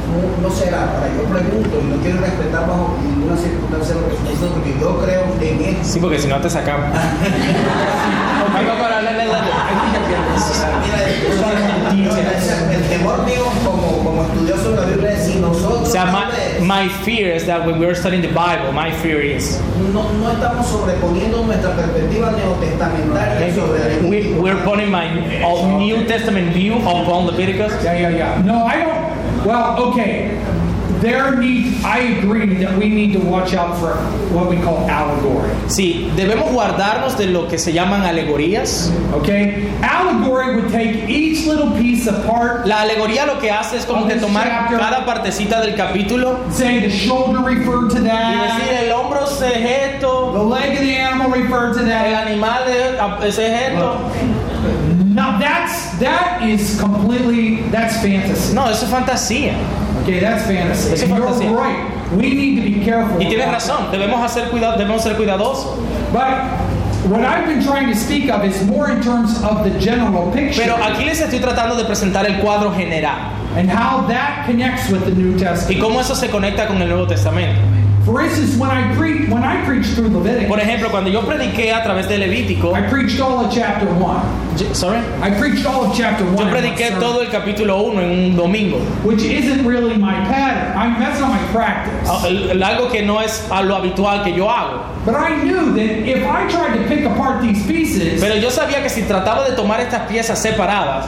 [0.06, 4.14] no, no será, para yo pregunto, y no quiero respetar bajo ninguna circunstancia lo que
[4.14, 5.84] estoy diciendo, porque yo creo en esto.
[5.84, 6.90] Sí, porque si no te sacamos.
[12.70, 16.64] El temor mío como, como estudioso de la Biblia es si nosotros O sea, my,
[16.64, 19.60] my fear is that when we're studying the Bible, my fear is
[19.92, 25.06] no, no estamos sobreponiendo nuestra perspectiva neotestamentaria sobre we, we're putting my
[25.42, 27.72] uh, New Testament view upon Leviticus.
[27.82, 28.42] Yeah, yeah, yeah.
[28.42, 29.05] No, I don't.
[29.47, 30.43] Well, okay.
[31.01, 31.85] There need.
[31.85, 33.97] I agree that we need to watch out for
[34.35, 35.51] what we call allegory.
[35.68, 38.90] Sí, debemos guardarnos de lo que se llaman alegorías.
[39.12, 42.66] Okay, allegory would take each little piece apart.
[42.66, 46.89] La alegoría lo que hace es como que tomar cada partecita del capítulo Say the
[46.89, 48.59] shoulder referred to y that.
[48.59, 52.27] decir el hombro es esto, The leg of the animal referred to el that.
[52.27, 53.98] animal es es esto.
[54.10, 54.35] That's
[56.01, 58.55] that is completely that's fantasy.
[58.55, 59.55] No, eso es fantasía.
[60.02, 60.93] Okay, that's fantasy.
[60.93, 61.51] Eso es fantasía.
[61.51, 62.12] You're right.
[62.12, 63.20] We need to be careful.
[63.20, 65.77] Y tienes razón, debemos hacer cuidado, debemos ser cuidadosos.
[66.12, 66.44] But
[67.10, 70.62] what I've been trying to speak of is more in terms of the general picture
[70.62, 75.05] Pero aquí les estoy tratando de presentar el cuadro general and how that connects with
[75.05, 75.81] the New y Testament.
[75.81, 77.60] cómo eso se conecta con el Nuevo Testamento.
[78.06, 81.72] For instance, when I pre when I preached through Leviticus, Por ejemplo, cuando yo prediqué
[81.72, 84.22] a través de Levítico, I preached all of chapter one.
[84.74, 86.36] sorry, I preached all of chapter one.
[86.38, 88.78] yo in prediqué sermon, todo el capítulo 1 en un domingo.
[89.02, 90.76] which isn't really my pattern.
[90.78, 92.08] I, that's not my practice.
[92.08, 94.84] Ah, el- el- Algo que no es a lo habitual que yo hago.
[95.04, 98.82] But I knew that if I tried to pick apart these pieces, Pero yo sabía
[98.84, 101.06] que si trataba de tomar estas piezas separadas,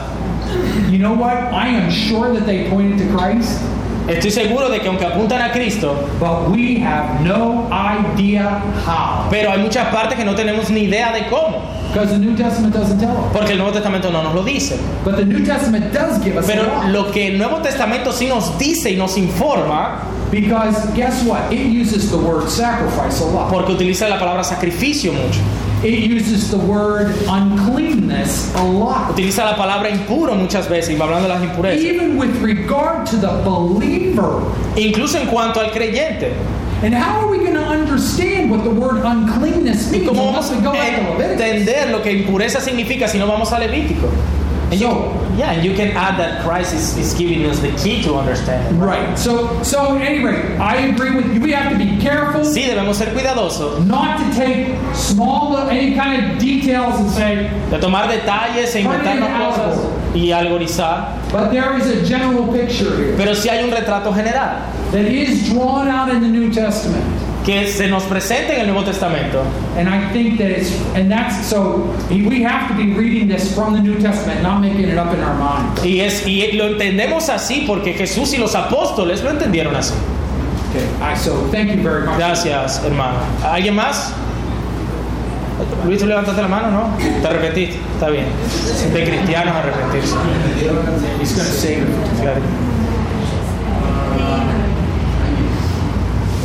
[0.89, 1.53] you know what?
[1.53, 3.61] I am sure that they pointed to Christ,
[4.09, 9.27] estoy seguro de que aunque apuntan a Cristo, but we have no idea how.
[9.29, 11.61] pero hay muchas partes que no tenemos ni idea de cómo,
[11.91, 13.31] Because the New Testament doesn't tell us.
[13.33, 14.77] porque el Nuevo Testamento no nos lo dice.
[15.03, 18.57] But the New Testament does give us Pero lo que el Nuevo Testamento sí nos
[18.59, 21.51] dice y nos informa, Because guess what?
[21.51, 23.49] It uses the word sacrifice a lot.
[23.51, 25.39] porque utiliza la palabra sacrificio mucho,
[25.81, 29.11] It uses the word uncleanness a lot.
[29.11, 33.05] utiliza la palabra impuro muchas veces, y va hablando de las impurezas, Even with regard
[33.09, 34.41] to the believer.
[34.75, 36.33] incluso en cuanto al creyente.
[36.83, 40.49] And how are we going to understand what the word uncleanness ¿Y means cómo vamos
[40.49, 40.55] a
[41.25, 44.07] entender lo que impureza significa si no vamos a Levítico?
[44.71, 44.87] And you,
[45.37, 48.75] yeah, and you can add that Christ is, is giving us the key to understand.
[48.75, 48.79] it.
[48.79, 49.17] Right.
[49.17, 51.41] So, so anyway, I agree with you.
[51.41, 56.31] We have to be careful Sí, debemos ser cuidadosos not to take small, any kind
[56.31, 61.85] of details and say, de tomar detalles e inventarnos cosas y algorizar, but there is
[61.87, 64.59] a general picture here pero sí hay un retrato general
[64.91, 67.03] that is drawn out in the New Testament.
[67.49, 69.41] Que se nos presenta en el Nuevo Testamento.
[69.75, 73.73] And I think that it's, and that's, so we have to be reading this from
[73.73, 75.79] the New Testament, not making it up in our mind.
[75.83, 79.95] Y, es, y lo entendemos así porque Jesús y los apóstoles lo entendieron así.
[80.69, 80.85] Okay.
[81.01, 82.17] I, so thank you very much.
[82.19, 83.17] Gracias, hermano.
[83.43, 84.13] ¿Alguien más?
[85.85, 86.97] Luis, ¿tú levantaste la mano, no?
[86.99, 87.79] Te arrepentiste.
[87.95, 88.25] Está bien.
[88.93, 90.15] De cristianos arrepentirse.
[91.19, 91.87] He's going to save it.
[92.21, 92.41] Claro.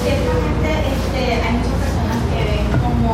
[0.03, 3.09] Ciertamente este, hay muchas personas que ven como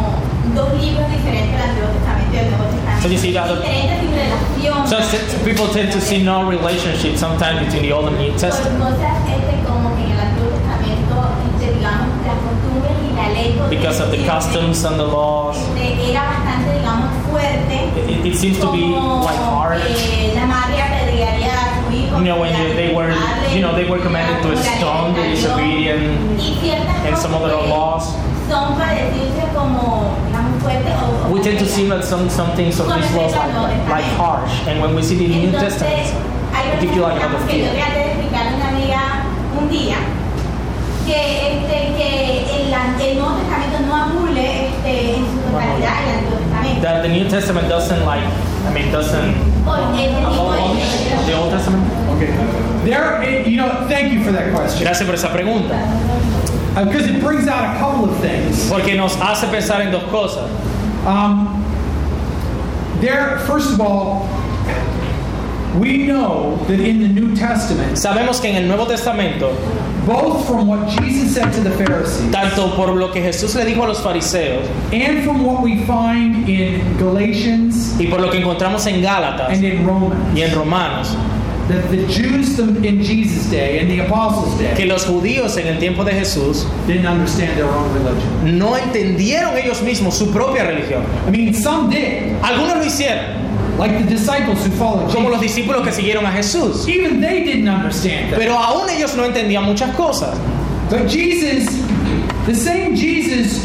[0.54, 2.89] dos libros diferentes del Antiguo Testamento y el Nuevo Testamento.
[3.02, 4.86] So you see that- diferentes sin relación.
[4.86, 8.40] So s- people tend to see no relationship sometimes between the Old and New Por
[8.40, 11.16] Testament cosas este, como que en el Antiguo Testamento,
[11.56, 15.56] este, digamos, las costumbres y la ley because of the codificación, customs and the laws.
[15.56, 17.76] este, era bastante, digamos, fuerte.
[18.12, 19.80] it, it seems to be como, like hard.
[22.20, 23.14] You know, when you- they were-
[23.54, 26.20] you know, they were commanded to stone the disobedient
[27.06, 28.04] and some other laws.
[28.48, 32.50] Son para decirse como, digamos, fuerte o, o We tend to see that some, some
[32.56, 34.52] things of these laws like, like harsh.
[34.68, 36.12] And when we see the New Testament,
[36.74, 37.72] it gives you like another feel.
[37.72, 39.00] traté de explicarle a una amiga
[41.06, 46.38] que, este, que el, el Nuevo Testamento no anule este, en su totalidad el Antiguo
[46.38, 46.82] Testamento.
[46.82, 48.24] That the New Testament doesn't like,
[48.68, 51.82] I mean, doesn't O este tipo de- the Old Testament.
[52.16, 52.32] Okay.
[52.84, 54.82] There, you know, thank you for that question.
[54.84, 55.76] Gracias por esa pregunta.
[56.84, 58.68] Because it brings out a couple of things.
[58.70, 60.48] Porque nos hace pensar en dos cosas.
[61.06, 61.62] Um,
[63.00, 64.26] there, first of all,
[65.78, 69.54] we know that in the New Testament, Sabemos que en el Nuevo Testamento,
[70.06, 73.84] both from what Jesus said to the Pharisees tanto por lo que Jesús le dijo
[73.84, 78.86] a los fariseos and from what we find in Galatians y por lo que encontramos
[78.86, 81.14] en Gálatas and in Romans, y en Romanos,
[81.68, 85.78] that the Jews in Jesus' day and the apostles' que day los judíos en el
[85.78, 88.58] tiempo de Jesús didn't understand their own religion.
[88.58, 91.04] no entendieron ellos mismos su propia religión.
[91.26, 93.49] I mean, some did, Algunos lo hicieron,
[93.80, 96.86] like the disciples who followed como los discípulos que siguieron a Jesús.
[96.86, 98.38] Even they didn't understand that.
[98.38, 100.38] Pero aún ellos no entendían muchas cosas.
[100.90, 101.66] But Jesus,
[102.46, 103.64] the same Jesus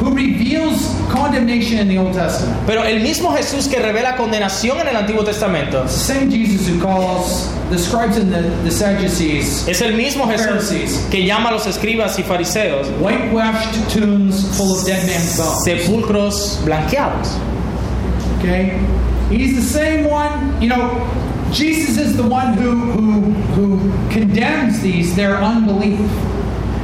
[0.00, 4.88] who reveals condemnation in the Old Testament, Pero el mismo Jesús que revela condenación en
[4.88, 9.80] el Antiguo Testamento the same Jesus who calls the scribes and the, the Sadducees es
[9.80, 11.06] el mismo Jesús Pharisees.
[11.10, 15.64] que llama a los escribas y fariseos whitewashed tombs full of dead man's bones.
[15.64, 17.28] sepulcros blanqueados.
[18.44, 18.78] Okay?
[19.30, 21.00] He's the same one, you know,
[21.50, 23.20] Jesus is the one who, who,
[23.54, 25.98] who condemns these, their unbelief.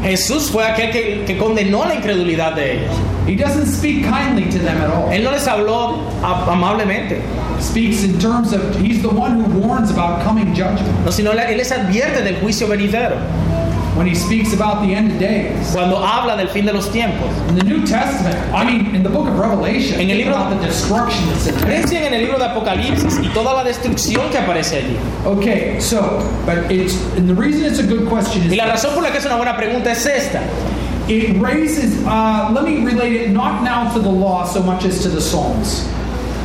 [0.03, 2.97] Jesús fue aquel que, que condenó la incredulidad de ellos.
[3.27, 5.11] He doesn't speak kindly to them at all.
[5.11, 7.21] Él no les habló amablemente,
[7.61, 11.05] speaks in terms of, he's the one who warns about coming judgment.
[11.05, 13.17] no, sino Él les advierte del juicio venidero
[14.01, 15.73] When he speaks about the end of days.
[15.75, 17.29] cuando habla del fin de los tiempos.
[17.51, 20.59] In the New Testament, I mean, in the book of Revelation, En el libro- about
[20.59, 22.07] the destruction that's in there.
[22.07, 24.97] En el libro de Apocalipsis y toda la destrucción que aparece allí.
[25.27, 26.01] Okay, so,
[26.47, 29.11] but it's, and the reason it's a good question Y is la razón por la
[29.11, 30.41] que es una buena pregunta es esta.
[31.07, 35.03] it raises, uh, let me relate it not now to the law so much as
[35.03, 35.87] to the Psalms.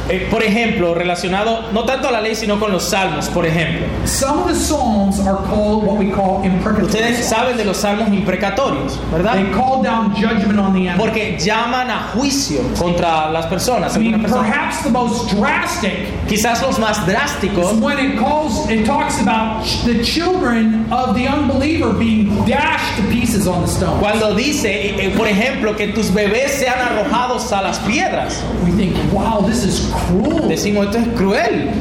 [0.09, 3.87] Eh, por ejemplo, relacionado no tanto a la ley, sino con los salmos, por ejemplo.
[4.05, 6.43] Some of the Psalms are called what we call.
[6.83, 9.51] Ustedes saben de los salmos imprecatorios, They ¿verdad?
[9.53, 10.91] call down judgment on the.
[10.97, 13.95] Porque llaman a juicio contra las personas.
[13.95, 15.93] I mean, perhaps the most drastic
[16.27, 21.27] Quizás los más drásticos is when it calls, it talks about the children of the
[21.27, 23.99] unbeliever being dashed to pieces on the stone.
[23.99, 28.43] cuando dice, eh, eh, por ejemplo, que tus bebés sean arrojados a las piedras.
[28.63, 30.47] We think, wow, this is cruel.
[30.49, 31.71] Decimos, esto es cruel.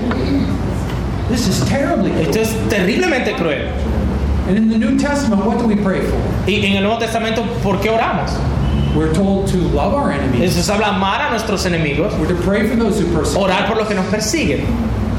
[1.31, 2.43] This is terribly Esto cruel.
[2.45, 3.69] es terriblemente cruel.
[4.47, 6.19] And in the New Testament, what do we pray for?
[6.47, 8.31] Y en el Nuevo Testamento, ¿por qué oramos?
[8.95, 10.55] We're told to love our enemies.
[10.55, 13.41] Jesús habla amar a nuestros enemigos, We're to pray for those who persecute.
[13.43, 14.61] orar por los que nos persiguen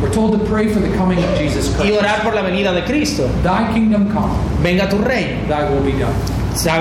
[0.02, 2.00] We're told to pray for the coming of Jesus y Christ.
[2.00, 3.28] orar por la venida de Cristo.
[3.44, 4.32] Thy kingdom come,
[4.62, 6.14] Venga tu reino, thy will be done.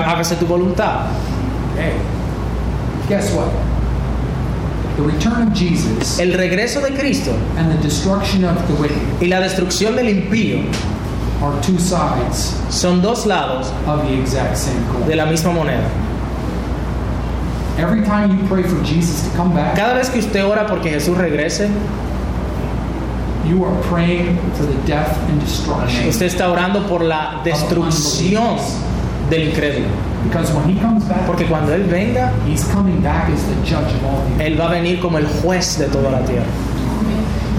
[0.05, 1.07] hágase tu voluntad.
[1.75, 1.93] Hey,
[3.09, 3.49] guess what?
[4.97, 9.27] The return of Jesus El regreso de Cristo and the destruction of the wicked y
[9.27, 10.63] la destrucción del impío
[11.41, 15.17] are two sides son dos lados of the exact same de coin.
[15.17, 15.89] la misma moneda.
[17.77, 20.89] Every time you pray for Jesus to come back, Cada vez que usted ora porque
[20.91, 21.69] Jesús regrese,
[23.45, 26.07] you are praying for the death and destruction.
[26.07, 28.57] usted está orando por la destrucción
[29.29, 29.87] del incrédulo.
[30.23, 33.93] Because when he comes back, Porque cuando Él venga, he's coming back as the judge
[33.93, 36.45] of all the Él va a venir como el juez de toda la tierra.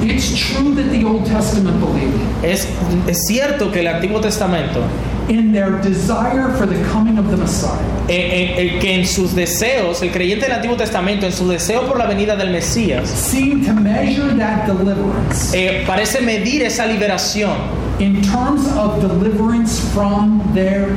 [0.03, 2.69] It's true that the Old Testament believed Es,
[3.07, 4.83] es cierto que el Antiguo Testamento,
[5.29, 9.35] in their desire for the coming of the Messiah, eh, eh, eh, que en sus
[9.35, 13.73] deseos, el creyente del Antiguo Testamento, en su deseo por la venida del Mesías, to
[13.73, 17.55] measure that deliverance eh, parece medir esa liberación
[17.99, 20.89] in terms of deliverance from their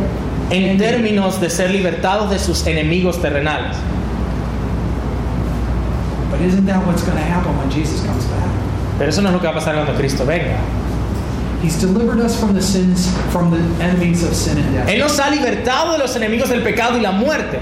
[0.51, 3.77] en términos de ser libertados de sus enemigos terrenales.
[6.31, 8.49] But isn't that what's going to happen when Jesus comes back?
[8.97, 10.59] Pero eso no es lo que va a pasar cuando Cristo venga.
[11.61, 14.87] He's delivered us from the sins, from the enemies of sin and death.
[14.87, 17.59] Él nos ha libertado de los enemigos del pecado y la muerte.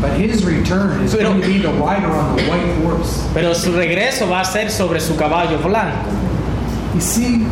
[0.00, 3.20] But his return is Pero- going to be the rider on the white horse.
[3.34, 6.08] Pero su regreso va a ser sobre su caballo blanco.
[6.94, 7.46] You see,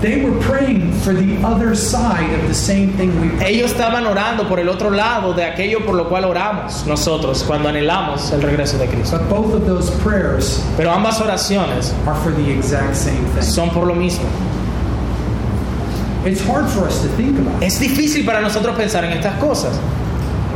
[0.00, 3.28] They were praying for the other side of the same thing we.
[3.44, 7.68] Ellos estaban orando por el otro lado de aquello por lo cual oramos nosotros cuando
[7.68, 9.18] anhelamos el regreso de Cristo.
[9.18, 13.42] But both of those prayers Pero ambas oraciones are for the exact same thing.
[13.42, 14.24] son por lo mismo.
[16.24, 19.78] It's hard for us to think about, Es difícil para nosotros pensar en estas cosas,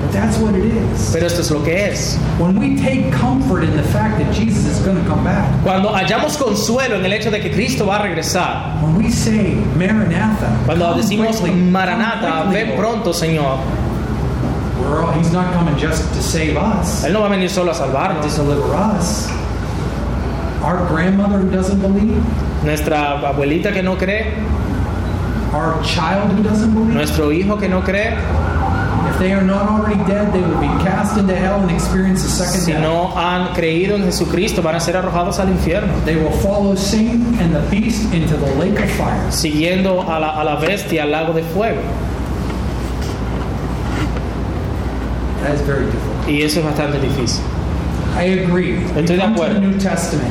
[0.04, 1.10] but that's what it is.
[1.12, 2.16] pero esto es lo que es.
[2.38, 5.88] When we take comfort in the fact that Jesus is going to come back, Cuando
[5.90, 10.48] hallamos consuelo en el hecho de que Cristo va a regresar, when we say Maranatha,
[10.66, 11.70] cuando decimos quickly, quickly,
[12.52, 13.58] ven Lord," pronto, Señor,
[14.80, 17.70] we're all- he's not coming just to save us, Él no va a venir solo
[17.70, 18.36] a to salvarnos.
[18.36, 19.28] deliver us.
[20.62, 22.20] Our grandmother who doesn't believe,
[22.64, 24.32] Nuestra abuelita que no cree,
[25.52, 28.14] our child who doesn't believe, nuestro hijo que no cree,
[32.64, 36.76] si no han creído en Jesucristo, van a ser arrojados al infierno, They will follow
[36.76, 39.30] Satan and the beast into the lake of fire.
[39.30, 41.80] siguiendo a la, a la bestia al lago de fuego.
[45.42, 46.28] That is very difficult.
[46.28, 47.42] Y eso es bastante difícil.
[48.16, 48.76] I agree.
[48.96, 49.60] Estoy de acuerdo.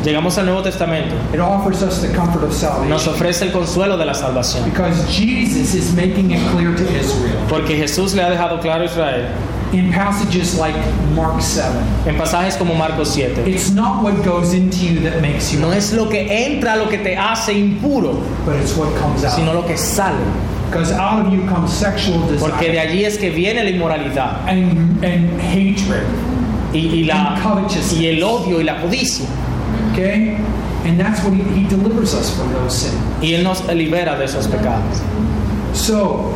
[0.04, 3.98] Llegamos al Nuevo Testamento, It offers us the comfort of nos salvation ofrece el consuelo
[3.98, 8.30] de la salvación, because Jesus is making it clear to Israel porque Jesús le ha
[8.30, 9.28] dejado claro a Israel
[9.74, 10.76] in passages like
[11.16, 11.66] Mark 7.
[12.06, 13.46] en pasajes como Marcos 7.
[13.48, 16.88] It's not what goes into you that makes you, No es lo que entra lo
[16.88, 18.14] que te hace impuro,
[18.46, 19.56] but it's what comes sino out.
[19.56, 20.16] lo que sale.
[20.70, 24.48] Because out of you comes sexual Porque de desire allí es que viene la inmoralidad
[24.48, 26.04] and, and hatred.
[26.74, 27.40] Y, y la,
[27.98, 29.28] y el odio y la codicia.
[29.92, 30.38] Okay?
[30.86, 32.96] And that's what he, he delivers us from those sins.
[33.22, 35.02] Y Él nos libera de esos pecados.
[35.74, 36.34] So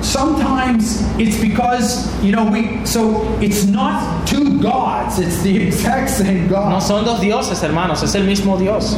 [0.00, 6.48] sometimes it's because you know we so it's not two gods, it's the exact same
[6.48, 8.96] god No son dos dioses, hermanos, es el mismo Dios.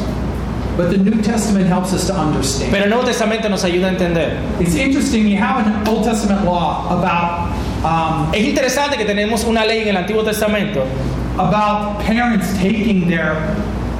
[0.77, 2.71] But the New Testament helps us to understand.
[2.71, 4.39] Pero el Nuevo Testamento nos ayuda a entender.
[4.61, 7.46] It's interesting, you have an Old Testament law about
[7.83, 10.83] um, Es interesante que tenemos una ley en el Antiguo Testamento
[11.37, 13.35] about parents taking their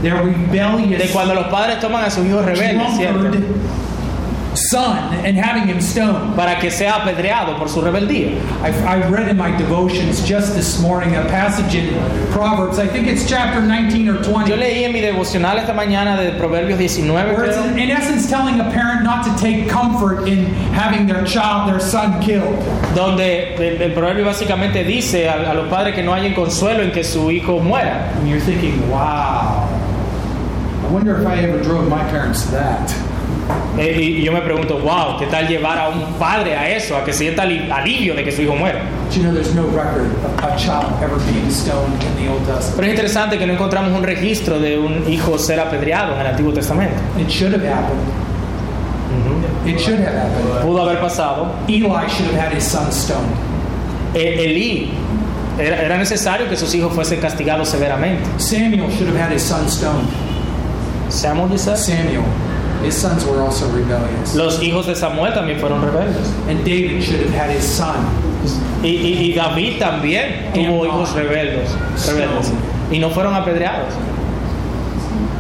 [0.02, 3.30] their rebellious de cuando los padres toman a sus hijos rebeldes, ¿cierto?
[4.58, 6.36] Son and having him stoned.
[6.36, 8.38] Para que sea apedreado por su rebeldía.
[8.62, 11.94] I, I read in my devotions just this morning a passage in
[12.32, 12.80] Proverbs.
[12.80, 14.50] I think it's chapter 19 or 20.
[14.50, 18.30] Yo leí en mi devocional esta mañana de Proverbios 19, Where it's creo, in essence
[18.30, 22.58] telling a parent not to take comfort in having their child, their son killed.
[22.96, 26.92] donde el, el proverbio básicamente dice a, a los padres que no hayan consuelo en
[26.92, 28.12] que su hijo muera.
[28.18, 29.68] And you're thinking, wow,
[30.84, 33.17] I wonder if I ever drove my parents to that.
[33.78, 37.04] Eh, y yo me pregunto, wow, ¿qué tal llevar a un padre a eso, a
[37.06, 38.82] que sienta ali- alivio de que su hijo muera?
[42.76, 46.28] Pero es interesante que no encontramos un registro de un hijo ser apedreado en el
[46.28, 46.96] Antiguo Testamento.
[47.20, 48.00] It should have happened.
[49.66, 50.62] It should have happened.
[50.64, 51.48] Pudo haber pasado.
[51.68, 53.32] Eli should have had his son stoned.
[54.14, 54.90] Eh, Elí,
[55.60, 58.24] era, era necesario que sus hijos fuesen castigados severamente.
[58.38, 60.08] Samuel should have had his son stoned.
[61.10, 62.24] Samuel Samuel,
[62.84, 64.36] his sons were also rebellious.
[64.36, 66.28] Los hijos de Samuel también fueron rebeldes.
[66.48, 67.96] And David should have had his son.
[68.84, 71.70] Y, y- y David también tuvo hijos rebeldes,
[72.08, 72.52] rebeldes.
[72.92, 73.94] Y no fueron apedreados.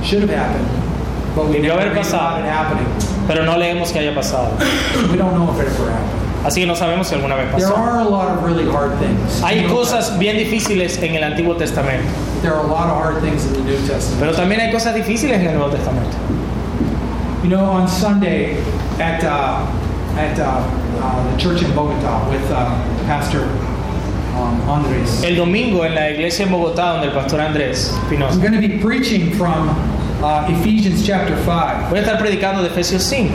[0.03, 0.65] Should have happened.
[1.35, 2.37] But we Debió haber pasado.
[3.27, 4.49] Pero no leemos que haya pasado.
[5.11, 6.45] We don't know if it ever happened.
[6.45, 7.75] Así que no sabemos si alguna vez There pasó.
[7.75, 9.41] are a lot of really hard things.
[9.43, 12.07] Hay cosas bien difíciles en el Antiguo Testamento.
[12.41, 14.19] There are a lot of hard things in the New Testament.
[14.19, 16.15] pero también hay cosas difíciles en el Nuevo Testamento.
[17.47, 18.59] You know, on Sunday
[18.99, 19.65] at uh,
[20.17, 20.59] at uh,
[20.99, 22.75] uh, the church in Bogota with uh,
[23.05, 23.43] Pastor
[24.35, 28.51] um, Andres, El domingo en la iglesia en Bogotá, donde el pastor Andrés I'm going
[28.51, 29.69] to be preaching from
[30.21, 31.89] uh, Ephesians chapter 5.
[31.89, 33.31] voy a estar predicando de Efesios 5.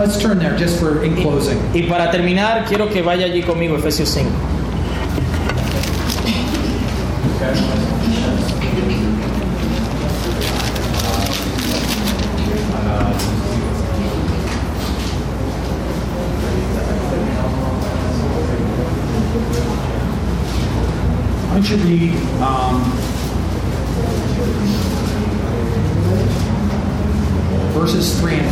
[0.00, 1.60] Let's turn there just for in closing.
[1.72, 4.28] Y para terminar, quiero que vaya allí conmigo, Efesios 5.
[7.38, 8.17] Why
[21.68, 22.82] don't you read um,
[27.74, 28.48] verses 3 and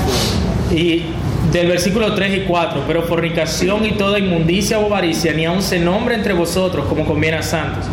[0.68, 0.76] 4?
[0.76, 1.04] Y
[1.52, 5.78] del versículo 3 y 4, pero fornicación y toda inmundicia o avaricia, ni aun se
[5.78, 7.84] nombre entre vosotros como conviene a santos,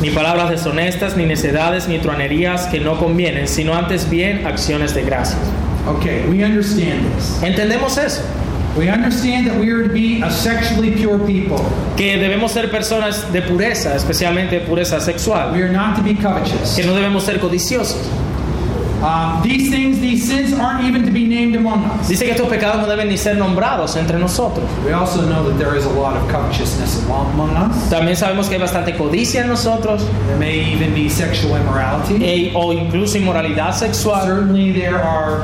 [0.00, 5.02] ni palabras deshonestas, ni necedades, ni truanerías que no convienen, sino antes bien acciones de
[5.02, 5.40] gracias.
[5.86, 7.42] Okay, we understand this.
[7.42, 8.22] Entendemos eso,
[8.76, 11.58] We understand that we are to be a sexually pure people.
[11.96, 16.74] que debemos ser personas de pureza, especialmente pureza sexual, We are not to be covetous.
[16.74, 17.96] que no debemos ser codiciosos.
[19.02, 22.08] Um, these things, these sins aren't even to be named among us.
[22.08, 24.64] Dice que estos pecados no deben ni ser nombrados entre nosotros.
[24.84, 27.76] We also know that there is a lot of covetousness among among us.
[27.90, 32.14] También sabemos que hay bastante codicia en nosotros There may even be sexual immorality.
[32.24, 34.22] e- o incluso inmoralidad sexual.
[34.24, 35.42] Certainly, there are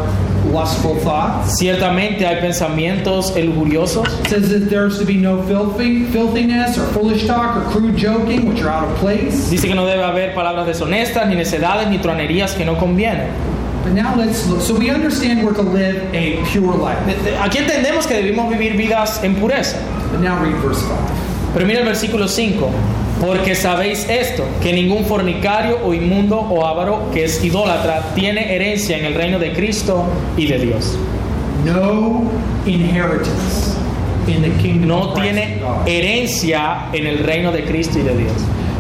[0.53, 1.59] lustful thoughts.
[1.59, 4.07] Ciertamente hay pensamientos lujuriosos.
[4.21, 8.49] It says that there's to be no filthy, filthiness or foolish talk or crude joking,
[8.49, 9.51] which are out of place.
[9.51, 13.31] Dice que no debe haber palabras deshonestas, ni necedades, ni tronerías que no convienen.
[13.83, 14.61] But now let's look.
[14.61, 16.99] So we understand we're to live a pure life.
[17.41, 19.79] Aquí entendemos que debemos vivir vidas en pureza.
[20.11, 21.40] But now read verse 5.
[21.55, 22.71] Pero mira el versículo 5.
[23.21, 28.97] Porque sabéis esto, que ningún fornicario o inmundo o avaro que es idólatra tiene herencia
[28.97, 30.05] en el reino de Cristo
[30.39, 30.99] y de Dios.
[31.65, 32.23] No
[32.65, 33.77] inheritance
[34.27, 38.33] in the kingdom No tiene herencia en el reino de Cristo y de Dios.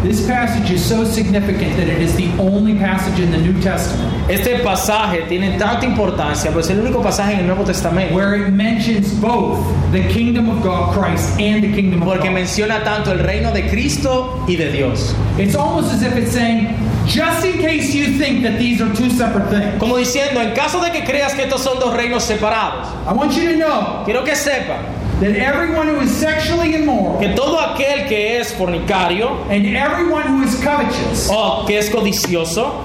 [0.03, 4.31] This passage is so significant that it is the only passage in the New Testament
[4.31, 8.35] Este pasaje tiene tanta importancia, pues es el único pasaje en el Nuevo Testamento where
[8.35, 9.59] it mentions both
[9.93, 12.35] the kingdom of God, Christ, and the kingdom of porque God.
[12.35, 15.15] menciona tanto el reino de Cristo y de Dios.
[15.39, 16.75] It's almost as if it's saying,
[17.07, 20.81] just in case you think that these are two separate things, Como diciendo, en caso
[20.81, 24.25] de que creas que estos son dos reinos separados, I want you to know quiero
[24.25, 24.79] que sepan
[25.21, 30.43] that everyone who is sexually immoral que todo aquel que es fornicario and everyone who
[30.43, 32.85] is covetous o que es codicioso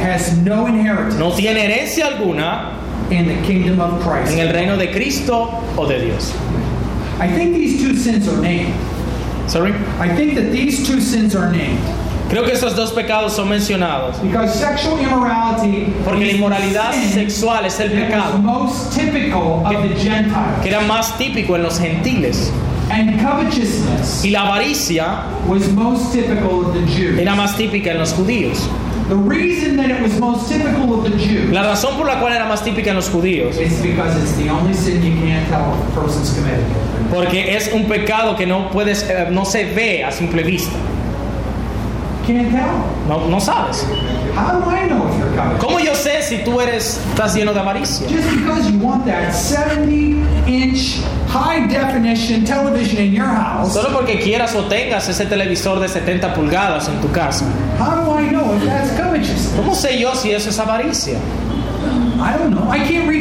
[0.00, 2.80] has no inheritance no tiene herencia alguna
[3.10, 4.32] in the kingdom of Christ.
[4.32, 6.34] en el reino de Cristo o de Dios.
[7.20, 8.74] I think these two sins are named.
[9.48, 9.72] Sorry.
[10.00, 11.82] I think that these two sins are named
[12.30, 16.92] Creo que esos dos pecados son mencionados because sexual immorality porque la is the inmoralidad
[17.12, 20.62] sexual es el pecado most typical of the Gentiles.
[20.62, 22.50] que era más típico en los gentiles
[22.90, 27.18] And covetousness y la avaricia was most typical of the Jews.
[27.18, 28.68] era más típica en los judíos.
[29.08, 32.32] The reason that it was most typical of the Jews La razón por la cual
[32.32, 35.72] era más típica en los judíos is because it's the only sin you can't tell
[35.74, 36.64] if a person's committed.
[37.12, 40.72] porque es un pecado que no puedes eh, no se ve a simple vista.
[42.26, 42.78] Can't tell.
[43.08, 43.84] No, no sabes.
[44.34, 45.60] How do I know if you're covetous?
[45.64, 48.08] ¿Cómo yo sé si tú eres estás lleno de avaricia?
[48.08, 54.18] Just because you want that 70 inch high definition television in your house, Solo porque
[54.20, 57.44] quieras o tengas ese televisor de 70 pulgadas en tu casa.
[57.78, 58.90] how do I know if that's?
[59.56, 61.18] ¿Cómo sé yo si eso es avaricia?
[62.24, 62.68] I don't know.
[62.68, 63.14] I can't read.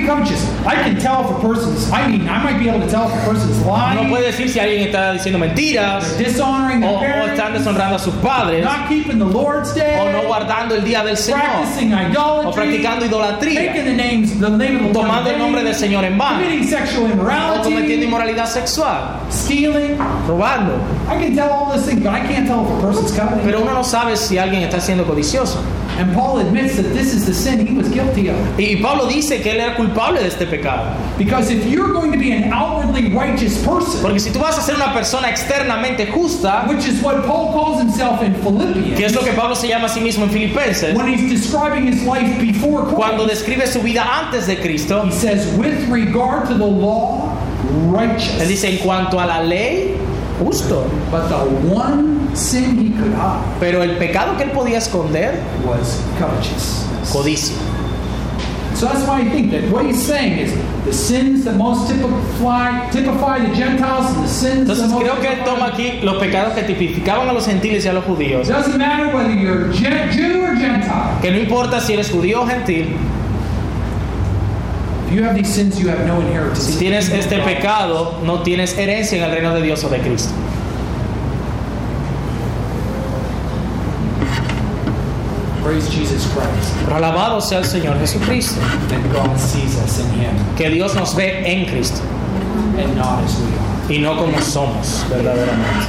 [0.66, 3.16] I can tell if a person's, I mean, I might be able to tell if
[3.16, 7.26] a person's No lying, puede decir si alguien está diciendo mentiras dishonoring o, their o
[7.28, 10.84] están parents, deshonrando a sus padres not keeping the Lord's day, o no guardando el
[10.84, 15.30] día del Señor practicing o practicando taking idolatría the names, the name of the tomando
[15.30, 19.98] el nombre del Señor en vano committing sexual o cometiendo immorality, inmoralidad sexual, stealing.
[20.28, 20.80] robando.
[21.08, 23.46] I can tell all those things, but I can't tell if a person's coveting.
[23.46, 25.60] Pero uno no sabe si alguien está siendo codicioso.
[25.98, 28.38] And Paul admits that this is the sin he was guilty of.
[28.58, 30.96] Y Pablo dice que él era culpable de este pecado.
[31.18, 34.62] Because if you're going to be an outwardly righteous person, Porque si tú vas a
[34.62, 39.14] ser una persona externamente justa, which is what Paul calls himself in Philippians, que es
[39.14, 42.42] lo que Pablo se llama a sí mismo en Filipenses, when he's describing his life
[42.42, 46.66] before Christ, cuando describe su vida antes de Cristo, he says, with regard to the
[46.66, 47.38] law,
[47.92, 48.42] righteous.
[48.42, 49.96] él dice en cuanto a la ley,
[50.40, 50.90] justo.
[51.12, 51.38] But the
[51.70, 57.12] one sin he could hide Pero el pecado que él podía esconder, was covetousness.
[57.12, 57.56] codicia.
[58.76, 60.52] So that's why I think that what he's saying is
[60.84, 65.22] the sins that most typify, typify the Gentiles and the sins that Entonces most creo
[65.22, 68.04] que él toma typify- aquí los pecados que tipificaban a los gentiles y a los
[68.04, 68.50] judíos.
[68.50, 71.20] It doesn't matter whether you're Gen- Jew or Gentile.
[71.22, 72.88] Que no importa si eres judío o gentil,
[75.08, 76.64] If you have these sins, you have no inheritance.
[76.64, 80.32] si tienes este pecado, no tienes herencia en el reino de Dios o de Cristo.
[85.64, 86.74] Praise Jesus Christ.
[86.92, 88.60] Alabado sea el Señor Jesucristo,
[88.90, 92.02] That God sees us in Him que Dios nos ve en Cristo
[92.78, 93.94] and not as we are.
[93.94, 95.88] y no como somos verdaderamente.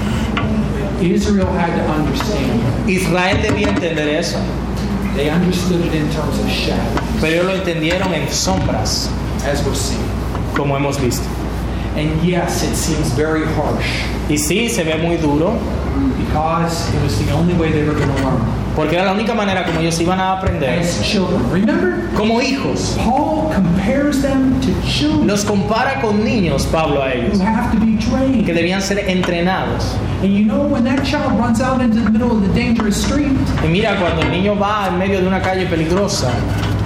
[1.03, 2.89] Israel had to understand.
[2.89, 4.39] Israel debía entender eso,
[5.17, 9.09] They understood it in terms of shadow, pero lo entendieron en sombras,
[9.45, 10.01] as we're seeing.
[10.57, 11.27] como hemos visto.
[11.97, 15.59] And yes, it seems very harsh Y sí, se ve muy duro,
[16.19, 19.35] because it was the only way they were going to learn porque era la única
[19.35, 20.83] manera como ellos iban a aprender
[22.17, 22.97] como hijos.
[23.05, 27.39] Paul compares them to children Los compara con niños, Pablo, a ellos,
[28.45, 29.97] que debían ser entrenados.
[30.23, 30.47] Y
[33.69, 36.31] mira, cuando el niño va en medio de una calle peligrosa,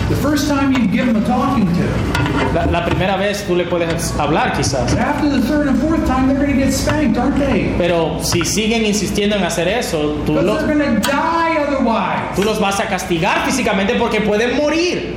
[0.08, 3.64] The first time you give them a talking to, La, la primera vez tú le
[3.66, 7.18] puedes hablar quizás, but after the third and fourth time, they're going to get spanked,
[7.18, 7.74] aren't they?
[7.76, 12.34] pero si siguen insistiendo en hacer eso, tú, los- they're going to die otherwise.
[12.36, 15.16] tú los vas a castigar físicamente porque pueden morir.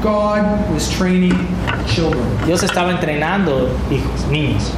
[0.00, 1.32] God was training
[1.86, 2.22] children.
[2.46, 4.70] Dios estaba entrenando hijos, niños,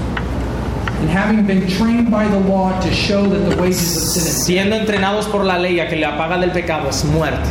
[1.01, 4.45] And having been trained by the law to show that the wages of sin is
[4.47, 7.49] siendo entrenados por la ley a que la paga del pecado es muerte.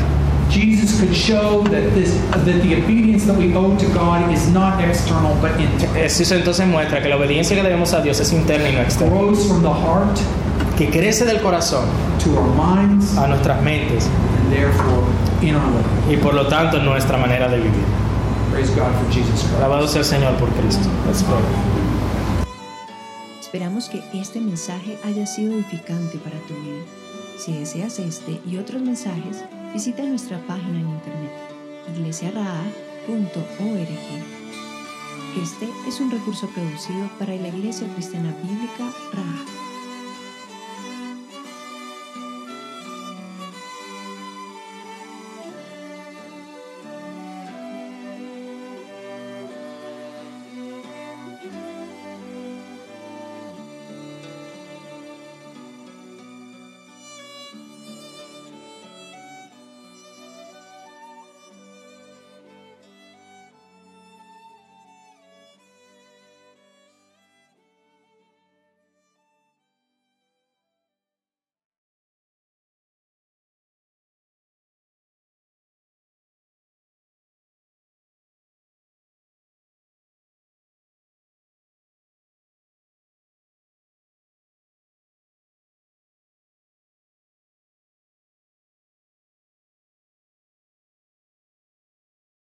[0.54, 4.80] Jesus could show that this that the obedience that we owe to God is not
[4.84, 5.96] external but internal.
[5.96, 9.10] Jesús entonces muestra que la obediencia que debemos a Dios es interna y no externa,
[9.16, 10.18] Grows from the heart
[10.78, 11.86] que crece del corazón
[12.24, 15.04] to our minds a nuestras mentes and therefore
[15.42, 16.14] in our living.
[16.14, 17.86] y por lo tanto en nuestra manera de vivir.
[18.52, 19.56] Praise God for Jesus Christ.
[19.58, 20.88] Alabado sea el Señor por Cristo.
[21.08, 21.42] Let's pray.
[23.40, 26.84] Esperamos que este mensaje haya sido edificante para tu vida.
[27.38, 29.44] Si deseas este y otros mensajes,
[29.74, 31.32] visita nuestra página en internet
[31.90, 33.90] iglesiaraa.org.
[35.42, 39.63] Este es un recurso producido para la Iglesia Cristiana Bíblica Raha.